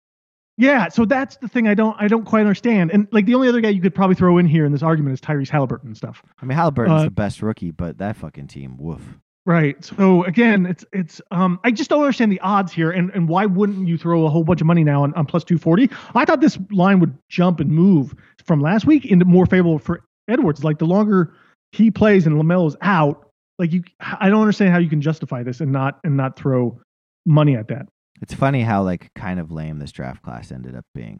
Yeah, 0.58 0.89
so 0.89 1.06
that's 1.06 1.38
the 1.38 1.47
thing 1.47 1.68
I 1.68 1.74
don't 1.74 1.95
I 1.99 2.08
don't 2.08 2.26
quite 2.26 2.41
understand. 2.41 2.91
And 2.91 3.08
like 3.12 3.26
the 3.26 3.36
only 3.36 3.47
other 3.47 3.62
guy 3.62 3.70
you 3.70 3.82
could 3.82 3.95
probably 3.95 4.16
throw 4.16 4.38
in 4.38 4.45
here 4.45 4.66
in 4.66 4.72
this 4.72 4.84
argument 4.84 5.14
is 5.14 5.22
Tyrese 5.22 5.49
Halliburton 5.49 5.88
and 5.88 5.97
stuff. 5.97 6.22
I 6.41 6.45
mean, 6.45 6.56
Halliburton's 6.56 7.01
Uh, 7.01 7.06
the 7.06 7.12
best 7.12 7.41
rookie, 7.41 7.72
but 7.72 7.97
that 7.97 8.16
fucking 8.18 8.47
team, 8.47 8.78
woof. 8.78 9.01
Right. 9.45 9.84
So 9.84 10.24
again, 10.24 10.66
it's 10.66 10.86
it's 10.93 11.22
um 11.32 11.60
I 11.64 11.72
just 11.72 11.89
don't 11.89 12.01
understand 12.01 12.32
the 12.32 12.39
odds 12.41 12.72
here 12.72 12.91
and, 12.91 13.10
and 13.12 13.28
why 13.28 13.45
wouldn't 13.45 13.88
you 13.88 13.97
throw 13.97 14.26
a 14.26 14.30
whole 14.30 14.43
bunch 14.43 14.62
of 14.62 14.68
money 14.68 14.84
now 14.84 15.04
on, 15.04 15.14
on 15.16 15.26
plus 15.26 15.43
240? 15.43 15.89
I 16.16 16.24
thought 16.24 16.39
this 16.39 16.58
line 16.72 16.99
would 16.99 17.18
jump 17.30 17.60
and 17.60 17.72
move 17.72 18.16
from 18.45 18.62
last 18.62 18.86
week 18.86 19.06
into 19.06 19.26
more 19.26 19.45
favorable 19.45 19.80
for 19.80 20.01
Edwards. 20.28 20.64
Like 20.64 20.78
the 20.78 20.86
longer 20.86 21.34
he 21.72 21.89
plays 21.91 22.28
and 22.28 22.38
LaMelo's 22.38 22.78
out, 22.82 23.28
like 23.58 23.74
you 23.74 23.84
I 23.99 24.30
don't 24.30 24.41
understand 24.41 24.72
how 24.72 24.78
you 24.78 24.89
can 24.89 25.01
justify 25.01 25.41
this 25.41 25.60
and 25.62 25.72
not 25.72 25.99
and 26.04 26.16
not 26.16 26.38
throw 26.38 26.80
money 27.26 27.56
at 27.56 27.68
that. 27.70 27.88
It's 28.24 28.34
funny 28.34 28.61
how 28.61 28.84
like 28.84 29.11
kind 29.15 29.39
of 29.39 29.51
lame 29.51 29.80
this 29.80 29.91
draft 29.91 30.24
class 30.24 30.51
ended 30.51 30.76
up 30.76 30.86
being. 30.95 31.19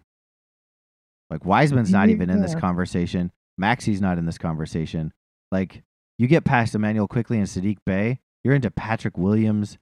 Like 1.30 1.46
Wiseman's 1.46 1.92
not 1.92 2.10
even 2.10 2.30
in 2.30 2.42
this 2.42 2.56
conversation. 2.56 3.32
Maxey's 3.58 4.02
not 4.02 4.18
in 4.18 4.26
this 4.26 4.38
conversation. 4.38 5.12
Like 5.52 5.84
you 6.18 6.28
get 6.28 6.46
past 6.46 6.74
Immanuel 6.76 7.08
Quickley 7.08 7.38
and 7.38 7.48
Saddiq 7.48 7.78
Bey, 7.86 8.20
you're 8.44 8.54
into 8.56 8.72
Patrick 8.72 9.18
Williams 9.18 9.78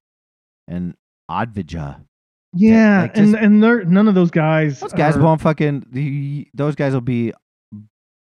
and 0.67 0.95
Avdija. 1.29 2.01
Yeah, 2.53 3.03
like, 3.03 3.17
and 3.17 3.31
just- 3.31 3.43
and 3.43 3.63
they're 3.63 3.85
none 3.85 4.07
of 4.07 4.15
those 4.15 4.31
guys 4.31 4.79
Those 4.81 4.91
guys 4.93 5.15
are- 5.15 5.21
won't 5.21 5.41
fucking. 5.41 5.85
the- 5.91 6.47
Those 6.53 6.75
guys 6.75 6.93
will 6.93 7.01
be. 7.01 7.33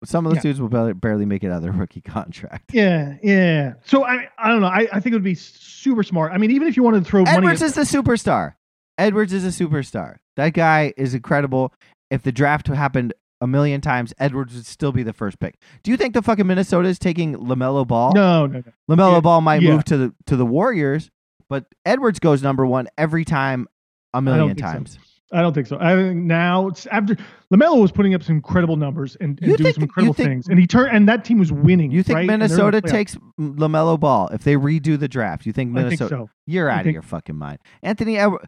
Some 0.05 0.25
of 0.25 0.29
those 0.31 0.37
Yeah. 0.37 0.41
dudes 0.51 0.61
will 0.61 0.69
barely, 0.69 0.93
barely 0.93 1.25
make 1.25 1.43
it 1.43 1.47
out 1.51 1.57
of 1.57 1.63
their 1.63 1.71
rookie 1.73 2.01
contract. 2.01 2.73
Yeah, 2.73 3.15
yeah. 3.23 3.73
So 3.85 4.05
I, 4.05 4.29
I 4.37 4.49
don't 4.49 4.61
know. 4.61 4.67
I, 4.67 4.87
I 4.93 4.99
think 4.99 5.07
it 5.13 5.15
would 5.15 5.23
be 5.23 5.35
super 5.35 6.03
smart. 6.03 6.31
I 6.31 6.37
mean, 6.37 6.51
even 6.51 6.67
if 6.67 6.77
you 6.77 6.83
wanted 6.83 7.03
to 7.03 7.09
throw 7.09 7.23
money, 7.23 7.37
Edwards 7.37 7.61
is 7.61 7.73
the 7.73 7.81
superstar. 7.81 8.53
Edwards 8.99 9.33
is 9.33 9.45
a 9.45 9.63
superstar. 9.63 10.17
That 10.35 10.53
guy 10.53 10.93
is 10.97 11.13
incredible. 11.15 11.73
If 12.11 12.21
the 12.23 12.31
draft 12.31 12.67
happened 12.67 13.13
a 13.41 13.47
million 13.47 13.81
times, 13.81 14.13
Edwards 14.19 14.53
would 14.55 14.65
still 14.65 14.91
be 14.91 15.01
the 15.03 15.13
first 15.13 15.39
pick. 15.39 15.55
Do 15.83 15.91
you 15.91 15.97
think 15.97 16.13
the 16.13 16.21
fucking 16.21 16.45
Minnesota 16.45 16.89
is 16.89 16.99
taking 16.99 17.35
Lamelo 17.35 17.87
Ball? 17.87 18.13
no, 18.13 18.45
no, 18.45 18.61
no. 18.87 18.95
Lamelo 18.95 19.13
Yeah, 19.15 19.19
Ball 19.21 19.41
might 19.41 19.61
yeah. 19.61 19.71
move 19.71 19.85
to 19.85 19.97
the 19.97 20.13
to 20.27 20.35
the 20.35 20.45
Warriors, 20.45 21.09
but 21.49 21.65
Edwards 21.85 22.19
goes 22.19 22.43
number 22.43 22.65
one 22.65 22.87
every 22.97 23.23
time, 23.25 23.67
a 24.13 24.21
million 24.21 24.55
times. 24.57 24.93
so. 24.93 24.99
I 25.32 25.41
don't 25.41 25.53
think 25.53 25.67
so. 25.67 25.77
I 25.80 25.95
think 25.95 26.23
now 26.23 26.67
it's 26.67 26.88
after 26.88 27.15
Lamelo 27.53 27.80
was 27.82 27.91
putting 27.91 28.15
up 28.15 28.23
some 28.23 28.38
incredible 28.38 28.77
numbers 28.77 29.15
and, 29.21 29.39
and 29.41 29.57
doing 29.57 29.57
think- 29.57 29.75
some 29.75 29.84
incredible 29.84 30.13
think- 30.13 30.30
things, 30.30 30.47
and 30.47 30.59
he 30.59 30.65
turned 30.65 30.95
and 30.95 31.07
that 31.07 31.23
team 31.23 31.38
was 31.38 31.51
winning. 31.51 31.91
You 31.91 32.01
think 32.03 32.15
right? 32.15 32.21
And 32.21 32.30
they're 32.30 32.36
in 32.36 32.39
the 32.49 32.57
Minnesota 32.57 32.82
takes 32.82 33.15
Lamelo 33.39 33.99
Ball 33.99 34.30
if 34.34 34.43
they 34.43 34.55
redo 34.55 34.99
the 34.99 35.07
draft? 35.07 35.45
You 35.45 35.53
think 35.53 35.71
I 35.77 35.82
think 35.82 35.99
Minnesota? 35.99 36.15
so. 36.15 36.30
You're 36.47 36.71
I 36.71 36.80
out 36.80 36.88
of 36.88 36.91
your 36.93 37.01
fucking 37.03 37.36
mind. 37.36 37.59
Anthony. 37.84 38.19
Oh, 38.19 38.39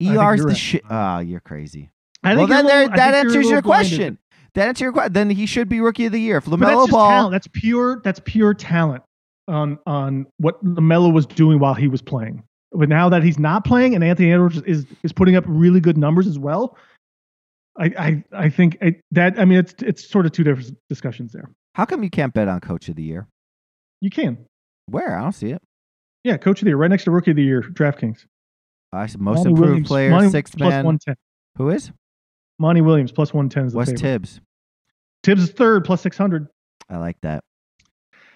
think 0.00 0.12
ER's 0.18 0.40
you're 0.40 0.48
the 0.48 0.54
shit. 0.54 0.82
Oh, 0.90 1.20
you're 1.20 1.40
crazy. 1.40 1.90
I 2.22 2.34
well, 2.34 2.46
think 2.46 2.50
then 2.50 2.64
little- 2.66 2.88
that 2.96 3.12
think 3.14 3.26
answers 3.26 3.48
your 3.48 3.62
question. 3.62 4.18
That 4.54 4.68
answers 4.68 4.82
your 4.82 4.92
question. 4.92 5.12
Then 5.12 5.30
he 5.30 5.46
should 5.46 5.68
be 5.68 5.80
rookie 5.80 6.06
of 6.06 6.12
the 6.12 6.20
year. 6.20 6.36
If 6.38 6.46
Lamelo 6.46 6.88
Ball, 6.90 7.08
talent. 7.10 7.32
That's 7.32 7.46
pure. 7.46 8.00
That's 8.04 8.20
pure 8.24 8.54
talent 8.54 9.02
on 9.46 9.78
on 9.86 10.26
what 10.38 10.62
Lamelo 10.64 11.12
was 11.12 11.26
doing 11.26 11.58
while 11.58 11.74
he 11.74 11.88
was 11.88 12.02
playing. 12.02 12.42
But 12.72 12.88
now 12.88 13.08
that 13.08 13.22
he's 13.22 13.38
not 13.38 13.64
playing, 13.64 13.94
and 13.94 14.04
Anthony 14.04 14.32
Edwards 14.32 14.60
is 14.62 14.86
is 15.02 15.12
putting 15.12 15.36
up 15.36 15.44
really 15.46 15.80
good 15.80 15.96
numbers 15.96 16.26
as 16.26 16.38
well, 16.38 16.76
I 17.78 17.84
I, 17.98 18.24
I 18.32 18.48
think 18.50 18.76
it, 18.80 19.00
that 19.12 19.38
I 19.38 19.44
mean 19.44 19.58
it's 19.58 19.74
it's 19.82 20.08
sort 20.08 20.26
of 20.26 20.32
two 20.32 20.44
different 20.44 20.76
discussions 20.88 21.32
there. 21.32 21.50
how 21.74 21.84
come 21.86 22.02
you 22.02 22.10
can't 22.10 22.34
bet 22.34 22.46
on 22.48 22.60
Coach 22.60 22.88
of 22.88 22.96
the 22.96 23.02
Year? 23.02 23.26
You 24.00 24.10
can, 24.10 24.46
Where 24.86 25.16
I 25.18 25.22
don't 25.22 25.32
see 25.32 25.50
it. 25.50 25.62
yeah, 26.24 26.36
Coach 26.36 26.60
of 26.60 26.66
the 26.66 26.70
Year, 26.70 26.76
right 26.76 26.90
next 26.90 27.04
to 27.04 27.10
Rookie 27.10 27.30
of 27.32 27.36
the 27.36 27.42
Year, 27.42 27.62
DraftKings. 27.62 28.26
I 28.92 29.06
see 29.06 29.18
most 29.18 29.38
Monty 29.38 29.50
improved 29.50 29.60
Williams- 29.68 29.88
player, 29.88 30.10
Monty 30.10 30.28
sixth 30.30 30.56
plus 30.56 30.70
man. 30.70 30.84
110. 30.84 31.14
Who 31.56 31.70
is? 31.70 31.90
Monty 32.58 32.80
Williams 32.80 33.12
plus 33.12 33.32
one 33.32 33.48
ten 33.48 33.64
is 33.66 33.72
the 33.72 33.78
What's 33.78 33.90
favorite. 33.92 34.02
Thibs? 34.02 34.40
Thibs 35.24 35.42
is 35.44 35.50
third 35.52 35.84
plus 35.84 36.00
six 36.02 36.16
hundred. 36.18 36.48
I 36.90 36.98
like 36.98 37.16
that. 37.22 37.42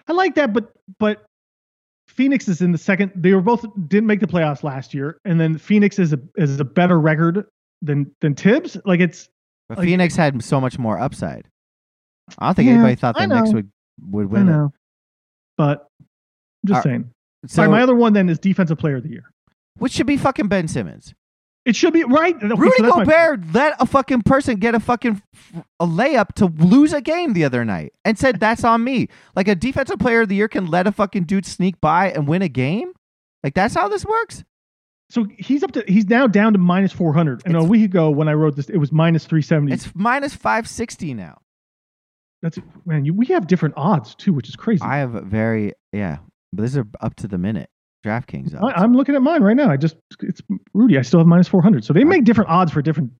I 0.08 0.12
like 0.12 0.34
that, 0.36 0.52
but 0.52 0.72
but 0.98 1.24
Phoenix 2.12 2.46
is 2.48 2.60
in 2.62 2.72
the 2.72 2.78
second. 2.78 3.10
They 3.14 3.32
were 3.32 3.40
both 3.40 3.64
didn't 3.88 4.06
make 4.06 4.20
the 4.20 4.26
playoffs 4.26 4.62
last 4.62 4.92
year, 4.94 5.18
and 5.24 5.40
then 5.40 5.56
Phoenix 5.58 5.98
is 5.98 6.12
a 6.12 6.20
is 6.36 6.60
a 6.60 6.64
better 6.64 7.00
record 7.00 7.46
than 7.80 8.10
than 8.20 8.34
Thibs. 8.34 8.76
Like 8.84 9.00
it's 9.00 9.28
But 9.68 9.78
Like- 9.78 9.86
Phoenix 9.86 10.14
had 10.16 10.42
so 10.44 10.60
much 10.60 10.78
more 10.78 10.98
upside. 10.98 11.48
I 12.38 12.46
don't 12.46 12.54
think 12.54 12.66
Yeah, 12.68 12.74
anybody 12.74 12.94
thought 12.96 13.16
the 13.16 13.26
Knicks 13.26 13.52
would 13.52 13.70
would 14.10 14.26
win 14.30 14.48
it. 14.48 14.70
but 15.56 15.88
I'm 16.00 16.68
just 16.68 16.82
saying. 16.82 17.10
So, 17.46 17.62
right, 17.62 17.70
my 17.70 17.82
other 17.82 17.94
one 17.94 18.12
then 18.12 18.28
is 18.28 18.38
defensive 18.38 18.78
player 18.78 18.96
of 18.96 19.02
the 19.02 19.10
year. 19.10 19.24
which 19.78 19.92
should 19.92 20.06
be 20.06 20.16
fucking 20.16 20.46
Ben 20.48 20.68
Simmons. 20.68 21.14
It 21.64 21.76
should 21.76 21.92
be 21.92 22.02
right. 22.02 22.34
Okay, 22.34 22.48
Rudy 22.48 22.76
so 22.76 22.82
that's 22.82 22.96
my- 22.96 23.04
Gobert 23.04 23.54
let 23.54 23.74
a 23.80 23.86
fucking 23.86 24.22
person 24.22 24.56
get 24.56 24.74
a 24.74 24.80
fucking 24.80 25.22
a 25.78 25.86
layup 25.86 26.32
to 26.34 26.46
lose 26.46 26.92
a 26.92 27.00
game 27.00 27.34
the 27.34 27.44
other 27.44 27.64
night 27.64 27.92
and 28.04 28.18
said 28.18 28.40
that's 28.40 28.64
on 28.64 28.82
me. 28.82 29.08
Like 29.36 29.46
a 29.48 29.54
defensive 29.54 29.98
player 29.98 30.22
of 30.22 30.28
the 30.28 30.34
year 30.34 30.48
can 30.48 30.66
let 30.66 30.86
a 30.86 30.92
fucking 30.92 31.24
dude 31.24 31.46
sneak 31.46 31.80
by 31.80 32.10
and 32.10 32.26
win 32.26 32.42
a 32.42 32.48
game. 32.48 32.92
Like 33.44 33.54
that's 33.54 33.74
how 33.74 33.88
this 33.88 34.04
works. 34.04 34.44
So 35.10 35.26
he's 35.38 35.62
up 35.62 35.72
to 35.72 35.84
he's 35.86 36.08
now 36.08 36.26
down 36.26 36.54
to 36.54 36.58
minus 36.58 36.90
400. 36.90 37.42
And 37.44 37.54
a 37.54 37.62
week 37.62 37.84
ago 37.84 38.10
when 38.10 38.28
I 38.28 38.32
wrote 38.32 38.56
this, 38.56 38.68
it 38.68 38.78
was 38.78 38.90
minus 38.90 39.26
370. 39.26 39.72
It's 39.72 39.94
minus 39.94 40.34
560 40.34 41.14
now. 41.14 41.38
That's 42.40 42.58
man, 42.84 43.04
you, 43.04 43.14
we 43.14 43.26
have 43.26 43.46
different 43.46 43.74
odds 43.76 44.16
too, 44.16 44.32
which 44.32 44.48
is 44.48 44.56
crazy. 44.56 44.82
I 44.82 44.96
have 44.96 45.14
a 45.14 45.20
very 45.20 45.74
yeah, 45.92 46.18
but 46.52 46.62
these 46.62 46.76
are 46.76 46.86
up 47.00 47.14
to 47.16 47.28
the 47.28 47.38
minute. 47.38 47.70
DraftKings 48.04 48.54
odds. 48.60 48.74
I, 48.76 48.82
am 48.82 48.94
looking 48.94 49.14
at 49.14 49.22
mine 49.22 49.42
right 49.42 49.56
now. 49.56 49.70
I 49.70 49.76
just 49.76 49.96
it's 50.20 50.42
Rudy. 50.74 50.98
I 50.98 51.02
still 51.02 51.20
have 51.20 51.26
minus 51.26 51.48
400. 51.48 51.84
So 51.84 51.92
they 51.92 52.04
make 52.04 52.24
different 52.24 52.50
odds 52.50 52.72
for 52.72 52.82
different 52.82 53.12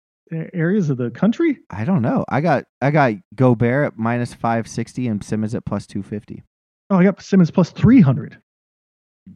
areas 0.53 0.91
of 0.91 0.97
the 0.97 1.11
country. 1.11 1.59
I 1.70 1.85
don't 1.85 2.03
know. 2.03 2.24
I 2.28 2.41
got 2.41 2.64
I 2.80 2.91
got 2.91 3.14
Gobert 3.35 3.87
at 3.87 3.99
minus 3.99 4.35
560 4.35 5.09
and 5.09 5.22
Simmons 5.22 5.55
at 5.55 5.64
plus 5.64 5.87
250. 5.87 6.43
Oh, 6.91 6.97
I 6.97 7.05
got 7.05 7.22
Simmons 7.22 7.51
plus 7.51 7.70
300. 7.70 8.39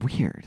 Weird. 0.02 0.46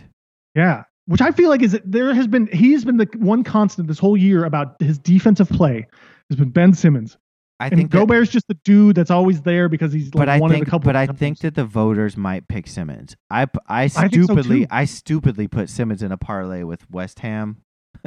Yeah, 0.55 0.83
which 1.05 1.21
I 1.21 1.31
feel 1.31 1.49
like 1.49 1.61
is 1.61 1.71
that 1.71 1.89
there 1.89 2.13
has 2.13 2.27
been 2.27 2.47
he's 2.47 2.85
been 2.85 2.97
the 2.97 3.07
one 3.17 3.43
constant 3.43 3.87
this 3.87 3.99
whole 3.99 4.17
year 4.17 4.45
about 4.45 4.75
his 4.81 4.97
defensive 4.97 5.49
play 5.49 5.87
has 6.29 6.37
been 6.37 6.49
Ben 6.49 6.73
Simmons. 6.73 7.17
I 7.59 7.67
and 7.67 7.75
think 7.75 7.91
that, 7.91 7.97
Gobert's 7.97 8.31
just 8.31 8.47
the 8.47 8.53
dude 8.63 8.95
that's 8.95 9.11
always 9.11 9.41
there 9.41 9.67
because 9.67 9.91
he's 9.91 10.13
like 10.13 10.21
but 10.21 10.29
I 10.29 10.39
one 10.39 10.51
think 10.51 10.63
in 10.63 10.67
a 10.67 10.71
couple. 10.71 10.85
but 10.85 10.95
I 10.95 11.03
of 11.03 11.17
think 11.17 11.39
that 11.39 11.55
the 11.55 11.65
voters 11.65 12.15
might 12.15 12.47
pick 12.47 12.67
Simmons. 12.67 13.17
I 13.29 13.47
I 13.67 13.87
so, 13.87 14.07
stupidly 14.07 14.61
too. 14.61 14.67
I 14.71 14.85
stupidly 14.85 15.47
put 15.49 15.69
Simmons 15.69 16.01
in 16.01 16.11
a 16.13 16.17
parlay 16.17 16.63
with 16.63 16.89
West 16.89 17.19
Ham. 17.19 17.63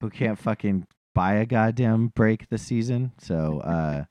Who 0.00 0.10
can't 0.10 0.38
fucking 0.38 0.86
buy 1.14 1.34
a 1.34 1.46
goddamn 1.46 2.08
break 2.08 2.48
this 2.48 2.62
season. 2.62 3.12
So 3.18 3.60
uh 3.60 4.04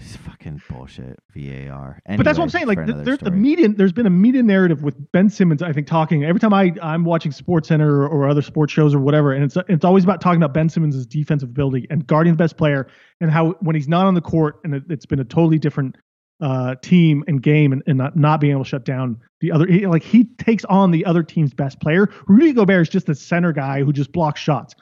it's 0.00 0.16
fucking 0.16 0.62
bullshit 0.68 1.18
VAR. 1.34 2.00
But 2.06 2.24
that's 2.24 2.38
what 2.38 2.44
I'm 2.44 2.50
saying. 2.50 2.66
Like, 2.66 2.86
there's 2.86 3.18
the 3.18 3.30
media. 3.30 3.68
There's 3.68 3.92
been 3.92 4.06
a 4.06 4.10
media 4.10 4.42
narrative 4.42 4.82
with 4.82 5.12
Ben 5.12 5.28
Simmons. 5.28 5.62
I 5.62 5.72
think 5.72 5.86
talking 5.86 6.24
every 6.24 6.40
time 6.40 6.54
I 6.54 6.72
I'm 6.82 7.04
watching 7.04 7.32
Sports 7.32 7.68
Center 7.68 8.02
or, 8.02 8.08
or 8.08 8.28
other 8.28 8.42
sports 8.42 8.72
shows 8.72 8.94
or 8.94 9.00
whatever, 9.00 9.32
and 9.32 9.44
it's 9.44 9.56
it's 9.68 9.84
always 9.84 10.04
about 10.04 10.20
talking 10.20 10.42
about 10.42 10.54
Ben 10.54 10.68
Simmons' 10.68 11.06
defensive 11.06 11.50
ability 11.50 11.86
and 11.90 12.06
guarding 12.06 12.32
the 12.32 12.38
best 12.38 12.56
player, 12.56 12.86
and 13.20 13.30
how 13.30 13.52
when 13.60 13.76
he's 13.76 13.88
not 13.88 14.06
on 14.06 14.14
the 14.14 14.20
court, 14.20 14.60
and 14.64 14.74
it, 14.74 14.84
it's 14.88 15.06
been 15.06 15.20
a 15.20 15.24
totally 15.24 15.58
different 15.58 15.96
uh, 16.40 16.74
team 16.76 17.22
and 17.26 17.42
game, 17.42 17.72
and, 17.72 17.82
and 17.86 17.98
not 17.98 18.16
not 18.16 18.40
being 18.40 18.52
able 18.52 18.64
to 18.64 18.68
shut 18.68 18.84
down 18.84 19.18
the 19.40 19.52
other. 19.52 19.66
He, 19.66 19.86
like 19.86 20.02
he 20.02 20.24
takes 20.38 20.64
on 20.64 20.90
the 20.90 21.04
other 21.04 21.22
team's 21.22 21.52
best 21.52 21.80
player. 21.80 22.08
Rudy 22.26 22.52
Gobert 22.52 22.82
is 22.82 22.88
just 22.88 23.06
the 23.06 23.14
center 23.14 23.52
guy 23.52 23.82
who 23.82 23.92
just 23.92 24.12
blocks 24.12 24.40
shots. 24.40 24.74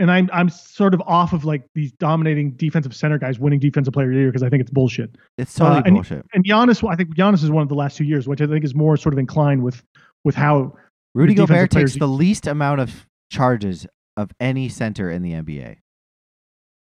And 0.00 0.10
I'm 0.10 0.28
I'm 0.32 0.48
sort 0.48 0.92
of 0.92 1.00
off 1.06 1.32
of 1.32 1.44
like 1.44 1.62
these 1.74 1.92
dominating 1.92 2.52
defensive 2.52 2.96
center 2.96 3.16
guys 3.16 3.38
winning 3.38 3.60
defensive 3.60 3.92
player 3.94 4.08
of 4.08 4.12
the 4.14 4.18
year 4.18 4.28
because 4.28 4.42
I 4.42 4.48
think 4.48 4.60
it's 4.60 4.70
bullshit. 4.70 5.16
It's 5.38 5.54
totally 5.54 5.78
uh, 5.78 5.82
and- 5.86 5.94
bullshit. 5.94 6.26
And 6.34 6.44
Giannis, 6.44 6.86
I 6.88 6.96
think 6.96 7.14
Giannis 7.16 7.44
is 7.44 7.50
one 7.50 7.62
of 7.62 7.68
the 7.68 7.76
last 7.76 7.96
two 7.96 8.04
years, 8.04 8.26
which 8.26 8.40
I 8.40 8.46
think 8.46 8.64
is 8.64 8.74
more 8.74 8.96
sort 8.96 9.12
of 9.14 9.18
inclined 9.20 9.62
with 9.62 9.84
with 10.24 10.34
how 10.34 10.76
Rudy 11.14 11.34
Gobert 11.34 11.70
takes 11.70 11.94
the 11.96 12.08
least 12.08 12.46
amount 12.48 12.80
of 12.80 13.06
charges 13.30 13.86
of 14.16 14.32
any 14.40 14.68
center 14.68 15.10
in 15.10 15.22
the 15.22 15.32
NBA. 15.32 15.76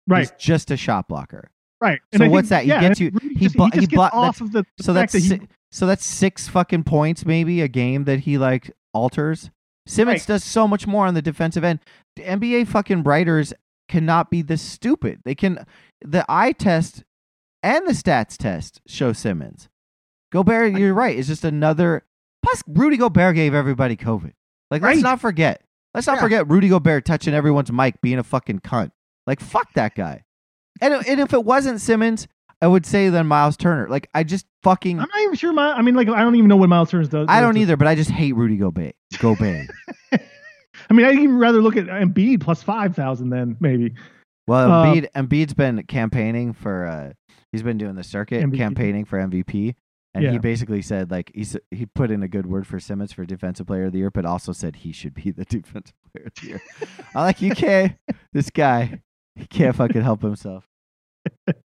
right, 0.06 0.20
He's 0.20 0.32
just 0.38 0.70
a 0.70 0.76
shot 0.76 1.08
blocker. 1.08 1.50
right. 1.80 2.00
So 2.14 2.28
what's 2.28 2.48
think- 2.48 2.50
that? 2.50 2.62
He 2.64 2.68
yeah, 2.68 2.80
gets 2.80 3.00
you- 3.00 3.10
he 3.22 3.44
just, 3.46 3.56
he 3.56 3.64
he 3.64 3.70
gets 3.86 3.86
blo- 3.94 4.08
off 4.12 4.40
of 4.42 4.52
the, 4.52 4.64
the 4.76 4.84
So 4.84 4.92
that's 4.92 5.12
that 5.14 5.20
si- 5.20 5.40
so 5.70 5.86
that's 5.86 6.04
six 6.04 6.48
fucking 6.48 6.84
points 6.84 7.24
maybe 7.24 7.60
a 7.62 7.68
game 7.68 8.04
that 8.04 8.20
he 8.20 8.36
like 8.38 8.70
alters. 8.92 9.50
Simmons 9.88 10.20
Right. 10.22 10.26
does 10.34 10.44
so 10.44 10.68
much 10.68 10.86
more 10.86 11.06
on 11.06 11.14
the 11.14 11.22
defensive 11.22 11.64
end. 11.64 11.80
The 12.16 12.22
NBA 12.24 12.66
fucking 12.68 13.02
writers 13.04 13.52
cannot 13.88 14.30
be 14.30 14.42
this 14.42 14.60
stupid. 14.62 15.20
They 15.24 15.34
can 15.34 15.64
the 16.02 16.24
eye 16.28 16.52
test 16.52 17.04
and 17.62 17.86
the 17.88 17.92
stats 17.92 18.36
test 18.36 18.80
show 18.86 19.12
Simmons. 19.12 19.68
Gobert, 20.30 20.74
you're 20.78 20.94
right. 20.94 21.18
It's 21.18 21.28
just 21.28 21.44
another. 21.44 22.04
Plus, 22.42 22.62
Rudy 22.68 22.96
Gobert 22.98 23.34
gave 23.34 23.54
everybody 23.54 23.96
COVID. 23.96 24.32
Like, 24.70 24.82
let's 24.82 24.96
Right. 24.96 25.02
not 25.02 25.20
forget. 25.20 25.62
Let's 25.94 26.06
not 26.06 26.16
Yeah. 26.16 26.20
forget 26.22 26.48
Rudy 26.48 26.68
Gobert 26.68 27.04
touching 27.06 27.32
everyone's 27.34 27.72
mic, 27.72 28.00
being 28.02 28.18
a 28.18 28.22
fucking 28.22 28.60
cunt. 28.60 28.90
Like, 29.26 29.40
fuck 29.40 29.72
that 29.72 29.94
guy. 29.94 30.24
And, 30.80 30.92
and 30.94 31.18
if 31.18 31.32
it 31.32 31.44
wasn't 31.44 31.80
Simmons, 31.80 32.28
I 32.60 32.66
would 32.66 32.84
say 32.86 33.08
then 33.08 33.26
Miles 33.26 33.56
Turner. 33.56 33.88
Like, 33.88 34.08
I 34.14 34.24
just 34.24 34.46
fucking. 34.62 34.98
I'm 34.98 35.08
not 35.08 35.20
even 35.22 35.34
sure. 35.36 35.52
My, 35.52 35.72
I 35.72 35.82
mean, 35.82 35.94
like 35.94 36.08
I 36.08 36.20
don't 36.22 36.34
even 36.36 36.48
know 36.48 36.56
what 36.56 36.68
Miles 36.68 36.90
Turner 36.90 37.04
does. 37.06 37.26
I 37.28 37.40
don't 37.40 37.56
either, 37.56 37.76
but 37.76 37.86
I 37.86 37.94
just 37.94 38.10
hate 38.10 38.34
Rudy 38.34 38.56
Gobert. 38.56 38.94
Gobert. 39.18 39.68
I 40.12 40.94
mean, 40.94 41.06
I'd 41.06 41.14
even 41.18 41.38
rather 41.38 41.60
look 41.60 41.76
at 41.76 41.86
Embiid 41.86 42.40
plus 42.40 42.62
five 42.62 42.94
thousand 42.96 43.30
than 43.30 43.56
maybe. 43.60 43.94
Well, 44.46 44.70
Uh, 44.72 44.86
Embiid, 44.86 45.10
Embiid's 45.12 45.54
been 45.54 45.82
campaigning 45.84 46.52
for. 46.52 46.86
Uh, 46.86 47.12
he's 47.52 47.62
been 47.62 47.78
doing 47.78 47.94
the 47.94 48.02
circuit, 48.04 48.42
MVP. 48.44 48.56
campaigning 48.56 49.04
for 49.04 49.18
MVP, 49.18 49.74
and 50.14 50.24
Yeah. 50.24 50.32
he 50.32 50.38
basically 50.38 50.82
said 50.82 51.10
like 51.10 51.30
he 51.34 51.46
he 51.70 51.86
put 51.86 52.10
in 52.10 52.22
a 52.22 52.28
good 52.28 52.46
word 52.46 52.66
for 52.66 52.80
Simmons 52.80 53.12
for 53.12 53.24
defensive 53.24 53.66
player 53.66 53.84
of 53.84 53.92
the 53.92 53.98
year, 53.98 54.10
but 54.10 54.24
also 54.24 54.52
said 54.52 54.76
he 54.76 54.92
should 54.92 55.14
be 55.14 55.30
the 55.30 55.44
defensive 55.48 55.94
player 56.12 56.26
of 56.26 56.34
the 56.40 56.46
year. 56.48 56.62
I'm 57.14 57.22
like, 57.22 57.40
you 57.42 57.50
can't. 57.52 57.92
This 58.32 58.50
guy, 58.50 59.00
he 59.36 59.46
can't 59.46 59.76
fucking 59.76 60.02
help 60.02 60.22
himself. 60.22 60.64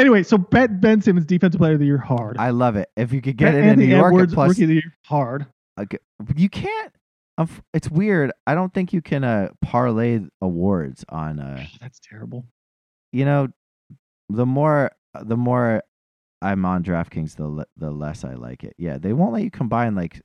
anyway, 0.00 0.22
so 0.22 0.38
bet 0.38 0.80
Ben 0.80 1.00
Simmons 1.00 1.26
defensive 1.26 1.58
player 1.60 1.74
of 1.74 1.78
the 1.80 1.86
year 1.86 1.98
hard. 1.98 2.36
I 2.38 2.50
love 2.50 2.76
it. 2.76 2.88
If 2.96 3.12
you 3.12 3.20
could 3.20 3.36
get 3.36 3.52
Bet 3.52 3.62
it 3.62 3.64
in 3.68 3.78
New 3.78 3.84
York 3.86 4.12
Edwards 4.12 4.34
plus, 4.34 4.48
rookie 4.50 4.62
of 4.64 4.68
the 4.68 4.74
year 4.74 4.94
hard. 5.04 5.46
like, 5.76 6.00
you 6.36 6.48
can't. 6.48 6.92
It's 7.72 7.88
weird. 7.88 8.32
I 8.48 8.54
don't 8.56 8.74
think 8.74 8.92
you 8.92 9.00
can 9.00 9.22
uh, 9.22 9.50
parlay 9.62 10.20
awards 10.42 11.04
on. 11.08 11.38
Uh, 11.38 11.64
That's 11.80 12.00
terrible. 12.00 12.44
you 13.12 13.24
know, 13.24 13.48
the 14.28 14.44
more 14.44 14.90
the 15.22 15.36
more 15.36 15.82
I'm 16.42 16.64
on 16.64 16.82
DraftKings, 16.82 17.36
the 17.36 17.46
le- 17.46 17.66
the 17.76 17.90
less 17.92 18.24
I 18.24 18.34
like 18.34 18.64
it. 18.64 18.74
Yeah, 18.76 18.98
they 18.98 19.12
won't 19.12 19.32
let 19.32 19.42
you 19.44 19.50
combine 19.52 19.94
like. 19.94 20.20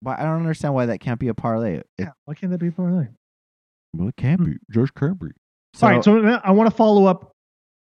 Why 0.00 0.14
I 0.16 0.22
don't 0.22 0.36
understand 0.36 0.74
why 0.74 0.86
that 0.86 1.00
can't 1.00 1.18
be 1.18 1.28
a 1.28 1.34
parlay. 1.34 1.78
It, 1.78 1.86
Yeah, 1.98 2.10
why 2.26 2.34
can't 2.34 2.52
that 2.52 2.58
be 2.58 2.70
parlay? 2.70 3.08
well, 3.92 4.08
it 4.08 4.16
can 4.16 4.44
be. 4.44 4.56
Josh 4.70 4.90
can 4.92 5.14
be. 5.14 5.28
So, 5.74 5.86
All 5.88 5.92
right, 5.92 6.04
so 6.04 6.40
I 6.44 6.52
want 6.52 6.70
to 6.70 6.76
follow 6.76 7.06
up 7.06 7.33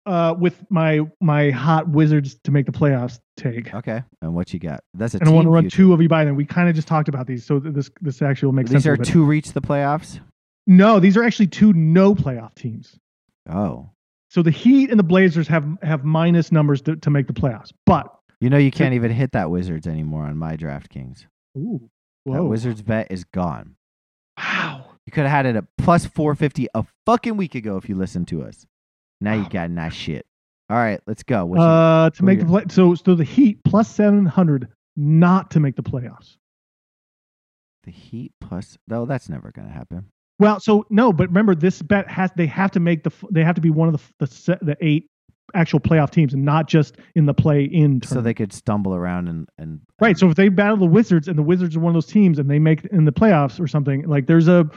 uh, 0.07 0.34
with 0.38 0.64
my 0.70 1.00
my 1.20 1.50
hot 1.50 1.88
Wizards 1.88 2.36
to 2.44 2.50
make 2.50 2.64
the 2.66 2.72
playoffs 2.72 3.18
take, 3.36 3.74
okay, 3.74 4.02
and 4.22 4.34
what 4.34 4.52
you 4.52 4.59
got? 4.61 4.80
That's 4.94 5.14
a 5.14 5.18
and 5.18 5.28
I 5.28 5.32
want 5.32 5.46
to 5.46 5.50
run 5.50 5.64
future. 5.64 5.76
two 5.76 5.92
of 5.92 6.00
you 6.00 6.09
by 6.09 6.24
them. 6.24 6.36
We 6.36 6.44
kind 6.46 6.68
of 6.68 6.74
just 6.74 6.88
talked 6.88 7.09
about 7.09 7.26
these, 7.26 7.44
so 7.44 7.59
th- 7.61 7.74
this 7.74 7.90
this 8.00 8.22
actually 8.22 8.46
will 8.46 8.54
make 8.54 8.68
sense. 8.68 8.84
These 8.84 8.86
are 8.86 8.96
two 8.96 9.24
reach 9.24 9.52
the 9.52 9.61
playoffs. 9.61 10.20
No, 10.66 10.98
these 11.00 11.16
are 11.16 11.22
actually 11.24 11.48
two 11.48 11.72
no 11.72 12.14
playoff 12.14 12.54
teams. 12.54 12.96
Oh, 13.48 13.90
So 14.30 14.42
the 14.42 14.50
Heat 14.50 14.90
and 14.90 14.98
the 14.98 15.04
Blazers 15.04 15.46
have 15.48 15.66
have 15.82 16.04
minus 16.04 16.50
numbers 16.50 16.82
to, 16.82 16.96
to 16.96 17.11
make 17.11 17.26
the 17.26 17.32
playoffs, 17.32 17.72
but 17.84 18.12
you 18.40 18.50
know 18.50 18.59
you 18.59 18.70
can't 18.70 18.94
even 18.94 19.11
hit 19.11 19.32
that 19.32 19.50
Wizards 19.50 19.86
anymore 19.86 20.24
on 20.24 20.36
my 20.36 20.57
DraftKings. 20.57 21.26
ooh, 21.57 21.88
That 22.26 22.44
Wizards 22.44 22.82
bet 22.82 23.09
is 23.11 23.24
gone. 23.24 23.76
wow. 24.38 24.84
You 25.07 25.12
could 25.12 25.22
have 25.22 25.30
had 25.30 25.46
it 25.46 25.54
at 25.57 25.64
plus 25.78 26.04
450 26.04 26.66
a 26.74 26.84
fucking 27.07 27.36
week 27.36 27.54
ago 27.54 27.76
if 27.76 27.88
you 27.88 27.94
listened 27.94 28.26
to 28.28 28.42
us. 28.42 28.66
Now 29.20 29.34
you 29.34 29.42
Wow. 29.42 29.48
got 29.48 29.70
nice 29.70 29.94
shit. 29.94 30.26
All 30.68 30.76
right, 30.76 31.00
let's 31.06 31.22
go. 31.22 31.44
What 31.46 31.58
you- 31.58 31.64
Uh, 31.64 32.10
to 32.10 32.24
make 32.24 32.40
the 32.40 32.46
play, 32.46 32.64
so 32.68 32.94
so 32.94 33.14
the 33.14 33.24
Heat 33.24 33.62
plus 33.64 33.88
seven 33.88 34.26
hundred 34.26 34.68
not 34.96 35.50
to 35.52 35.60
make 35.60 35.76
the 35.76 35.82
playoffs. 35.82 36.36
The 37.84 37.90
Heat 37.92 38.32
plus. 38.40 38.76
No, 38.88 39.06
that's 39.06 39.28
never 39.28 39.52
gonna 39.52 39.70
happen. 39.70 40.06
Well, 40.38 40.60
so 40.60 40.84
no, 40.90 41.12
but 41.12 41.28
remember 41.28 41.54
this 41.54 41.80
bet 41.82 42.10
has 42.10 42.30
they 42.36 42.46
have 42.46 42.70
to 42.72 42.80
make 42.80 43.04
the 43.04 43.12
they 43.30 43.44
have 43.44 43.54
to 43.54 43.60
be 43.60 43.70
one 43.70 43.88
of 43.88 44.12
the 44.18 44.26
the 44.26 44.58
the 44.62 44.76
eight 44.80 45.06
actual 45.54 45.78
playoff 45.78 46.10
teams 46.10 46.34
and 46.34 46.44
not 46.44 46.66
just 46.66 46.96
in 47.14 47.24
the 47.26 47.32
play 47.32 47.64
in. 47.64 48.02
So 48.02 48.20
they 48.20 48.34
could 48.34 48.52
stumble 48.52 48.94
around 48.94 49.28
and 49.28 49.48
and 49.58 49.80
right. 50.00 50.18
So 50.18 50.28
if 50.28 50.34
they 50.34 50.48
battle 50.48 50.76
the 50.76 50.84
Wizards 50.86 51.28
and 51.28 51.38
the 51.38 51.42
Wizards 51.42 51.76
are 51.76 51.80
one 51.80 51.90
of 51.90 51.94
those 51.94 52.06
teams 52.12 52.38
and 52.40 52.50
they 52.50 52.58
make 52.58 52.84
in 52.86 53.04
the 53.04 53.12
playoffs 53.12 53.60
or 53.60 53.66
something 53.68 54.02
like 54.06 54.26
there's 54.26 54.48
a. 54.48 54.68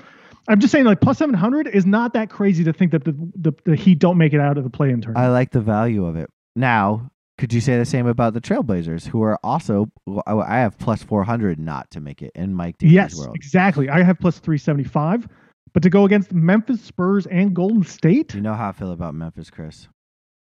I'm 0.49 0.59
just 0.59 0.71
saying 0.71 0.85
like 0.85 0.99
plus 0.99 1.19
seven 1.19 1.35
hundred 1.35 1.67
is 1.67 1.85
not 1.85 2.13
that 2.13 2.29
crazy 2.29 2.63
to 2.63 2.73
think 2.73 2.91
that 2.91 3.05
the, 3.05 3.15
the 3.35 3.53
the 3.65 3.75
Heat 3.75 3.99
don't 3.99 4.17
make 4.17 4.33
it 4.33 4.39
out 4.39 4.57
of 4.57 4.63
the 4.63 4.69
play 4.69 4.89
in 4.89 4.99
tournament. 4.99 5.25
I 5.25 5.29
like 5.29 5.51
the 5.51 5.61
value 5.61 6.05
of 6.05 6.15
it. 6.15 6.29
Now, 6.55 7.11
could 7.37 7.53
you 7.53 7.61
say 7.61 7.77
the 7.77 7.85
same 7.85 8.07
about 8.07 8.33
the 8.33 8.41
Trailblazers, 8.41 9.05
who 9.05 9.21
are 9.21 9.39
also? 9.43 9.91
I 10.25 10.57
have 10.57 10.77
plus 10.79 11.03
four 11.03 11.23
hundred 11.23 11.59
not 11.59 11.91
to 11.91 12.01
make 12.01 12.23
it 12.23 12.31
in 12.33 12.55
Mike 12.55 12.79
Dickey's 12.79 12.93
yes, 12.93 13.15
world. 13.15 13.35
exactly. 13.35 13.89
I 13.89 14.01
have 14.01 14.19
plus 14.19 14.39
three 14.39 14.57
seventy 14.57 14.83
five, 14.83 15.27
but 15.71 15.83
to 15.83 15.89
go 15.91 16.05
against 16.05 16.33
Memphis, 16.33 16.81
Spurs, 16.81 17.27
and 17.27 17.55
Golden 17.55 17.83
State. 17.83 18.33
You 18.33 18.41
know 18.41 18.55
how 18.55 18.69
I 18.69 18.71
feel 18.71 18.91
about 18.91 19.13
Memphis, 19.13 19.51
Chris? 19.51 19.87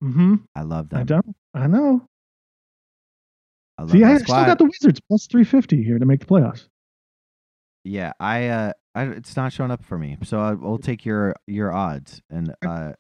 Mm-hmm. 0.05 0.35
I 0.55 0.63
love 0.63 0.91
them. 0.91 1.01
I 1.01 1.05
don't. 1.05 1.37
I 1.55 1.67
know. 1.69 2.07
I 3.79 3.83
love 3.83 3.91
See, 3.93 4.05
I 4.05 4.19
still 4.19 4.45
got 4.45 4.59
the 4.59 4.65
Wizards 4.65 5.01
plus 5.09 5.27
350 5.27 5.83
here 5.83 5.99
to 5.99 6.05
make 6.05 6.21
the 6.21 6.27
playoffs. 6.27 6.69
Yeah, 7.85 8.13
I 8.19 8.49
uh, 8.49 8.73
I, 8.97 9.05
it's 9.09 9.37
not 9.37 9.53
showing 9.53 9.71
up 9.71 9.85
for 9.85 9.99
me. 9.99 10.17
So 10.25 10.41
I, 10.41 10.53
we'll 10.55 10.79
take 10.79 11.05
your 11.05 11.37
your 11.47 11.73
odds 11.73 12.23
and 12.31 12.55
uh, 12.67 12.93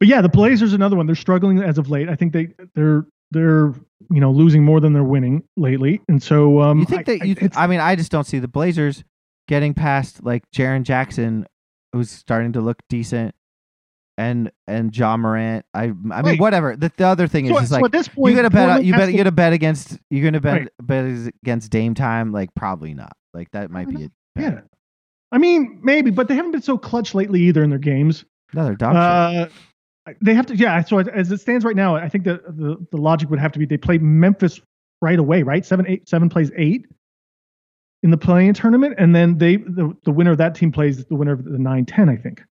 But 0.00 0.08
yeah, 0.08 0.20
the 0.20 0.28
Blazers 0.28 0.72
another 0.72 0.96
one. 0.96 1.06
They're 1.06 1.14
struggling 1.16 1.58
as 1.62 1.78
of 1.78 1.90
late. 1.90 2.08
I 2.08 2.14
think 2.14 2.32
they 2.32 2.48
they're 2.74 3.04
they're 3.32 3.74
you 4.10 4.20
know 4.20 4.30
losing 4.30 4.64
more 4.64 4.80
than 4.80 4.92
they're 4.92 5.02
winning 5.04 5.42
lately, 5.56 6.00
and 6.08 6.22
so 6.22 6.60
um, 6.60 6.78
you 6.80 6.84
think 6.86 7.08
I, 7.08 7.18
that 7.18 7.26
you? 7.26 7.36
I, 7.56 7.64
I 7.64 7.66
mean, 7.66 7.80
I 7.80 7.96
just 7.96 8.12
don't 8.12 8.24
see 8.24 8.38
the 8.38 8.48
Blazers 8.48 9.02
getting 9.48 9.74
past 9.74 10.22
like 10.24 10.44
Jaren 10.54 10.82
Jackson, 10.84 11.46
who's 11.92 12.10
starting 12.10 12.52
to 12.52 12.60
look 12.60 12.78
decent. 12.88 13.34
and 14.18 14.50
and 14.68 14.96
Ja 14.96 15.16
Morant. 15.16 15.64
I 15.74 15.84
I 15.84 15.86
mean 15.86 16.08
Right. 16.10 16.40
whatever. 16.40 16.76
The, 16.76 16.90
the 16.96 17.06
other 17.06 17.26
thing 17.26 17.46
is 17.46 17.52
So, 17.52 17.58
just 17.60 17.70
so 17.70 17.76
like 17.76 17.84
at 17.86 17.92
this 17.92 18.08
point, 18.08 18.34
you're 18.34 18.42
gonna 18.42 18.50
bet 18.50 18.84
you 18.84 18.92
bet 18.92 19.06
to- 19.06 19.12
you 19.12 19.18
gonna 19.18 19.32
bet 19.32 19.52
against 19.52 19.98
you're 20.10 20.24
gonna 20.24 20.40
bet 20.40 20.52
Right. 20.60 20.68
bet 20.80 21.32
against 21.42 21.70
Dame 21.70 21.94
time 21.94 22.32
like 22.32 22.54
probably 22.54 22.94
not 22.94 23.12
like 23.34 23.50
that 23.52 23.70
might 23.70 23.88
be 23.88 24.04
it. 24.04 24.12
Yeah. 24.38 24.60
I 25.32 25.38
mean, 25.38 25.80
maybe, 25.82 26.10
but 26.10 26.28
they 26.28 26.34
haven't 26.34 26.52
been 26.52 26.62
so 26.62 26.78
clutch 26.78 27.14
lately 27.14 27.40
either 27.42 27.62
in 27.62 27.70
their 27.70 27.78
games. 27.78 28.24
Another 28.52 28.74
dog 28.74 28.94
shit. 28.94 29.52
Uh, 30.06 30.14
they 30.20 30.34
have 30.34 30.46
to, 30.46 30.56
yeah. 30.56 30.82
So 30.84 30.98
as- 30.98 31.32
it 31.32 31.40
stands 31.40 31.64
right 31.64 31.74
now, 31.76 31.96
I 31.96 32.08
think 32.08 32.24
the, 32.24 32.40
the 32.48 32.76
the 32.92 32.96
logic 32.96 33.28
would 33.30 33.40
have 33.40 33.52
to 33.52 33.58
be 33.58 33.66
they 33.66 33.76
play 33.76 33.98
Memphis 33.98 34.60
right 35.02 35.18
away, 35.18 35.42
right? 35.42 35.66
Seven, 35.66 35.86
eight, 35.88 36.08
seven 36.08 36.28
plays 36.28 36.50
eight 36.56 36.86
in 38.04 38.10
the 38.10 38.16
playing 38.16 38.54
tournament, 38.54 38.94
and 38.98 39.14
then 39.14 39.36
they 39.38 39.56
the, 39.56 39.96
the 40.04 40.12
winner 40.12 40.30
of 40.30 40.38
that 40.38 40.54
team 40.54 40.70
plays 40.70 41.04
the 41.04 41.16
winner 41.16 41.32
of 41.32 41.44
the 41.44 41.58
nine 41.58 41.84
ten. 41.84 42.08
I 42.08 42.16
think. 42.16 42.42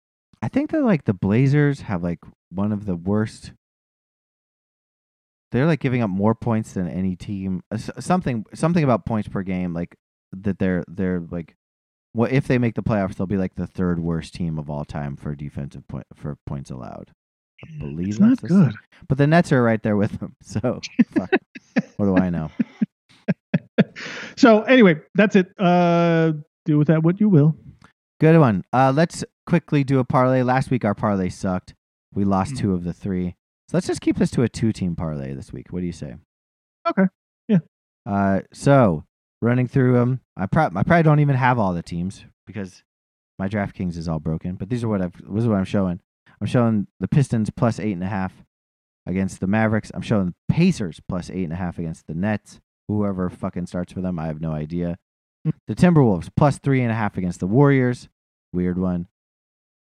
I 0.41 0.49
think 0.49 0.71
that 0.71 0.84
like 0.84 1.05
the 1.05 1.13
Blazers 1.13 1.82
have 1.82 2.03
like 2.03 2.19
one 2.49 2.71
of 2.73 2.86
the 2.86 2.95
worst. 2.95 3.53
They're 5.51 5.65
like 5.65 5.80
giving 5.80 6.01
up 6.01 6.09
more 6.09 6.36
points 6.36 6.73
than 6.73 6.89
any 6.89 7.15
team. 7.15 7.61
Something 7.99 8.45
something 8.53 8.84
about 8.84 9.05
points 9.05 9.30
per 9.30 9.43
game, 9.43 9.73
like 9.73 9.95
that 10.34 10.59
they're 10.59 10.84
they're 10.89 11.21
like, 11.32 11.55
what 12.16 12.32
if 12.32 12.47
they 12.47 12.57
make 12.57 12.76
the 12.76 12.84
playoffs? 12.84 13.16
They'll 13.16 13.28
be 13.28 13.38
like 13.38 13.55
the 13.55 13.68
third 13.68 13.99
worst 13.99 14.34
team 14.34 14.57
of 14.57 14.70
all 14.70 14.86
time 14.86 15.16
for 15.16 15.36
defensive 15.36 15.88
point 15.88 16.05
for 16.16 16.38
points 16.45 16.72
allowed. 16.72 17.11
I 17.63 17.78
believe 17.80 18.09
It's 18.09 18.18
that's 18.20 18.43
not 18.43 18.47
good. 18.49 18.76
But 19.07 19.18
the 19.18 19.28
Nets 19.28 19.51
are 19.51 19.61
right 19.63 19.82
there 19.82 19.95
with 19.97 20.20
them. 20.20 20.36
So 20.43 20.80
fuck. 21.13 21.30
what 21.97 22.05
do 22.05 22.18
I 22.18 22.30
know? 22.30 22.49
So 24.38 24.61
anyway, 24.63 24.95
that's 25.16 25.36
it. 25.36 25.47
Uh, 25.57 26.34
do 26.66 26.78
with 26.78 26.88
that 26.88 27.03
what 27.03 27.20
you 27.20 27.30
will. 27.30 27.55
Good 28.20 28.38
one. 28.39 28.63
Uh, 28.74 28.91
let's 28.95 29.24
quickly 29.45 29.84
do 29.84 29.99
a 29.99 30.03
parlay. 30.03 30.41
Last 30.43 30.70
week 30.72 30.84
our 30.86 30.93
parlay 30.93 31.30
sucked. 31.30 31.74
We 32.13 32.26
lost 32.26 32.53
Mm. 32.55 32.59
two 32.59 32.74
of 32.74 32.84
the 32.84 32.93
three. 32.93 33.36
So 33.70 33.78
let's 33.78 33.88
just 33.88 34.01
keep 34.01 34.18
this 34.18 34.32
to 34.32 34.43
a 34.43 34.49
two-team 34.49 34.95
parlay 34.95 35.34
this 35.34 35.51
week. 35.51 35.68
What 35.72 35.80
do 35.82 35.86
you 35.86 35.91
say? 35.91 36.16
Okay. 36.88 37.05
Yeah. 37.47 37.59
Uh, 38.05 38.41
so 38.53 39.05
running 39.41 39.68
through 39.68 39.93
them, 39.93 40.22
I, 40.38 40.46
pro- 40.46 40.66
I 40.66 40.84
probably 40.84 41.04
don't 41.04 41.20
even 41.20 41.36
have 41.36 41.58
all 41.60 41.74
the 41.74 41.84
teams 41.84 42.26
because 42.46 42.84
my 43.40 43.48
DraftKings 43.48 43.98
is 43.98 44.08
all 44.08 44.20
broken. 44.20 44.56
But 44.56 44.70
these 44.70 44.84
are 44.84 44.88
what 44.88 45.02
I've. 45.02 45.14
This 45.14 45.44
is 45.44 45.48
what 45.48 45.58
I'm 45.58 45.66
showing. 45.66 46.00
I'm 46.42 46.48
showing 46.48 46.88
the 47.00 47.08
Pistons 47.08 47.50
plus 47.50 47.80
eight 47.80 47.94
and 47.94 48.04
a 48.04 48.08
half 48.08 48.34
against 49.06 49.40
the 49.40 49.48
Mavericks. 49.48 49.92
I'm 49.94 50.02
showing 50.02 50.28
the 50.28 50.54
Pacers 50.54 51.00
plus 51.08 51.30
eight 51.30 51.44
and 51.44 51.54
a 51.54 51.58
half 51.58 51.80
against 51.80 52.08
the 52.08 52.14
Nets. 52.14 52.60
Whoever 52.88 53.30
fucking 53.30 53.68
starts 53.68 53.94
for 53.94 54.02
them, 54.02 54.20
I 54.20 54.28
have 54.28 54.42
no 54.42 54.52
idea. 54.52 54.98
The 55.68 55.76
Timberwolves 55.76 56.30
plus 56.36 56.58
three 56.58 56.82
and 56.82 56.92
a 56.92 56.96
half 56.96 57.18
against 57.18 57.40
the 57.40 57.48
Warriors. 57.48 58.10
Weird 58.52 58.78
one. 58.78 59.08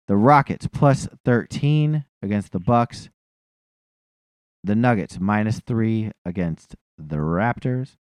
The 0.08 0.16
Rockets 0.16 0.66
plus 0.66 1.08
13 1.24 2.04
against 2.22 2.52
the 2.52 2.58
Bucks. 2.58 3.08
The 4.62 4.74
Nuggets 4.74 5.18
minus 5.18 5.60
three 5.60 6.10
against 6.24 6.76
the 6.98 7.16
Raptors. 7.16 7.96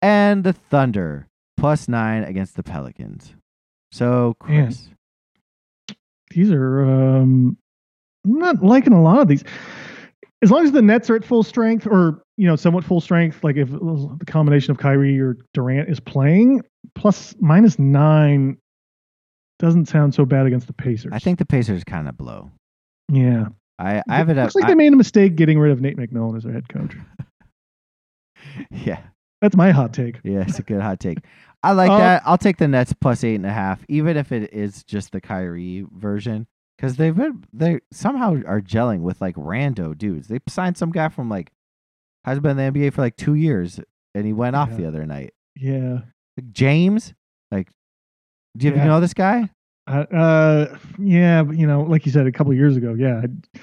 And 0.00 0.44
the 0.44 0.52
Thunder 0.52 1.28
plus 1.62 1.86
nine 1.86 2.24
against 2.24 2.56
the 2.56 2.62
Pelicans. 2.64 3.34
So, 3.92 4.34
Man. 4.48 4.64
Chris. 4.66 4.88
These 6.32 6.50
are 6.50 6.82
um, 6.84 7.56
I'm 8.24 8.38
not 8.38 8.64
liking 8.64 8.92
a 8.92 9.00
lot 9.00 9.20
of 9.20 9.28
these. 9.28 9.44
As 10.42 10.50
long 10.50 10.64
as 10.64 10.72
the 10.72 10.82
Nets 10.82 11.08
are 11.08 11.14
at 11.14 11.24
full 11.24 11.44
strength, 11.44 11.86
or 11.86 12.24
you 12.36 12.48
know, 12.48 12.56
somewhat 12.56 12.82
full 12.82 13.00
strength, 13.00 13.44
like 13.44 13.56
if 13.56 13.70
the 13.70 14.24
combination 14.26 14.72
of 14.72 14.78
Kyrie 14.78 15.20
or 15.20 15.36
Durant 15.54 15.88
is 15.88 16.00
playing, 16.00 16.62
plus 16.96 17.36
minus 17.38 17.78
nine 17.78 18.56
doesn't 19.60 19.86
sound 19.86 20.14
so 20.14 20.24
bad 20.24 20.46
against 20.46 20.66
the 20.66 20.72
Pacers. 20.72 21.12
I 21.14 21.20
think 21.20 21.38
the 21.38 21.46
Pacers 21.46 21.84
kind 21.84 22.08
of 22.08 22.16
blow. 22.18 22.50
yeah. 23.08 23.46
I, 23.78 24.02
I 24.08 24.16
have 24.16 24.28
it 24.28 24.36
Looks 24.36 24.54
at. 24.54 24.60
like 24.60 24.68
they 24.68 24.74
made 24.74 24.92
a 24.92 24.96
mistake 24.96 25.34
getting 25.34 25.58
rid 25.58 25.72
of 25.72 25.80
Nate 25.80 25.96
McMillan 25.96 26.36
as 26.36 26.44
their 26.44 26.52
head 26.52 26.68
coach. 26.68 26.94
yeah. 28.70 29.00
That's 29.42 29.56
my 29.56 29.72
hot 29.72 29.92
take. 29.92 30.20
Yeah, 30.22 30.44
it's 30.46 30.60
a 30.60 30.62
good 30.62 30.80
hot 30.80 31.00
take. 31.00 31.18
I 31.62 31.72
like 31.72 31.90
Uh, 31.90 31.98
that. 31.98 32.22
I'll 32.26 32.38
take 32.38 32.56
the 32.56 32.66
Nets 32.68 32.92
plus 32.92 33.22
eight 33.24 33.36
and 33.36 33.46
a 33.46 33.52
half, 33.52 33.84
even 33.88 34.16
if 34.16 34.32
it 34.32 34.52
is 34.52 34.82
just 34.84 35.12
the 35.12 35.20
Kyrie 35.20 35.86
version, 35.96 36.46
because 36.76 36.96
they've 36.96 37.14
been 37.14 37.44
they 37.52 37.80
somehow 37.92 38.34
are 38.46 38.60
gelling 38.60 39.00
with 39.00 39.20
like 39.20 39.36
rando 39.36 39.96
dudes. 39.96 40.28
They 40.28 40.40
signed 40.48 40.76
some 40.76 40.90
guy 40.90 41.08
from 41.08 41.28
like 41.28 41.50
has 42.24 42.40
been 42.40 42.58
in 42.58 42.74
the 42.74 42.80
NBA 42.80 42.92
for 42.92 43.00
like 43.02 43.16
two 43.16 43.34
years, 43.34 43.80
and 44.14 44.26
he 44.26 44.32
went 44.32 44.56
off 44.56 44.70
Yeah. 44.70 44.76
the 44.76 44.86
other 44.88 45.06
night. 45.06 45.34
Yeah. 45.56 46.00
Like 46.36 46.52
James, 46.52 47.14
like, 47.50 47.68
do 48.56 48.66
you 48.66 48.74
Yeah. 48.74 48.84
know 48.84 49.00
this 49.00 49.14
guy? 49.14 49.50
Uh, 49.86 50.04
uh, 50.14 50.76
yeah, 50.98 51.42
but 51.42 51.56
you 51.56 51.66
know, 51.66 51.82
like 51.82 52.06
you 52.06 52.12
said 52.12 52.26
a 52.26 52.32
couple 52.32 52.52
of 52.52 52.56
years 52.58 52.76
ago, 52.76 52.94
yeah, 52.94 53.22
I, 53.24 53.58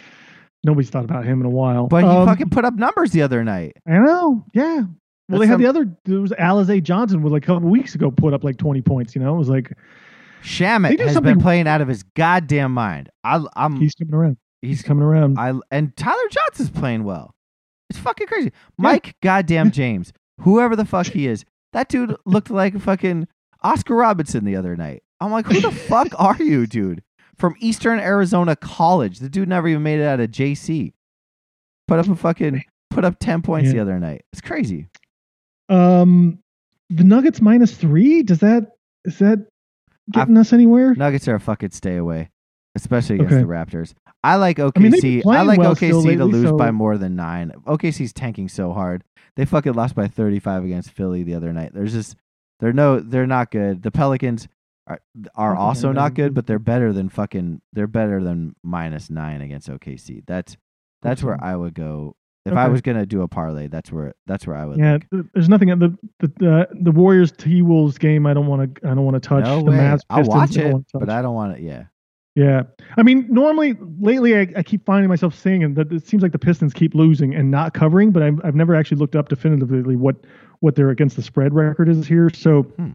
nobody's 0.63 0.89
thought 0.89 1.05
about 1.05 1.25
him 1.25 1.39
in 1.39 1.45
a 1.45 1.49
while. 1.49 1.87
But 1.87 2.03
he 2.03 2.09
Um, 2.09 2.27
fucking 2.27 2.49
put 2.49 2.65
up 2.65 2.75
numbers 2.75 3.11
the 3.11 3.21
other 3.21 3.43
night. 3.43 3.77
I 3.87 3.97
know, 3.99 4.45
yeah. 4.53 4.83
Well, 5.29 5.39
That's 5.39 5.47
they 5.47 5.47
had 5.47 5.53
some- 5.53 5.61
the 5.61 5.69
other. 5.69 5.97
There 6.05 6.19
was 6.21 6.31
Alize 6.31 6.83
Johnson 6.83 7.21
with 7.21 7.31
like 7.31 7.43
a 7.43 7.45
couple 7.45 7.69
weeks 7.69 7.95
ago 7.95 8.09
put 8.11 8.33
up 8.33 8.43
like 8.43 8.57
twenty 8.57 8.81
points. 8.81 9.15
You 9.15 9.21
know, 9.21 9.33
it 9.35 9.37
was 9.37 9.49
like 9.49 9.71
Shamet 10.43 10.99
has 10.99 11.13
something- 11.13 11.35
been 11.35 11.41
playing 11.41 11.67
out 11.67 11.81
of 11.81 11.87
his 11.87 12.03
goddamn 12.03 12.73
mind. 12.73 13.09
I, 13.23 13.43
I'm 13.55 13.79
he's 13.79 13.93
coming 13.95 14.13
around. 14.13 14.37
He's 14.61 14.69
he's 14.79 14.81
coming 14.83 15.03
around. 15.03 15.37
I 15.39 15.53
and 15.71 15.95
Tyler 15.95 16.27
Johnson's 16.31 16.69
playing 16.69 17.03
well. 17.03 17.35
It's 17.89 17.99
fucking 17.99 18.27
crazy. 18.27 18.51
Mike 18.77 19.15
goddamn 19.21 19.71
James, 19.71 20.13
whoever 20.41 20.75
the 20.75 20.85
fuck 20.85 21.07
he 21.07 21.27
is, 21.27 21.43
that 21.73 21.89
dude 21.89 22.15
looked 22.25 22.49
like 22.51 22.79
fucking 22.79 23.27
Oscar 23.63 23.95
Robinson 23.95 24.45
the 24.45 24.55
other 24.55 24.75
night. 24.75 25.03
I'm 25.19 25.31
like, 25.31 25.45
who 25.47 25.59
the 25.59 25.71
fuck 25.89 26.07
are 26.17 26.37
you, 26.41 26.65
dude? 26.67 27.03
From 27.37 27.55
Eastern 27.59 27.99
Arizona 27.99 28.55
College. 28.55 29.19
The 29.19 29.29
dude 29.29 29.49
never 29.49 29.67
even 29.67 29.83
made 29.83 29.99
it 29.99 30.05
out 30.05 30.19
of 30.19 30.29
JC. 30.31 30.93
Put 31.87 31.99
up 31.99 32.07
a 32.07 32.15
fucking 32.15 32.63
put 32.89 33.03
up 33.05 33.17
ten 33.19 33.41
points 33.41 33.67
Yeah. 33.67 33.73
the 33.73 33.79
other 33.81 33.99
night. 33.99 34.23
It's 34.31 34.41
crazy. 34.41 34.87
Um, 35.69 36.39
the 36.89 37.03
Nuggets 37.03 37.41
minus 37.41 37.75
three. 37.75 38.23
Does 38.23 38.39
that 38.39 38.71
is 39.05 39.19
that 39.19 39.45
getting 40.11 40.37
us 40.37 40.53
anywhere? 40.53 40.95
Nuggets 40.95 41.27
are 41.27 41.35
a 41.35 41.39
fucking 41.39 41.71
stay 41.71 41.97
away, 41.97 42.29
especially 42.75 43.15
against 43.17 43.33
Okay. 43.33 43.41
the 43.43 43.47
Raptors. 43.47 43.93
I 44.23 44.35
like 44.35 44.57
OKC. 44.57 44.73
I, 44.75 44.79
mean, 44.89 45.21
playing 45.21 45.47
like 45.47 45.59
well 45.59 45.75
OKC 45.75 45.87
still 45.87 46.01
to 46.01 46.07
lately, 46.07 46.25
lose 46.31 46.49
so- 46.49 46.57
by 46.57 46.71
more 46.71 46.97
than 46.97 47.15
nine. 47.15 47.53
OKC's 47.65 48.11
tanking 48.13 48.49
so 48.49 48.73
hard. 48.73 49.03
They 49.35 49.45
fucking 49.45 49.73
lost 49.73 49.95
by 49.95 50.07
35 50.07 50.65
against 50.65 50.91
Philly 50.91 51.23
the 51.23 51.35
other 51.35 51.53
night. 51.53 51.71
There's 51.73 51.93
just 51.93 52.17
they're 52.59 52.73
no 52.73 52.99
they're 52.99 53.27
not 53.27 53.51
good. 53.51 53.83
The 53.83 53.91
Pelicans 53.91 54.47
are 54.87 54.99
are 55.35 55.55
also 55.55 55.91
not 55.91 56.15
good, 56.15 56.33
but 56.33 56.47
they're 56.47 56.59
better 56.59 56.91
than 56.91 57.07
fucking 57.09 57.61
they're 57.71 57.87
better 57.87 58.21
than 58.23 58.55
minus 58.63 59.09
nine 59.09 59.41
against 59.41 59.69
OKC. 59.69 60.23
That's 60.25 60.57
that's 61.01 61.23
where 61.23 61.41
I 61.41 61.55
would 61.55 61.73
go. 61.75 62.15
If 62.45 62.53
I 62.53 62.67
was 62.67 62.81
gonna 62.81 63.05
do 63.05 63.21
a 63.21 63.27
parlay, 63.27 63.67
that's 63.67 63.91
where 63.91 64.13
that's 64.25 64.47
where 64.47 64.55
I 64.55 64.65
would. 64.65 64.79
Yeah, 64.79 64.97
look. 65.11 65.27
there's 65.33 65.49
nothing 65.49 65.69
the 65.77 65.95
the 66.19 66.27
the, 66.39 66.67
the 66.81 66.91
Warriors 66.91 67.31
T 67.31 67.61
Wolves 67.61 67.97
game. 67.97 68.25
I 68.25 68.33
don't 68.33 68.47
want 68.47 68.75
to. 68.75 68.87
I 68.87 68.95
don't 68.95 69.03
want 69.05 69.21
to 69.21 69.27
touch 69.27 69.43
No 69.43 69.59
the 69.59 69.71
way. 69.71 69.77
Mavs. 69.77 70.01
I'll 70.09 70.23
watch 70.23 70.55
it, 70.57 70.71
wanna 70.71 70.83
but. 70.93 71.09
I 71.09 71.21
don't 71.21 71.35
want 71.35 71.57
it. 71.57 71.61
Yeah. 71.63 71.85
Yeah, 72.35 72.61
I 72.95 73.03
mean, 73.03 73.25
normally 73.29 73.75
lately 73.99 74.37
I, 74.37 74.47
I 74.55 74.63
keep 74.63 74.85
finding 74.85 75.09
myself 75.09 75.35
saying 75.37 75.73
that 75.73 75.91
it 75.91 76.07
seems 76.07 76.23
like 76.23 76.31
the 76.31 76.39
Pistons 76.39 76.73
keep 76.73 76.95
losing 76.95 77.35
and 77.35 77.51
not 77.51 77.73
covering, 77.73 78.11
but 78.11 78.23
I've, 78.23 78.39
I've 78.45 78.55
never 78.55 78.75
actually 78.75 78.97
looked 78.97 79.15
up 79.17 79.27
definitively 79.27 79.97
what 79.97 80.15
what 80.61 80.75
their 80.75 80.89
against 80.89 81.17
the 81.17 81.21
spread 81.21 81.53
record 81.53 81.89
is 81.89 82.07
here. 82.07 82.29
So 82.29 82.61
Hmm. 82.63 82.91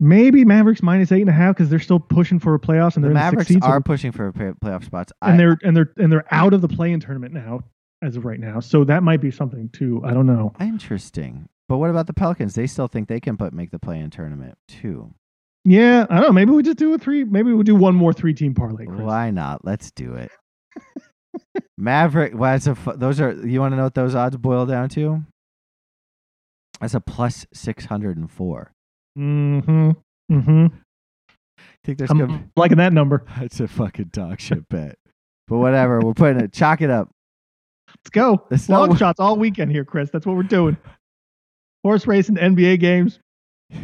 maybe 0.00 0.44
Mavericks 0.44 0.82
minus 0.82 1.12
eight 1.12 1.20
and 1.20 1.28
a 1.28 1.32
half 1.34 1.56
because 1.56 1.68
they're 1.68 1.78
still 1.78 2.00
pushing 2.00 2.38
for 2.38 2.54
a 2.54 2.58
playoffs 2.58 2.94
and 2.96 3.04
The 3.04 3.08
they're 3.08 3.14
Mavericks 3.14 3.48
the 3.48 3.54
six 3.54 3.54
seed, 3.56 3.62
so- 3.64 3.68
are 3.68 3.80
pushing 3.80 4.12
for 4.12 4.32
playoff 4.32 4.84
spots. 4.84 5.12
I, 5.20 5.30
and 5.32 5.40
they're 5.40 5.58
and 5.62 5.76
they're 5.76 5.92
and 5.98 6.10
they're 6.10 6.24
out 6.32 6.54
of 6.54 6.60
the 6.62 6.68
play-in 6.68 7.00
tournament 7.00 7.34
now 7.34 7.64
as 8.02 8.16
of 8.16 8.24
right 8.24 8.40
now. 8.40 8.60
So 8.60 8.84
that 8.84 9.02
might 9.02 9.20
be 9.20 9.30
something 9.30 9.68
too. 9.70 10.00
I 10.04 10.12
don't 10.12 10.26
know. 10.26 10.52
Interesting. 10.60 11.48
But 11.68 11.78
what 11.78 11.90
about 11.90 12.06
the 12.06 12.14
Pelicans? 12.14 12.54
They 12.54 12.66
still 12.66 12.88
think 12.88 13.08
they 13.08 13.20
can 13.20 13.36
put 13.36 13.52
make 13.52 13.70
the 13.70 13.78
play 13.78 13.98
in 14.00 14.10
tournament 14.10 14.56
too. 14.68 15.12
Yeah, 15.64 16.06
I 16.08 16.14
don't 16.14 16.28
know. 16.28 16.32
Maybe 16.32 16.52
we 16.52 16.62
just 16.62 16.78
do 16.78 16.94
a 16.94 16.98
three. 16.98 17.24
Maybe 17.24 17.52
we'll 17.52 17.62
do 17.62 17.74
one 17.74 17.94
more 17.94 18.12
three-team 18.12 18.54
parlay. 18.54 18.86
Chris. 18.86 19.00
Why 19.00 19.30
not? 19.30 19.64
Let's 19.64 19.90
do 19.90 20.14
it. 20.14 20.30
Maverick. 21.76 22.32
Well, 22.34 22.52
that's 22.52 22.66
a 22.66 22.74
fu- 22.74 22.96
those 22.96 23.20
are. 23.20 23.32
You 23.32 23.60
want 23.60 23.72
to 23.72 23.76
know 23.76 23.84
what 23.84 23.94
those 23.94 24.14
odds 24.14 24.36
boil 24.36 24.64
down 24.64 24.88
to? 24.90 25.22
That's 26.80 26.94
a 26.94 27.00
plus 27.00 27.46
six 27.52 27.84
hundred 27.84 28.16
and 28.16 28.30
four. 28.30 28.72
Mm-hmm. 29.18 29.90
Mm-hmm. 30.32 30.66
I 31.58 31.64
think 31.84 31.98
there's 31.98 32.10
gonna. 32.10 32.28
Be, 32.28 32.32
I'm 32.34 32.52
liking 32.56 32.78
that 32.78 32.92
number. 32.92 33.24
that's 33.38 33.60
a 33.60 33.68
fucking 33.68 34.10
dog 34.12 34.40
shit 34.40 34.68
bet. 34.68 34.96
But 35.48 35.58
whatever, 35.58 36.00
we're 36.00 36.14
putting 36.14 36.40
it. 36.40 36.52
Chalk 36.52 36.80
it 36.80 36.90
up. 36.90 37.10
Let's 37.96 38.10
go. 38.10 38.46
Long 38.68 38.90
not- 38.90 38.98
shots 38.98 39.20
all 39.20 39.36
weekend 39.36 39.70
here, 39.70 39.84
Chris. 39.84 40.10
That's 40.10 40.26
what 40.26 40.36
we're 40.36 40.42
doing. 40.42 40.76
Horse 41.84 42.06
racing, 42.06 42.38
and 42.38 42.56
NBA 42.56 42.80
games. 42.80 43.20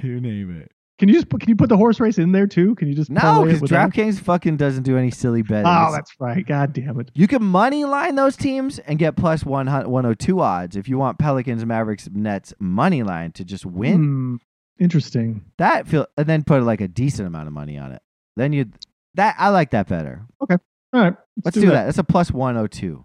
You 0.02 0.20
name 0.20 0.60
it. 0.60 0.72
Can 0.98 1.08
you 1.08 1.14
just 1.14 1.28
put, 1.28 1.40
can 1.40 1.48
you 1.48 1.56
put 1.56 1.68
the 1.68 1.76
horse 1.76 1.98
race 1.98 2.18
in 2.18 2.30
there 2.30 2.46
too? 2.46 2.76
Can 2.76 2.86
you 2.86 2.94
just 2.94 3.10
No, 3.10 3.44
because? 3.44 3.60
DraftKings 3.62 4.20
fucking 4.20 4.56
doesn't 4.56 4.84
do 4.84 4.96
any 4.96 5.10
silly 5.10 5.42
betting. 5.42 5.66
Oh, 5.66 5.90
that's 5.92 6.12
right. 6.20 6.46
God 6.46 6.72
damn 6.72 7.00
it. 7.00 7.10
You 7.14 7.26
can 7.26 7.42
money 7.42 7.84
line 7.84 8.14
those 8.14 8.36
teams 8.36 8.78
and 8.78 8.96
get 8.98 9.16
plus 9.16 9.44
100 9.44 9.88
102 9.88 10.40
odds 10.40 10.76
if 10.76 10.88
you 10.88 10.96
want 10.96 11.18
Pelicans, 11.18 11.64
Mavericks, 11.64 12.08
Nets 12.12 12.54
money 12.60 13.02
line 13.02 13.32
to 13.32 13.44
just 13.44 13.66
win. 13.66 13.96
Hmm, 13.96 14.36
interesting. 14.78 15.44
That 15.58 15.88
feel 15.88 16.06
and 16.16 16.28
then 16.28 16.44
put 16.44 16.62
like 16.62 16.80
a 16.80 16.88
decent 16.88 17.26
amount 17.26 17.48
of 17.48 17.52
money 17.52 17.76
on 17.76 17.90
it. 17.90 18.02
Then 18.36 18.52
you 18.52 18.70
that 19.14 19.34
I 19.36 19.48
like 19.48 19.70
that 19.70 19.88
better. 19.88 20.24
Okay. 20.42 20.56
All 20.92 21.00
right, 21.00 21.16
Let's, 21.44 21.56
do, 21.56 21.70
that. 21.70 21.86
That's 21.86 21.98
a 21.98 22.04
plus 22.04 22.30
one 22.30 22.56
oh 22.56 22.68
two. 22.68 23.04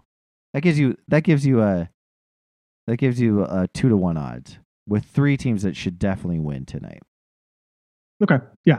That 0.54 0.62
gives 0.62 0.78
you 0.78 0.96
that 1.08 1.22
gives 1.22 1.46
you 1.46 1.62
a 1.62 1.88
that 2.86 2.96
gives 2.96 3.20
you 3.20 3.44
a 3.44 3.68
two 3.72 3.88
to 3.88 3.96
one 3.96 4.16
odds 4.16 4.58
with 4.88 5.04
three 5.04 5.36
teams 5.36 5.62
that 5.62 5.76
should 5.76 5.98
definitely 5.98 6.40
win 6.40 6.66
tonight. 6.66 7.00
Okay, 8.22 8.38
yeah. 8.64 8.78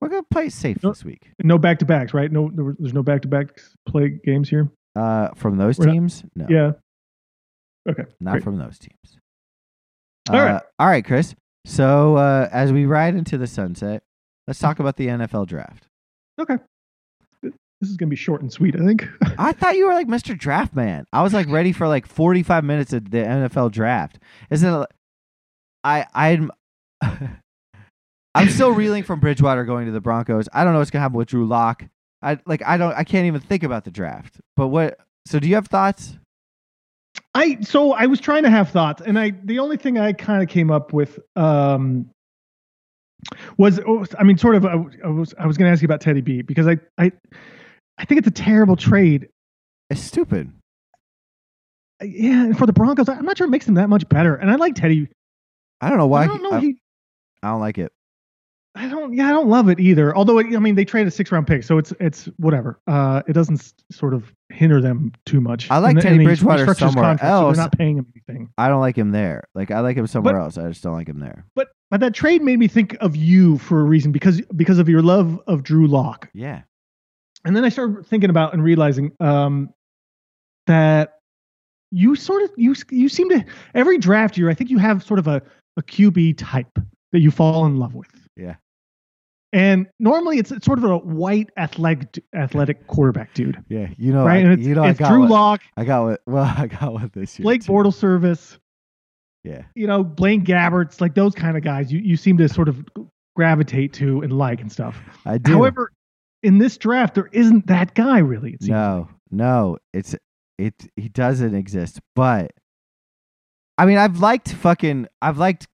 We're 0.00 0.08
gonna 0.08 0.22
play 0.30 0.48
safe 0.48 0.82
No- 0.82 0.90
this 0.90 1.04
week. 1.04 1.30
No 1.42 1.58
back 1.58 1.78
to 1.80 1.84
backs, 1.86 2.12
right? 2.14 2.30
No, 2.30 2.50
there- 2.52 2.74
there's 2.78 2.94
no 2.94 3.02
back 3.02 3.22
to 3.22 3.28
back 3.28 3.58
play 3.86 4.20
games 4.24 4.48
here. 4.48 4.68
Uh, 4.96 5.28
from 5.34 5.56
those 5.56 5.78
We're 5.78 5.86
not- 5.86 5.92
teams, 5.92 6.24
no, 6.34 6.46
Yeah. 6.48 6.72
Okay. 7.88 8.04
not 8.20 8.32
great. 8.32 8.44
from 8.44 8.56
those 8.58 8.78
teams. 8.78 9.18
All 10.28 10.36
Uh, 10.36 10.44
right. 10.44 10.62
all 10.78 10.86
right, 10.88 11.04
Chris. 11.04 11.34
So 11.64 12.16
uh, 12.16 12.48
as 12.52 12.72
we 12.72 12.84
ride 12.86 13.14
into 13.14 13.38
the 13.38 13.46
sunset, 13.46 14.02
let's 14.46 14.58
talk 14.58 14.78
about 14.80 14.96
the 14.96 15.06
NFL 15.08 15.46
draft. 15.46 15.86
Okay. 16.40 16.56
This 17.80 17.90
is 17.90 17.96
gonna 17.96 18.10
be 18.10 18.16
short 18.16 18.42
and 18.42 18.52
sweet, 18.52 18.74
I 18.74 18.84
think. 18.84 19.06
I 19.38 19.52
thought 19.52 19.76
you 19.76 19.86
were 19.86 19.94
like 19.94 20.08
Mr. 20.08 20.36
Draft 20.36 20.74
Man. 20.74 21.04
I 21.12 21.22
was 21.22 21.32
like 21.32 21.48
ready 21.48 21.72
for 21.72 21.86
like 21.86 22.06
45 22.06 22.64
minutes 22.64 22.92
of 22.92 23.10
the 23.10 23.18
NFL 23.18 23.70
draft. 23.72 24.18
Isn't 24.50 24.82
it? 24.82 24.88
I 25.84 26.06
I'm 26.12 26.50
I'm 28.34 28.48
still 28.50 28.72
reeling 28.72 29.02
from 29.04 29.20
Bridgewater 29.20 29.64
going 29.64 29.86
to 29.86 29.92
the 29.92 30.00
Broncos. 30.00 30.48
I 30.52 30.64
don't 30.64 30.72
know 30.72 30.80
what's 30.80 30.90
gonna 30.90 31.02
happen 31.02 31.16
with 31.18 31.28
Drew 31.28 31.46
Lock. 31.46 31.84
I 32.20 32.38
like 32.46 32.62
I 32.66 32.76
don't 32.76 32.94
I 32.94 33.04
can't 33.04 33.26
even 33.26 33.40
think 33.40 33.62
about 33.62 33.84
the 33.84 33.90
draft. 33.92 34.40
But 34.56 34.68
what? 34.68 34.98
So 35.26 35.38
do 35.38 35.48
you 35.48 35.54
have 35.54 35.66
thoughts? 35.68 36.16
I 37.34 37.58
so 37.60 37.92
I 37.92 38.06
was 38.06 38.20
trying 38.20 38.42
to 38.42 38.50
have 38.50 38.70
thoughts, 38.70 39.02
and 39.04 39.18
I 39.18 39.32
the 39.44 39.60
only 39.60 39.76
thing 39.76 39.98
I 39.98 40.12
kind 40.12 40.42
of 40.42 40.48
came 40.48 40.70
up 40.70 40.92
with 40.92 41.18
um 41.36 42.10
was 43.56 43.80
was- 43.86 44.14
I 44.18 44.24
mean, 44.24 44.38
sort 44.38 44.56
of. 44.56 44.64
I, 44.66 44.74
was- 44.76 44.94
I 45.04 45.08
was 45.08 45.34
I 45.38 45.46
was 45.46 45.56
going 45.56 45.68
to 45.68 45.72
ask 45.72 45.82
you 45.82 45.86
about 45.86 46.00
Teddy 46.00 46.20
B 46.20 46.42
because 46.42 46.66
I 46.66 46.78
I 46.96 47.12
I 47.98 48.04
think 48.04 48.18
it's 48.18 48.28
a 48.28 48.32
terrible 48.32 48.76
trade. 48.76 49.28
It's 49.90 50.00
stupid. 50.00 50.50
Uh, 52.00 52.04
Yeah, 52.06 52.44
and 52.44 52.58
for 52.58 52.66
the 52.66 52.72
Broncos, 52.72 53.08
I'm 53.08 53.24
not 53.24 53.36
sure 53.38 53.46
it 53.46 53.50
makes 53.50 53.66
them 53.66 53.74
that 53.74 53.88
much 53.88 54.08
better. 54.08 54.36
And 54.36 54.50
I 54.50 54.54
like 54.56 54.74
Teddy. 54.74 55.08
I 55.80 55.88
don't 55.88 55.98
know 55.98 56.06
why. 56.06 56.24
I 56.24 56.26
don't 56.26 56.42
know. 56.42 56.52
I, 56.52 56.60
he, 56.60 56.76
I 57.42 57.50
don't 57.50 57.60
like 57.60 57.78
it. 57.78 57.92
I 58.74 58.88
don't. 58.88 59.12
Yeah, 59.12 59.28
I 59.28 59.32
don't 59.32 59.48
love 59.48 59.68
it 59.68 59.80
either. 59.80 60.14
Although, 60.16 60.38
I 60.38 60.42
mean, 60.44 60.76
they 60.76 60.84
traded 60.84 61.08
a 61.08 61.10
six 61.10 61.32
round 61.32 61.46
pick, 61.48 61.64
so 61.64 61.78
it's 61.78 61.92
it's 61.98 62.26
whatever. 62.36 62.78
Uh, 62.86 63.22
it 63.26 63.32
doesn't 63.32 63.58
s- 63.58 63.74
sort 63.90 64.14
of 64.14 64.32
hinder 64.50 64.80
them 64.80 65.12
too 65.26 65.40
much. 65.40 65.68
I 65.70 65.78
like 65.78 65.94
And- 65.94 66.02
Teddy 66.02 66.14
and 66.16 66.24
Bridgewater 66.24 66.64
somewhere 66.74 67.04
contracts, 67.16 67.22
so 67.22 67.28
else. 67.28 67.56
they're 67.56 67.64
not 67.64 67.72
paying 67.76 67.96
him 67.98 68.06
anything. 68.14 68.50
I 68.58 68.68
don't 68.68 68.80
like 68.80 68.96
him 68.96 69.10
there. 69.10 69.44
Like 69.54 69.70
I 69.72 69.80
like 69.80 69.96
him 69.96 70.06
somewhere 70.06 70.34
But- 70.34 70.40
else. 70.42 70.58
I 70.58 70.68
just 70.68 70.82
don't 70.84 70.92
like 70.94 71.08
him 71.08 71.18
there. 71.18 71.44
But 71.56 71.68
but 71.90 71.98
that 72.00 72.14
trade 72.14 72.42
made 72.42 72.58
me 72.58 72.68
think 72.68 72.96
of 73.00 73.16
you 73.16 73.58
for 73.58 73.80
a 73.80 73.84
reason 73.84 74.12
because 74.12 74.40
because 74.54 74.78
of 74.78 74.88
your 74.88 75.02
love 75.02 75.40
of 75.48 75.64
Drew 75.64 75.88
Lock. 75.88 76.28
Yeah. 76.32 76.62
And 77.44 77.54
then 77.56 77.64
I 77.64 77.68
started 77.68 78.06
thinking 78.06 78.30
about 78.30 78.52
and 78.52 78.62
realizing 78.62 79.12
um, 79.20 79.70
that 80.66 81.14
you 81.90 82.14
sort 82.16 82.42
of 82.42 82.50
you 82.56 82.74
you 82.90 83.08
seem 83.08 83.28
to 83.30 83.44
every 83.74 83.96
draft 83.98 84.36
year 84.36 84.50
I 84.50 84.54
think 84.54 84.68
you 84.70 84.78
have 84.78 85.02
sort 85.02 85.18
of 85.18 85.26
a 85.26 85.40
a 85.76 85.82
QB 85.82 86.34
type 86.36 86.78
that 87.12 87.20
you 87.20 87.30
fall 87.30 87.64
in 87.66 87.78
love 87.78 87.94
with. 87.94 88.10
Yeah. 88.36 88.56
And 89.54 89.86
normally 89.98 90.38
it's, 90.38 90.50
it's 90.52 90.66
sort 90.66 90.78
of 90.78 90.84
a 90.84 90.98
white 90.98 91.48
athletic 91.56 92.22
athletic 92.34 92.86
quarterback 92.86 93.32
dude, 93.32 93.62
Yeah. 93.70 93.88
You 93.96 94.12
know. 94.12 94.26
right? 94.26 94.38
I, 94.38 94.40
and 94.40 94.52
it's, 94.58 94.66
you 94.66 94.74
know. 94.74 94.84
it's 94.84 95.00
I 95.00 95.04
got 95.04 95.12
Drew 95.12 95.26
Lock, 95.28 95.62
I 95.76 95.84
got 95.84 96.04
what. 96.04 96.20
Well, 96.26 96.44
I 96.58 96.66
got 96.66 96.92
what 96.92 97.12
this 97.14 97.38
year. 97.38 97.44
Blake 97.44 97.64
too. 97.64 97.72
Bortles 97.72 97.94
service, 97.94 98.58
Yeah. 99.44 99.62
you 99.74 99.86
know, 99.86 100.04
Blaine 100.04 100.44
Gabberts, 100.44 101.00
like 101.00 101.14
those 101.14 101.34
kind 101.34 101.56
of 101.56 101.62
guys. 101.62 101.90
You 101.90 102.00
you 102.00 102.16
seem 102.18 102.36
to 102.38 102.48
sort 102.48 102.68
of 102.68 102.84
gravitate 103.36 103.94
to 103.94 104.20
and 104.20 104.32
like 104.36 104.60
and 104.60 104.70
stuff. 104.70 104.98
I 105.24 105.38
do. 105.38 105.52
However, 105.52 105.92
in 106.42 106.58
this 106.58 106.76
draft, 106.78 107.14
there 107.14 107.28
isn't 107.32 107.66
that 107.66 107.94
guy 107.94 108.18
really. 108.18 108.52
It 108.52 108.62
seems. 108.62 108.70
No, 108.70 109.08
no, 109.30 109.78
it's 109.92 110.14
it. 110.58 110.74
He 110.96 111.08
doesn't 111.08 111.54
exist. 111.54 112.00
But 112.14 112.52
I 113.76 113.86
mean, 113.86 113.98
I've 113.98 114.20
liked 114.20 114.52
fucking. 114.52 115.06
I've 115.22 115.38
liked 115.38 115.66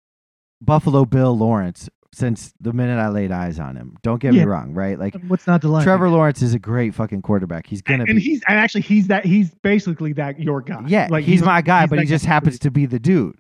Buffalo 0.62 1.06
Bill 1.06 1.38
Lawrence 1.38 1.90
since 2.14 2.54
the 2.62 2.74
minute 2.74 3.00
I 3.00 3.08
laid 3.10 3.32
eyes 3.32 3.60
on 3.60 3.76
him. 3.76 3.98
Don't 4.04 4.22
get 4.22 4.34
Yeah. 4.34 4.42
me 4.44 4.52
wrong, 4.52 4.74
right? 4.74 5.00
Like 5.00 5.16
What's 5.28 5.48
not 5.48 5.62
to 5.62 5.68
like? 5.68 5.84
Trevor 5.84 6.10
Lawrence 6.10 6.42
is 6.42 6.54
a 6.54 6.60
great 6.60 6.94
fucking 6.94 7.22
quarterback. 7.24 7.66
He's 7.66 7.82
gonna 7.82 8.04
be 8.06 8.12
and 8.12 8.18
be. 8.18 8.24
he's 8.24 8.42
and 8.48 8.60
actually 8.60 8.82
he's 8.82 9.08
that 9.08 9.26
he's 9.26 9.52
basically 9.64 10.14
that 10.14 10.40
your 10.40 10.62
guy. 10.62 10.84
yeah, 10.88 11.08
like 11.10 11.26
he's, 11.26 11.42
my 11.42 11.62
guy, 11.62 11.82
he's 11.82 11.90
but 11.90 12.00
he 12.00 12.06
just 12.06 12.26
happens 12.26 12.60
to 12.60 12.70
be 12.72 12.86
the 12.86 13.00
dude. 13.00 13.36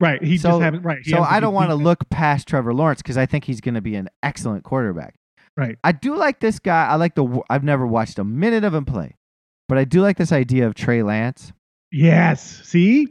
right. 0.00 0.22
He 0.24 0.38
So- 0.38 0.58
just 0.60 0.82
right. 0.84 0.98
he 1.04 1.10
So 1.10 1.20
I 1.22 1.38
don't 1.38 1.52
want 1.54 1.68
to 1.70 1.74
look 1.76 2.08
past 2.08 2.48
Trevor 2.48 2.72
Lawrence 2.72 3.02
because 3.02 3.18
I 3.18 3.26
think 3.26 3.44
he's 3.44 3.60
going 3.60 3.74
to 3.74 3.80
be 3.82 3.94
an 3.94 4.08
excellent 4.22 4.64
quarterback. 4.64 5.14
Right. 5.56 5.78
I 5.84 5.92
do 5.92 6.16
like 6.16 6.40
this 6.40 6.58
guy. 6.58 6.86
I 6.86 6.96
like 6.96 7.14
the. 7.14 7.40
I've 7.48 7.64
never 7.64 7.86
watched 7.86 8.18
a 8.18 8.24
minute 8.24 8.64
of 8.64 8.74
him 8.74 8.84
play, 8.84 9.16
but 9.68 9.78
I 9.78 9.84
do 9.84 10.02
like 10.02 10.16
this 10.16 10.32
idea 10.32 10.66
of 10.66 10.74
Trey 10.74 11.02
Lance. 11.02 11.52
Yes. 11.92 12.62
See, 12.64 13.08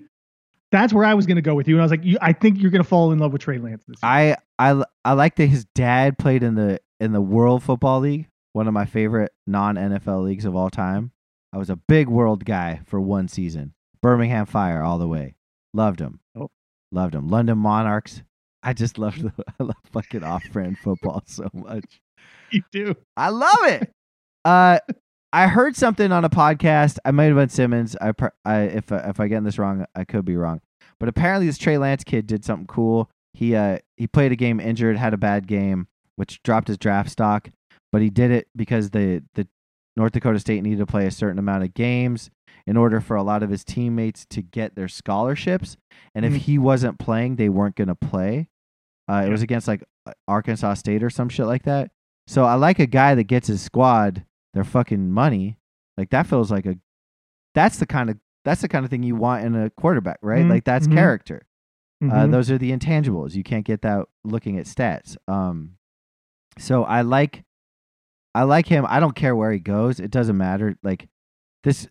that's 0.72 0.92
where 0.92 1.06
I 1.06 1.14
was 1.14 1.26
going 1.26 1.38
to 1.38 1.42
go 1.42 1.56
with 1.56 1.68
you, 1.68 1.76
and 1.76 1.82
I 1.82 1.86
was 1.86 1.92
like, 1.92 2.04
you, 2.04 2.18
I 2.22 2.34
think 2.34 2.60
you're 2.60 2.72
going 2.72 2.84
to 2.84 2.88
fall 2.88 3.12
in 3.12 3.20
love 3.20 3.32
with 3.32 3.42
Trey 3.42 3.60
Lance 3.60 3.84
this 3.88 4.00
year. 4.04 4.10
I 4.10 4.36
I 4.60 4.84
I 5.06 5.14
like 5.14 5.36
that 5.36 5.46
his 5.46 5.66
dad 5.76 6.18
played 6.18 6.44
in 6.44 6.56
the 6.56 6.80
in 7.00 7.14
the 7.14 7.22
World 7.22 7.64
Football 7.64 8.02
League, 8.02 8.28
one 8.52 8.68
of 8.68 8.74
my 8.74 8.86
favorite 8.86 9.32
non 9.48 9.76
NFL 9.76 10.26
leagues 10.26 10.46
of 10.46 10.56
all 10.56 10.70
time. 10.70 11.12
I 11.54 11.58
was 11.60 11.70
a 11.70 11.76
big 11.76 12.10
world 12.10 12.46
guy 12.46 12.82
for 12.86 13.00
one 13.00 13.28
season. 13.28 13.74
Birmingham 14.02 14.48
Fire 14.48 14.82
all 14.82 14.98
the 14.98 15.08
way. 15.08 15.36
Loved 15.74 16.02
him. 16.02 16.20
Oh. 16.36 16.50
Loved 16.92 17.16
him. 17.16 17.30
London 17.30 17.58
Monarchs. 17.58 18.24
I 18.64 18.74
just 18.74 18.98
love 18.98 19.22
the 19.22 19.32
I 19.60 19.64
love 19.64 19.76
fucking 19.92 20.24
off 20.24 20.44
brand 20.52 20.78
football 20.80 21.24
so 21.26 21.50
much. 21.54 22.02
You 22.54 22.64
do. 22.72 22.96
I 23.18 23.30
love 23.30 23.64
it. 23.64 23.92
Uh, 24.46 24.80
I 25.32 25.48
heard 25.48 25.76
something 25.76 26.12
on 26.12 26.24
a 26.26 26.30
podcast. 26.30 26.98
I 27.06 27.12
might 27.12 27.26
have 27.26 27.36
been 27.36 27.50
Simmons. 27.50 27.96
I, 28.00 28.14
I 28.46 28.62
if 28.62 28.92
I- 28.92 29.10
if 29.10 29.20
I 29.20 29.28
get 29.28 29.44
this 29.44 29.58
wrong, 29.58 29.86
I 29.96 30.04
could 30.04 30.26
be 30.26 30.36
wrong. 30.38 30.62
But 31.00 31.10
apparently, 31.10 31.48
this 31.48 31.58
Trey 31.58 31.78
Lance 31.78 32.04
kid 32.04 32.28
did 32.28 32.46
something 32.46 32.68
cool. 32.68 33.10
He 33.34 33.56
uh 33.56 33.80
he 33.98 34.06
played 34.08 34.32
a 34.32 34.36
game 34.36 34.60
injured, 34.60 34.96
had 34.98 35.14
a 35.14 35.18
bad 35.18 35.48
game, 35.48 35.88
which 36.18 36.42
dropped 36.44 36.68
his 36.68 36.78
draft 36.78 37.10
stock. 37.10 37.50
But 37.92 38.02
he 38.02 38.10
did 38.10 38.32
it 38.32 38.48
because 38.56 38.92
the 38.92 39.24
the 39.34 39.48
North 39.98 40.12
Dakota 40.14 40.40
State 40.40 40.62
needed 40.64 40.80
to 40.80 40.86
play 40.86 41.06
a 41.08 41.12
certain 41.12 41.40
amount 41.40 41.64
of 41.64 41.74
games 41.74 42.30
in 42.68 42.78
order 42.78 43.02
for 43.02 43.16
a 43.16 43.24
lot 43.24 43.44
of 43.44 43.50
his 43.50 43.64
teammates 43.64 44.26
to 44.30 44.42
get 44.42 44.76
their 44.76 44.88
scholarships. 44.88 45.78
And 46.16 46.26
if 46.26 46.34
Mhm. 46.34 46.38
he 46.38 46.58
wasn't 46.58 47.00
playing, 47.00 47.36
they 47.36 47.50
weren't 47.50 47.76
going 47.76 47.88
to 47.90 47.96
play. 47.96 48.48
Uh, 49.10 49.24
it 49.26 49.30
was 49.30 49.42
against 49.42 49.68
like 49.68 49.84
Arkansas 50.28 50.76
State 50.76 51.04
or 51.04 51.10
some 51.10 51.28
shit 51.30 51.46
like 51.46 51.64
that. 51.64 51.92
So 52.28 52.46
I 52.46 52.56
like 52.56 52.80
a 52.80 52.86
guy 52.88 53.16
that 53.16 53.26
gets 53.26 53.48
his 53.48 53.62
squad 53.62 54.26
their 54.54 54.64
fucking 54.64 55.12
money. 55.12 55.58
Like 55.98 56.10
that 56.12 56.28
feels 56.28 56.52
like 56.52 56.66
a 56.66 56.76
that's 57.54 57.78
the 57.78 57.86
kind 57.86 58.10
of 58.10 58.18
that's 58.46 58.62
the 58.62 58.68
kind 58.68 58.84
of 58.86 58.90
thing 58.92 59.04
you 59.04 59.16
want 59.16 59.46
in 59.46 59.56
a 59.56 59.70
quarterback, 59.70 60.20
right? 60.22 60.44
Mhm, 60.46 60.50
Like 60.50 60.64
that's 60.64 60.88
mhm. 60.88 60.94
character. 60.94 61.46
Uh, 62.02 62.06
Mhm. 62.26 62.32
those 62.32 62.52
are 62.52 62.58
the 62.58 62.72
intangibles. 62.72 63.34
You 63.36 63.44
can't 63.44 63.66
get 63.66 63.82
that 63.84 64.06
looking 64.26 64.58
at 64.58 64.66
stats. 64.66 65.16
Um, 65.28 65.78
so 66.58 66.84
I 66.84 67.02
like, 67.02 67.46
I 68.36 68.44
like 68.44 68.68
him. 68.68 68.86
I 68.90 69.00
don't 69.00 69.16
care 69.16 69.36
where 69.36 69.52
he 69.52 69.60
goes. 69.60 70.00
It 70.00 70.12
doesn't 70.12 70.36
matter. 70.38 70.76
Like 70.84 71.08
this, 71.64 71.88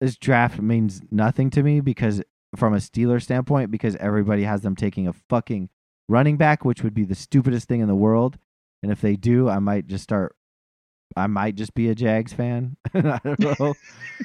this 0.00 0.16
draft 0.18 0.60
means 0.60 1.00
nothing 1.10 1.48
to 1.50 1.62
me 1.62 1.80
because 1.80 2.22
from 2.56 2.74
a 2.74 2.78
Steeler 2.78 3.22
standpoint, 3.22 3.70
because 3.70 3.96
everybody 3.96 4.42
has 4.42 4.60
them 4.62 4.76
taking 4.76 5.08
a 5.08 5.12
fucking 5.12 5.70
running 6.08 6.36
back, 6.36 6.64
which 6.64 6.82
would 6.82 6.94
be 6.94 7.04
the 7.04 7.14
stupidest 7.14 7.66
thing 7.66 7.80
in 7.80 7.88
the 7.88 7.94
world. 7.94 8.38
And 8.84 8.92
if 8.92 9.00
they 9.00 9.16
do, 9.16 9.48
I 9.48 9.60
might 9.60 9.86
just 9.86 10.04
start. 10.04 10.36
I 11.16 11.26
might 11.26 11.54
just 11.54 11.72
be 11.74 11.88
a 11.88 11.94
Jags 11.94 12.34
fan. 12.34 12.76
I 12.94 13.18
don't 13.24 13.40
know. 13.40 13.74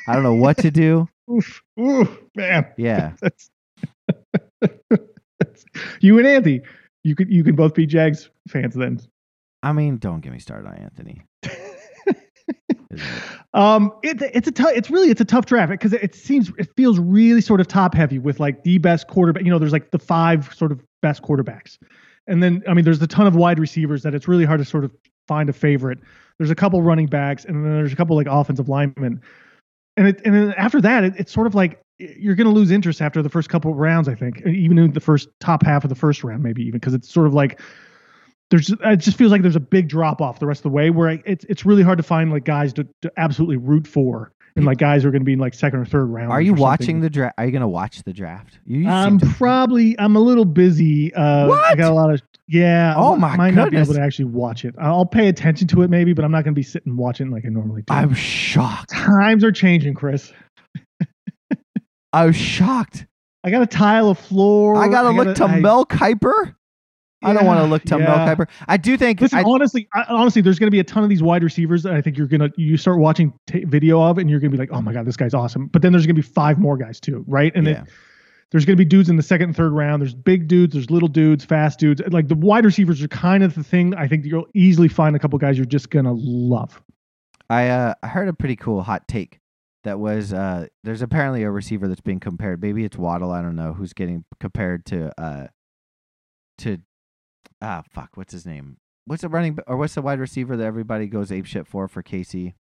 I 0.06 0.14
don't 0.14 0.24
know 0.24 0.34
what 0.34 0.58
to 0.58 0.70
do. 0.70 1.08
Oof, 1.32 1.62
oof, 1.80 2.10
man. 2.36 2.66
Yeah. 2.78 3.14
That's, 3.22 3.50
that's- 4.60 5.66
you 6.02 6.18
and 6.18 6.28
Andy, 6.28 6.62
you 7.06 7.16
could 7.16 7.32
you 7.32 7.42
can 7.46 7.56
both 7.56 7.74
be 7.74 7.86
Jags 7.86 8.30
fans 8.50 8.76
then. 8.76 9.00
I 9.64 9.72
mean, 9.72 9.98
don't 9.98 10.20
get 10.20 10.34
me 10.34 10.40
started 10.40 10.68
on 10.68 10.76
Anthony. 10.76 11.22
It? 11.44 13.02
Um, 13.54 13.94
it, 14.04 14.22
it's 14.34 14.48
a 14.48 14.52
tough. 14.52 14.72
It's 14.74 14.90
really 14.90 15.10
it's 15.10 15.22
a 15.22 15.26
tough 15.26 15.46
draft 15.46 15.72
because 15.72 15.94
it, 15.94 16.04
it 16.04 16.16
seems 16.16 16.52
it 16.58 16.68
feels 16.76 17.00
really 17.00 17.42
sort 17.42 17.62
of 17.62 17.68
top 17.68 17.94
heavy 17.94 18.20
with 18.20 18.40
like 18.40 18.64
the 18.64 18.78
best 18.80 19.08
quarterback. 19.08 19.44
You 19.44 19.52
know, 19.52 19.60
there's 19.60 19.72
like 19.72 19.92
the 19.92 20.00
five 20.00 20.54
sort 20.54 20.72
of 20.72 20.82
best 21.02 21.22
quarterbacks, 21.22 21.78
and 22.30 22.42
then 22.42 22.64
I 22.68 22.74
mean, 22.74 22.86
there's 22.86 23.02
a 23.02 23.08
ton 23.08 23.28
of 23.28 23.36
wide 23.36 23.60
receivers 23.60 24.04
that 24.04 24.14
it's 24.14 24.28
really 24.28 24.46
hard 24.46 24.60
to 24.60 24.66
sort 24.66 24.86
of 24.86 24.92
find 25.28 25.50
a 25.50 25.54
favorite. 25.54 26.00
There's 26.38 26.52
a 26.52 26.56
couple 26.56 26.82
running 26.82 27.08
backs, 27.08 27.44
and 27.44 27.66
then 27.66 27.74
there's 27.74 27.92
a 27.92 27.96
couple 27.96 28.16
like 28.16 28.28
offensive 28.30 28.70
linemen, 28.70 29.22
and 29.98 30.08
it 30.08 30.22
and 30.24 30.34
then 30.34 30.54
after 30.54 30.80
that, 30.82 31.04
it, 31.04 31.14
it's 31.18 31.32
sort 31.32 31.48
of 31.48 31.56
like 31.56 31.82
you're 31.98 32.36
going 32.36 32.48
to 32.48 32.54
lose 32.54 32.72
interest 32.72 33.02
after 33.02 33.22
the 33.22 33.30
first 33.30 33.50
couple 33.50 33.72
of 33.72 33.78
rounds. 33.78 34.08
I 34.08 34.16
think, 34.16 34.46
even 34.46 34.78
in 34.78 34.94
the 34.94 35.00
first 35.00 35.28
top 35.40 35.66
half 35.66 35.84
of 35.84 35.90
the 35.90 35.96
first 35.96 36.24
round, 36.24 36.44
maybe 36.44 36.62
even 36.62 36.80
because 36.80 36.94
it's 36.94 37.12
sort 37.12 37.28
of 37.28 37.34
like 37.34 37.60
there's 38.50 38.70
it 38.70 38.98
just 38.98 39.18
feels 39.18 39.32
like 39.32 39.42
there's 39.42 39.56
a 39.56 39.60
big 39.60 39.90
drop 39.90 40.22
off 40.22 40.40
the 40.40 40.48
rest 40.48 40.60
of 40.60 40.64
the 40.64 40.70
way 40.70 40.90
where 40.90 41.10
I, 41.10 41.24
it's 41.26 41.46
it's 41.46 41.66
really 41.66 41.84
hard 41.84 41.98
to 41.98 42.04
find 42.04 42.32
like 42.32 42.46
guys 42.46 42.74
to, 42.74 42.88
to 43.02 43.12
absolutely 43.18 43.58
root 43.58 43.88
for 43.88 44.32
and 44.60 44.66
like 44.68 44.78
guys 44.78 45.04
are 45.06 45.12
going 45.12 45.22
to 45.22 45.26
be 45.26 45.34
in 45.34 45.40
like 45.40 45.54
second 45.54 45.80
or 45.80 45.86
third 45.86 46.06
round. 46.06 46.32
Are 46.32 46.42
you 46.42 46.54
watching 46.54 47.02
the 47.02 47.10
draft? 47.10 47.36
Are 47.38 47.46
you 47.46 47.52
gonna 47.52 47.68
watch 47.68 48.04
the 48.04 48.14
draft? 48.14 48.60
You 48.66 48.88
I'm 48.88 49.20
to- 49.20 49.26
probably. 49.26 49.98
I'm 50.00 50.16
a 50.16 50.20
little 50.20 50.46
busy. 50.46 51.14
Uh, 51.14 51.46
I 51.46 51.48
What? 51.48 51.78
got 51.78 51.92
a 51.92 51.96
lot 51.96 52.14
of. 52.14 52.22
Yeah. 52.48 52.94
Oh 52.98 53.14
I 53.14 53.18
my 53.18 53.36
might 53.38 53.54
not 53.54 53.72
be 53.72 53.78
able 53.78 53.94
to 53.94 54.02
actually 54.02 54.26
watch 54.26 54.66
it. 54.66 54.74
I'll 54.80 55.06
pay 55.06 55.28
attention 55.28 55.68
to 55.70 55.82
it 55.84 55.90
maybe, 55.90 56.14
but 56.14 56.24
I'm 56.26 56.32
not 56.32 56.44
going 56.44 56.54
to 56.54 56.60
be 56.60 56.64
sitting 56.64 56.96
watching 56.98 57.30
like 57.32 57.46
I 57.46 57.50
normally 57.50 57.82
do. 57.84 57.94
I'm 57.94 58.14
shocked. 58.14 58.90
Times 58.92 59.44
are 59.44 59.52
changing, 59.52 59.94
Chris. 59.94 60.32
I 62.12 62.26
was 62.26 62.36
shocked. 62.36 63.06
I 63.44 63.52
got 63.52 63.60
to 63.60 63.68
tile 63.68 64.10
a 64.10 64.16
floor. 64.16 64.78
I 64.78 64.88
gotta 64.90 65.12
look 65.12 65.36
to 65.38 65.46
I- 65.46 65.60
Mel 65.60 65.86
Kiper. 65.86 66.56
I 67.22 67.34
don't 67.34 67.46
want 67.46 67.60
to 67.60 67.66
look 67.66 67.84
to 67.84 67.98
yeah. 67.98 68.06
Mel 68.06 68.18
Kiper. 68.28 68.48
I 68.68 68.78
do 68.78 68.96
think. 68.98 69.20
Listen, 69.20 69.40
I, 69.40 69.44
honestly, 69.44 69.88
I, 69.94 70.06
honestly, 70.10 70.42
there's 70.42 70.58
going 70.58 70.68
to 70.68 70.72
be 70.72 70.80
a 70.80 70.84
ton 70.84 71.04
of 71.04 71.10
these 71.10 71.22
wide 71.22 71.44
receivers 71.44 71.84
that 71.84 71.94
I 71.94 72.02
think 72.02 72.18
you're 72.18 72.28
gonna 72.28 72.50
you 72.56 72.78
start 72.78 73.00
watching 73.00 73.34
t- 73.48 73.66
video 73.66 74.02
of, 74.02 74.18
and 74.18 74.30
you're 74.30 74.40
gonna 74.40 74.52
be 74.52 74.58
like, 74.58 74.72
oh 74.72 74.82
my 74.82 74.94
god, 74.94 75.06
this 75.06 75.18
guy's 75.18 75.34
awesome. 75.34 75.68
But 75.68 75.82
then 75.82 75.92
there's 75.92 76.06
gonna 76.06 76.14
be 76.14 76.22
five 76.22 76.60
more 76.60 76.78
guys 76.78 77.00
too, 77.00 77.26
right? 77.28 77.52
And 77.56 77.68
yeah. 77.68 77.82
it, 77.82 77.90
there's 78.52 78.66
gonna 78.66 78.78
be 78.78 78.86
dudes 78.86 79.10
in 79.10 79.18
the 79.18 79.24
second 79.24 79.50
and 79.50 79.56
third 79.56 79.74
round. 79.74 80.02
There's 80.02 80.16
big 80.16 80.48
dudes, 80.48 80.74
there's 80.74 80.90
little 80.90 81.10
dudes, 81.10 81.44
fast 81.44 81.80
dudes. 81.80 82.02
Like 82.10 82.30
the 82.30 82.36
wide 82.36 82.64
receivers 82.64 83.02
are 83.04 83.08
kind 83.10 83.44
of 83.44 83.54
the 83.54 83.64
thing. 83.64 83.94
I 83.96 84.08
think 84.08 84.26
you'll 84.26 84.48
easily 84.56 84.88
find 84.88 85.16
a 85.16 85.20
couple 85.20 85.38
guys 85.40 85.58
you're 85.58 85.66
just 85.66 85.90
gonna 85.90 86.14
love. 86.14 86.82
I 87.50 87.68
uh, 87.68 87.94
I 88.02 88.08
heard 88.08 88.30
a 88.30 88.34
pretty 88.34 88.56
cool 88.56 88.82
hot 88.82 89.08
take 89.08 89.40
that 89.84 90.00
was 90.00 90.34
uh, 90.34 90.68
there's 90.84 91.02
apparently 91.02 91.44
a 91.44 91.52
receiver 91.52 91.88
that's 91.88 92.02
being 92.02 92.20
compared. 92.20 92.62
Maybe 92.62 92.84
it's 92.84 92.98
Waddle. 92.98 93.32
I 93.32 93.42
don't 93.42 93.56
know 93.56 93.74
who's 93.74 93.94
getting 93.94 94.24
compared 94.40 94.86
to 94.88 95.12
uh, 95.22 95.48
to 96.60 96.78
ah 97.62 97.84
fuck 97.94 98.12
what's 98.16 98.34
his 98.34 98.46
name? 98.46 98.78
What's 99.06 99.22
the 99.24 99.30
running 99.30 99.58
or 99.68 99.78
what's 99.78 99.96
the 99.96 100.02
wide 100.02 100.20
receiver 100.20 100.56
that 100.58 100.66
everybody 100.66 101.08
goes 101.08 101.32
ape 101.32 101.46
shit 101.46 101.68
for 101.68 101.88
for 101.88 102.04
KC? 102.04 102.54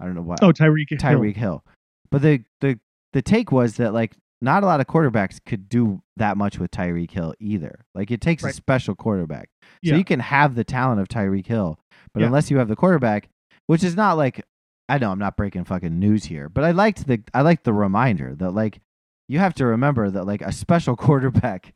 I 0.00 0.04
don't 0.04 0.14
know 0.14 0.22
what 0.22 0.42
Oh, 0.42 0.52
Tyreek. 0.52 0.90
Hill. 0.90 0.98
Tyreek 0.98 1.36
Hill. 1.36 1.64
But 2.10 2.22
the 2.22 2.42
the 2.60 2.78
the 3.12 3.22
take 3.22 3.50
was 3.52 3.76
that 3.76 3.94
like 3.94 4.14
not 4.42 4.62
a 4.62 4.66
lot 4.66 4.80
of 4.80 4.86
quarterbacks 4.86 5.38
could 5.46 5.68
do 5.68 6.02
that 6.16 6.36
much 6.36 6.58
with 6.58 6.70
Tyreek 6.70 7.10
Hill 7.10 7.34
either. 7.40 7.84
Like 7.94 8.10
it 8.10 8.20
takes 8.20 8.44
a 8.44 8.52
special 8.52 8.94
quarterback. 8.94 9.48
So 9.84 9.94
you 9.96 10.04
can 10.04 10.20
have 10.20 10.54
the 10.54 10.64
talent 10.64 11.00
of 11.00 11.08
Tyreek 11.08 11.46
Hill, 11.46 11.78
but 12.12 12.20
Yeah. 12.20 12.26
unless 12.26 12.50
you 12.50 12.58
have 12.58 12.68
the 12.68 12.76
quarterback, 12.76 13.28
which 13.66 13.82
is 13.82 13.96
not 13.96 14.16
like 14.18 14.44
I 14.88 14.98
know 14.98 15.10
I'm 15.10 15.18
not 15.18 15.36
breaking 15.36 15.64
fucking 15.64 15.98
news 15.98 16.24
here, 16.26 16.48
but 16.48 16.62
I 16.64 16.70
liked 16.72 17.06
the 17.06 17.22
I 17.32 17.40
liked 17.40 17.64
the 17.64 17.72
reminder 17.72 18.34
that 18.36 18.50
like 18.50 18.80
you 19.28 19.38
have 19.38 19.54
to 19.54 19.66
remember 19.66 20.10
that 20.10 20.24
like 20.26 20.42
a 20.42 20.52
special 20.52 20.94
quarterback 21.06 21.72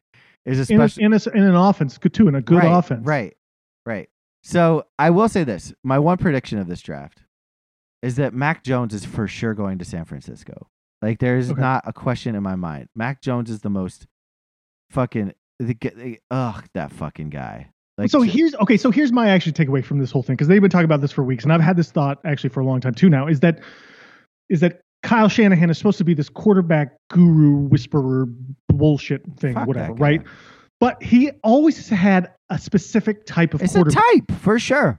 is 0.46 0.70
a 0.70 0.72
In, 0.72 0.80
a, 0.80 0.88
in, 0.98 1.12
a, 1.12 1.36
in 1.36 1.42
an 1.42 1.54
offense, 1.54 1.98
good 1.98 2.14
too, 2.14 2.28
in 2.28 2.34
a 2.34 2.42
good 2.42 2.58
right, 2.58 2.78
offense. 2.78 3.06
Right. 3.06 3.36
Right. 3.86 4.08
So 4.42 4.84
I 4.98 5.10
will 5.10 5.28
say 5.28 5.44
this. 5.44 5.72
My 5.84 5.98
one 5.98 6.18
prediction 6.18 6.58
of 6.58 6.66
this 6.66 6.80
draft 6.80 7.22
is 8.02 8.16
that 8.16 8.32
Mac 8.32 8.64
Jones 8.64 8.94
is 8.94 9.04
for 9.04 9.28
sure 9.28 9.54
going 9.54 9.78
to 9.78 9.84
San 9.84 10.04
Francisco. 10.04 10.68
Like 11.02 11.18
there's 11.18 11.50
Okay. 11.50 11.60
not 11.60 11.84
a 11.86 11.92
question 11.92 12.34
in 12.34 12.42
my 12.42 12.56
mind. 12.56 12.88
Mac 12.94 13.20
Jones 13.22 13.50
is 13.50 13.60
the 13.60 13.70
most 13.70 14.06
fucking 14.90 15.32
the, 15.58 15.74
the 15.74 16.18
ugh 16.30 16.64
that 16.74 16.92
fucking 16.92 17.30
guy. 17.30 17.70
Like 17.98 18.10
so 18.10 18.22
here's 18.22 18.54
okay. 18.54 18.78
So 18.78 18.90
here's 18.90 19.12
my 19.12 19.28
actually 19.28 19.52
takeaway 19.52 19.84
from 19.84 19.98
this 19.98 20.10
whole 20.10 20.22
thing 20.22 20.34
because 20.36 20.48
they've 20.48 20.60
been 20.62 20.70
talking 20.70 20.86
about 20.86 21.02
this 21.02 21.12
for 21.12 21.22
weeks, 21.22 21.44
and 21.44 21.52
I've 21.52 21.60
had 21.60 21.76
this 21.76 21.90
thought 21.90 22.18
actually 22.24 22.48
for 22.50 22.60
a 22.60 22.64
long 22.64 22.80
time 22.80 22.94
too. 22.94 23.10
Now 23.10 23.26
is 23.26 23.40
that 23.40 23.60
is 24.48 24.60
that 24.60 24.80
Kyle 25.02 25.28
Shanahan 25.28 25.68
is 25.70 25.76
supposed 25.76 25.98
to 25.98 26.04
be 26.04 26.14
this 26.14 26.28
quarterback 26.30 26.96
guru 27.10 27.56
whisperer 27.68 28.26
bullshit 28.80 29.22
thing, 29.38 29.54
fuck 29.54 29.66
whatever, 29.68 29.94
right? 29.94 30.22
But 30.80 31.02
he 31.02 31.30
always 31.44 31.88
had 31.88 32.32
a 32.48 32.58
specific 32.58 33.26
type 33.26 33.54
of 33.54 33.62
It's 33.62 33.74
a 33.74 33.78
quarterback, 33.82 34.02
type 34.12 34.32
for 34.40 34.58
sure. 34.58 34.98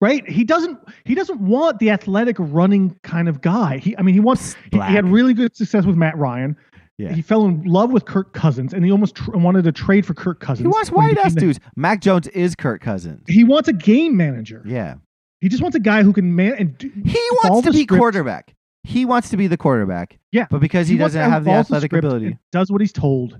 right? 0.00 0.26
He 0.28 0.44
doesn't 0.44 0.78
he 1.04 1.14
doesn't 1.14 1.40
want 1.40 1.78
the 1.80 1.90
athletic 1.90 2.36
running 2.38 2.96
kind 3.02 3.28
of 3.28 3.40
guy. 3.40 3.78
He 3.78 3.96
I 3.98 4.02
mean 4.02 4.14
he 4.14 4.20
wants 4.20 4.54
he, 4.70 4.78
he 4.78 4.78
had 4.78 5.06
really 5.06 5.34
good 5.34 5.54
success 5.56 5.84
with 5.84 5.96
Matt 5.96 6.16
Ryan. 6.16 6.56
Yeah. 6.98 7.12
He 7.12 7.22
fell 7.22 7.46
in 7.46 7.64
love 7.64 7.90
with 7.90 8.04
Kirk 8.04 8.32
Cousins, 8.32 8.72
and 8.72 8.84
he 8.84 8.92
almost 8.92 9.16
tr- 9.16 9.32
wanted 9.32 9.64
to 9.64 9.72
trade 9.72 10.06
for 10.06 10.14
Kirk 10.14 10.38
Cousins. 10.40 10.64
He 10.64 10.68
wants 10.68 10.90
white 10.92 11.18
ass 11.18 11.34
dudes. 11.34 11.58
Mac 11.74 12.00
Jones 12.00 12.28
is 12.28 12.54
Kirk 12.54 12.80
Cousins. 12.80 13.24
He 13.26 13.42
wants 13.44 13.66
a 13.68 13.72
game 13.72 14.16
manager. 14.16 14.62
Yeah. 14.64 14.96
He 15.40 15.48
just 15.48 15.62
wants 15.62 15.74
a 15.74 15.80
guy 15.80 16.04
who 16.04 16.12
can 16.12 16.36
man 16.36 16.54
and 16.58 16.78
do, 16.78 16.92
He 17.04 17.18
wants 17.42 17.66
to 17.66 17.72
be 17.72 17.82
script. 17.82 17.98
quarterback. 17.98 18.54
He 18.84 19.04
wants 19.04 19.30
to 19.30 19.36
be 19.36 19.46
the 19.46 19.56
quarterback. 19.56 20.18
Yeah. 20.32 20.46
But 20.50 20.60
because 20.60 20.88
he, 20.88 20.96
wants 20.96 21.14
doesn't 21.14 21.30
have 21.30 21.44
the 21.44 21.50
athletic 21.52 21.92
ability. 21.92 22.36
does 22.50 22.70
what 22.72 22.80
he's 22.80 22.92
told, 22.92 23.38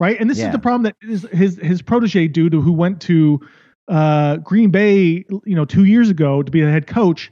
right? 0.00 0.18
And 0.20 0.28
this 0.28 0.38
Yeah. 0.38 0.46
is 0.48 0.52
the 0.52 0.58
problem 0.58 0.82
that 0.84 0.96
his 1.00 1.22
his, 1.32 1.56
his 1.58 1.80
protege 1.82 2.26
dude 2.28 2.52
who 2.52 2.72
went 2.72 3.00
to 3.02 3.40
uh, 3.88 4.36
Green 4.38 4.70
Bay, 4.70 5.24
you 5.44 5.54
know, 5.56 5.64
two 5.64 5.84
years 5.84 6.10
ago 6.10 6.42
to 6.42 6.50
be 6.50 6.60
the 6.60 6.70
head 6.70 6.86
coach, 6.86 7.30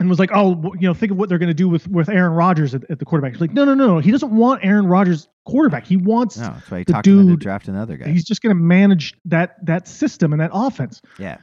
and 0.00 0.08
was 0.08 0.18
like, 0.18 0.30
oh, 0.34 0.72
you 0.78 0.86
know, 0.88 0.92
think 0.94 1.12
of 1.12 1.18
what 1.18 1.28
they're 1.28 1.38
going 1.38 1.48
to 1.48 1.54
do 1.54 1.68
with 1.68 1.86
with 1.88 2.08
Aaron 2.08 2.32
Rodgers 2.32 2.74
at, 2.74 2.82
at 2.90 2.98
the 2.98 3.04
quarterback. 3.04 3.32
He's 3.32 3.40
like, 3.40 3.52
no, 3.52 3.64
no, 3.64 3.74
no, 3.74 3.86
no. 3.86 3.98
He 4.00 4.10
doesn't 4.10 4.34
want 4.34 4.64
Aaron 4.64 4.86
Rodgers 4.86 5.28
quarterback. 5.46 5.86
He 5.86 5.96
wants. 5.96 6.36
No, 6.38 6.48
that's 6.48 6.70
why 6.70 6.78
he 6.78 6.84
the 6.84 6.92
talked 6.92 7.06
him 7.06 7.20
into 7.20 7.32
dude- 7.34 7.40
drafting 7.40 7.74
another 7.74 7.96
guy. 7.96 8.08
He's 8.08 8.24
just 8.24 8.42
going 8.42 8.54
to 8.54 8.60
manage 8.62 9.14
that 9.26 9.64
that 9.64 9.86
system 9.88 10.32
and 10.32 10.40
that 10.40 10.50
offense. 10.52 11.00
Yeah. 11.18 11.38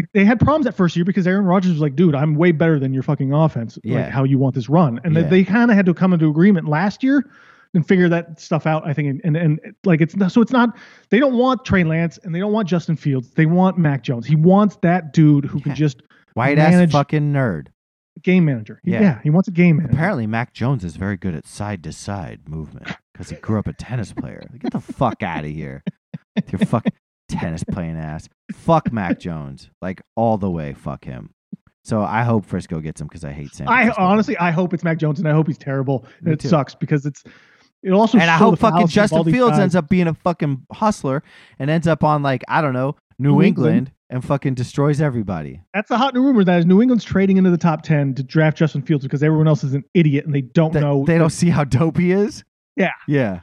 Like 0.00 0.12
they 0.14 0.24
had 0.24 0.40
problems 0.40 0.64
that 0.64 0.74
first 0.74 0.96
year 0.96 1.04
because 1.04 1.26
Aaron 1.26 1.44
Rodgers 1.44 1.72
was 1.72 1.80
like, 1.80 1.94
"Dude, 1.96 2.14
I'm 2.14 2.34
way 2.34 2.52
better 2.52 2.78
than 2.78 2.92
your 2.94 3.02
fucking 3.02 3.32
offense. 3.32 3.78
Yeah. 3.84 4.02
Like 4.04 4.10
how 4.10 4.24
you 4.24 4.38
want 4.38 4.54
this 4.54 4.68
run." 4.68 5.00
And 5.04 5.14
Yeah. 5.14 5.22
they, 5.22 5.28
they 5.28 5.44
kind 5.44 5.70
of 5.70 5.76
had 5.76 5.86
to 5.86 5.94
come 5.94 6.12
into 6.12 6.28
agreement 6.28 6.68
last 6.68 7.02
year 7.02 7.24
and 7.74 7.86
figure 7.86 8.08
that 8.08 8.40
stuff 8.40 8.66
out. 8.66 8.86
I 8.86 8.92
think, 8.92 9.08
and 9.08 9.20
and, 9.24 9.36
and 9.36 9.74
like 9.84 10.00
it's 10.00 10.16
not, 10.16 10.32
so 10.32 10.40
it's 10.40 10.52
not. 10.52 10.76
They 11.10 11.18
don't 11.18 11.36
want 11.36 11.64
Trey 11.64 11.84
Lance 11.84 12.18
and 12.24 12.34
they 12.34 12.38
don't 12.40 12.52
want 12.52 12.66
Justin 12.68 12.96
Fields. 12.96 13.30
They 13.34 13.46
want 13.46 13.76
Mac 13.78 14.02
Jones. 14.02 14.26
He 14.26 14.36
wants 14.36 14.78
that 14.82 15.12
dude 15.12 15.44
who 15.44 15.60
can 15.60 15.74
just 15.74 16.02
White 16.34 16.58
ass 16.58 16.90
fucking 16.92 17.32
nerd. 17.32 17.66
game 18.22 18.44
manager. 18.44 18.80
He- 18.84 18.92
Yeah. 18.92 19.00
yeah. 19.00 19.20
he 19.22 19.30
wants 19.30 19.48
a 19.48 19.52
game 19.52 19.76
manager. 19.76 19.94
Apparently, 19.94 20.26
Mac 20.26 20.52
Jones 20.54 20.84
is 20.84 20.96
very 20.96 21.16
good 21.16 21.34
at 21.34 21.46
side 21.46 21.82
to 21.84 21.92
side 21.92 22.48
movement 22.48 22.86
because 23.12 23.30
he 23.30 23.36
grew 23.36 23.58
up 23.58 23.66
a 23.66 23.72
tennis 23.72 24.12
player. 24.12 24.42
Get 24.58 24.72
the 24.72 24.80
fuck 24.80 25.22
out 25.22 25.44
of 25.44 25.50
here. 25.50 25.82
with 26.36 26.52
Your 26.52 26.60
fuck 26.66 26.86
tennis 27.30 27.64
playing 27.64 27.96
ass. 27.96 28.28
Fuck 28.52 28.92
Mac 28.92 29.18
Jones. 29.20 29.70
Like, 29.80 30.02
all 30.16 30.38
the 30.38 30.50
way. 30.50 30.74
Fuck 30.74 31.04
him. 31.04 31.30
So 31.84 32.02
I 32.02 32.22
hope 32.22 32.44
Frisco 32.44 32.80
gets 32.80 33.00
him 33.00 33.06
because 33.06 33.24
I 33.24 33.32
hate 33.32 33.54
San 33.54 33.66
I 33.68 33.88
honestly, 33.96 34.36
I 34.38 34.50
hope 34.50 34.74
it's 34.74 34.84
Mac 34.84 34.98
Jones 34.98 35.18
and 35.18 35.26
I 35.26 35.32
hope 35.32 35.46
he's 35.46 35.56
terrible. 35.58 36.04
And 36.18 36.26
Me 36.28 36.32
it 36.34 36.40
too. 36.40 36.48
sucks 36.48 36.74
because 36.74 37.06
it's. 37.06 37.24
It 37.82 37.92
also 37.92 38.18
And 38.18 38.30
I 38.30 38.36
hope 38.36 38.58
fucking 38.58 38.88
fallacy 38.88 39.00
of 39.00 39.12
all 39.12 39.24
Justin 39.24 39.32
Fields 39.32 39.58
ends 39.58 39.74
up 39.74 39.88
being 39.88 40.06
a 40.06 40.12
fucking 40.12 40.66
hustler 40.70 41.22
and 41.58 41.70
ends 41.70 41.86
up 41.88 42.04
on, 42.04 42.22
like, 42.22 42.42
I 42.46 42.60
don't 42.60 42.74
know, 42.74 42.94
New, 43.18 43.30
New 43.36 43.42
England, 43.42 43.68
England. 43.74 43.92
and 44.10 44.22
fucking 44.22 44.52
destroys 44.52 45.00
everybody. 45.00 45.62
That's 45.72 45.88
the 45.88 45.96
hot 45.96 46.12
new 46.12 46.22
rumor 46.22 46.44
that 46.44 46.58
is 46.58 46.66
New 46.66 46.82
England's 46.82 47.04
trading 47.04 47.38
into 47.38 47.48
the 47.50 47.56
top 47.56 47.80
ten 47.80 48.14
to 48.16 48.22
draft 48.22 48.58
Justin 48.58 48.82
Fields 48.82 49.02
because 49.06 49.22
everyone 49.22 49.48
else 49.48 49.64
is 49.64 49.72
an 49.72 49.82
idiot 49.94 50.26
and 50.26 50.34
they 50.34 50.42
don't 50.42 50.74
They, 50.74 50.80
know. 50.80 51.04
they 51.06 51.16
don't 51.16 51.30
see 51.30 51.48
how 51.48 51.64
dope 51.64 51.96
he 51.96 52.12
is. 52.12 52.44
Yeah. 52.76 52.90
Yeah. 53.08 53.40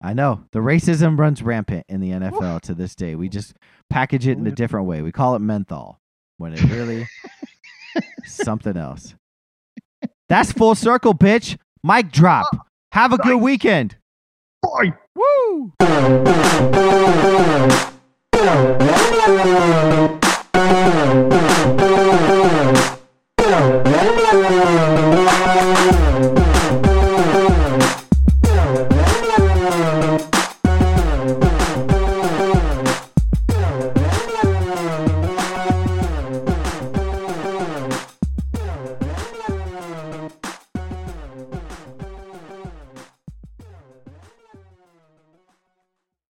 I 0.00 0.14
know. 0.14 0.44
The 0.52 0.60
racism 0.60 1.18
runs 1.18 1.42
rampant 1.42 1.84
in 1.88 2.00
the 2.00 2.10
NFL 2.10 2.60
to 2.62 2.74
this 2.74 2.94
day. 2.94 3.14
We 3.16 3.28
just 3.28 3.54
package 3.90 4.26
it 4.28 4.38
in 4.38 4.46
a 4.46 4.52
different 4.52 4.86
way. 4.86 5.02
We 5.02 5.10
call 5.12 5.34
it 5.34 5.40
menthol 5.40 6.00
when 6.36 6.52
it 6.52 6.62
really 6.70 7.06
something 8.24 8.76
else. 8.76 9.14
That's 10.28 10.52
full 10.52 10.74
circle, 10.74 11.14
bitch. 11.14 11.56
Mic 11.82 12.12
drop. 12.12 12.46
Have 12.92 13.12
a 13.12 13.18
good 13.18 13.36
Nice. 13.36 13.42
weekend. 13.42 13.96
Boy, 14.62 14.92
Woo! 15.14 15.72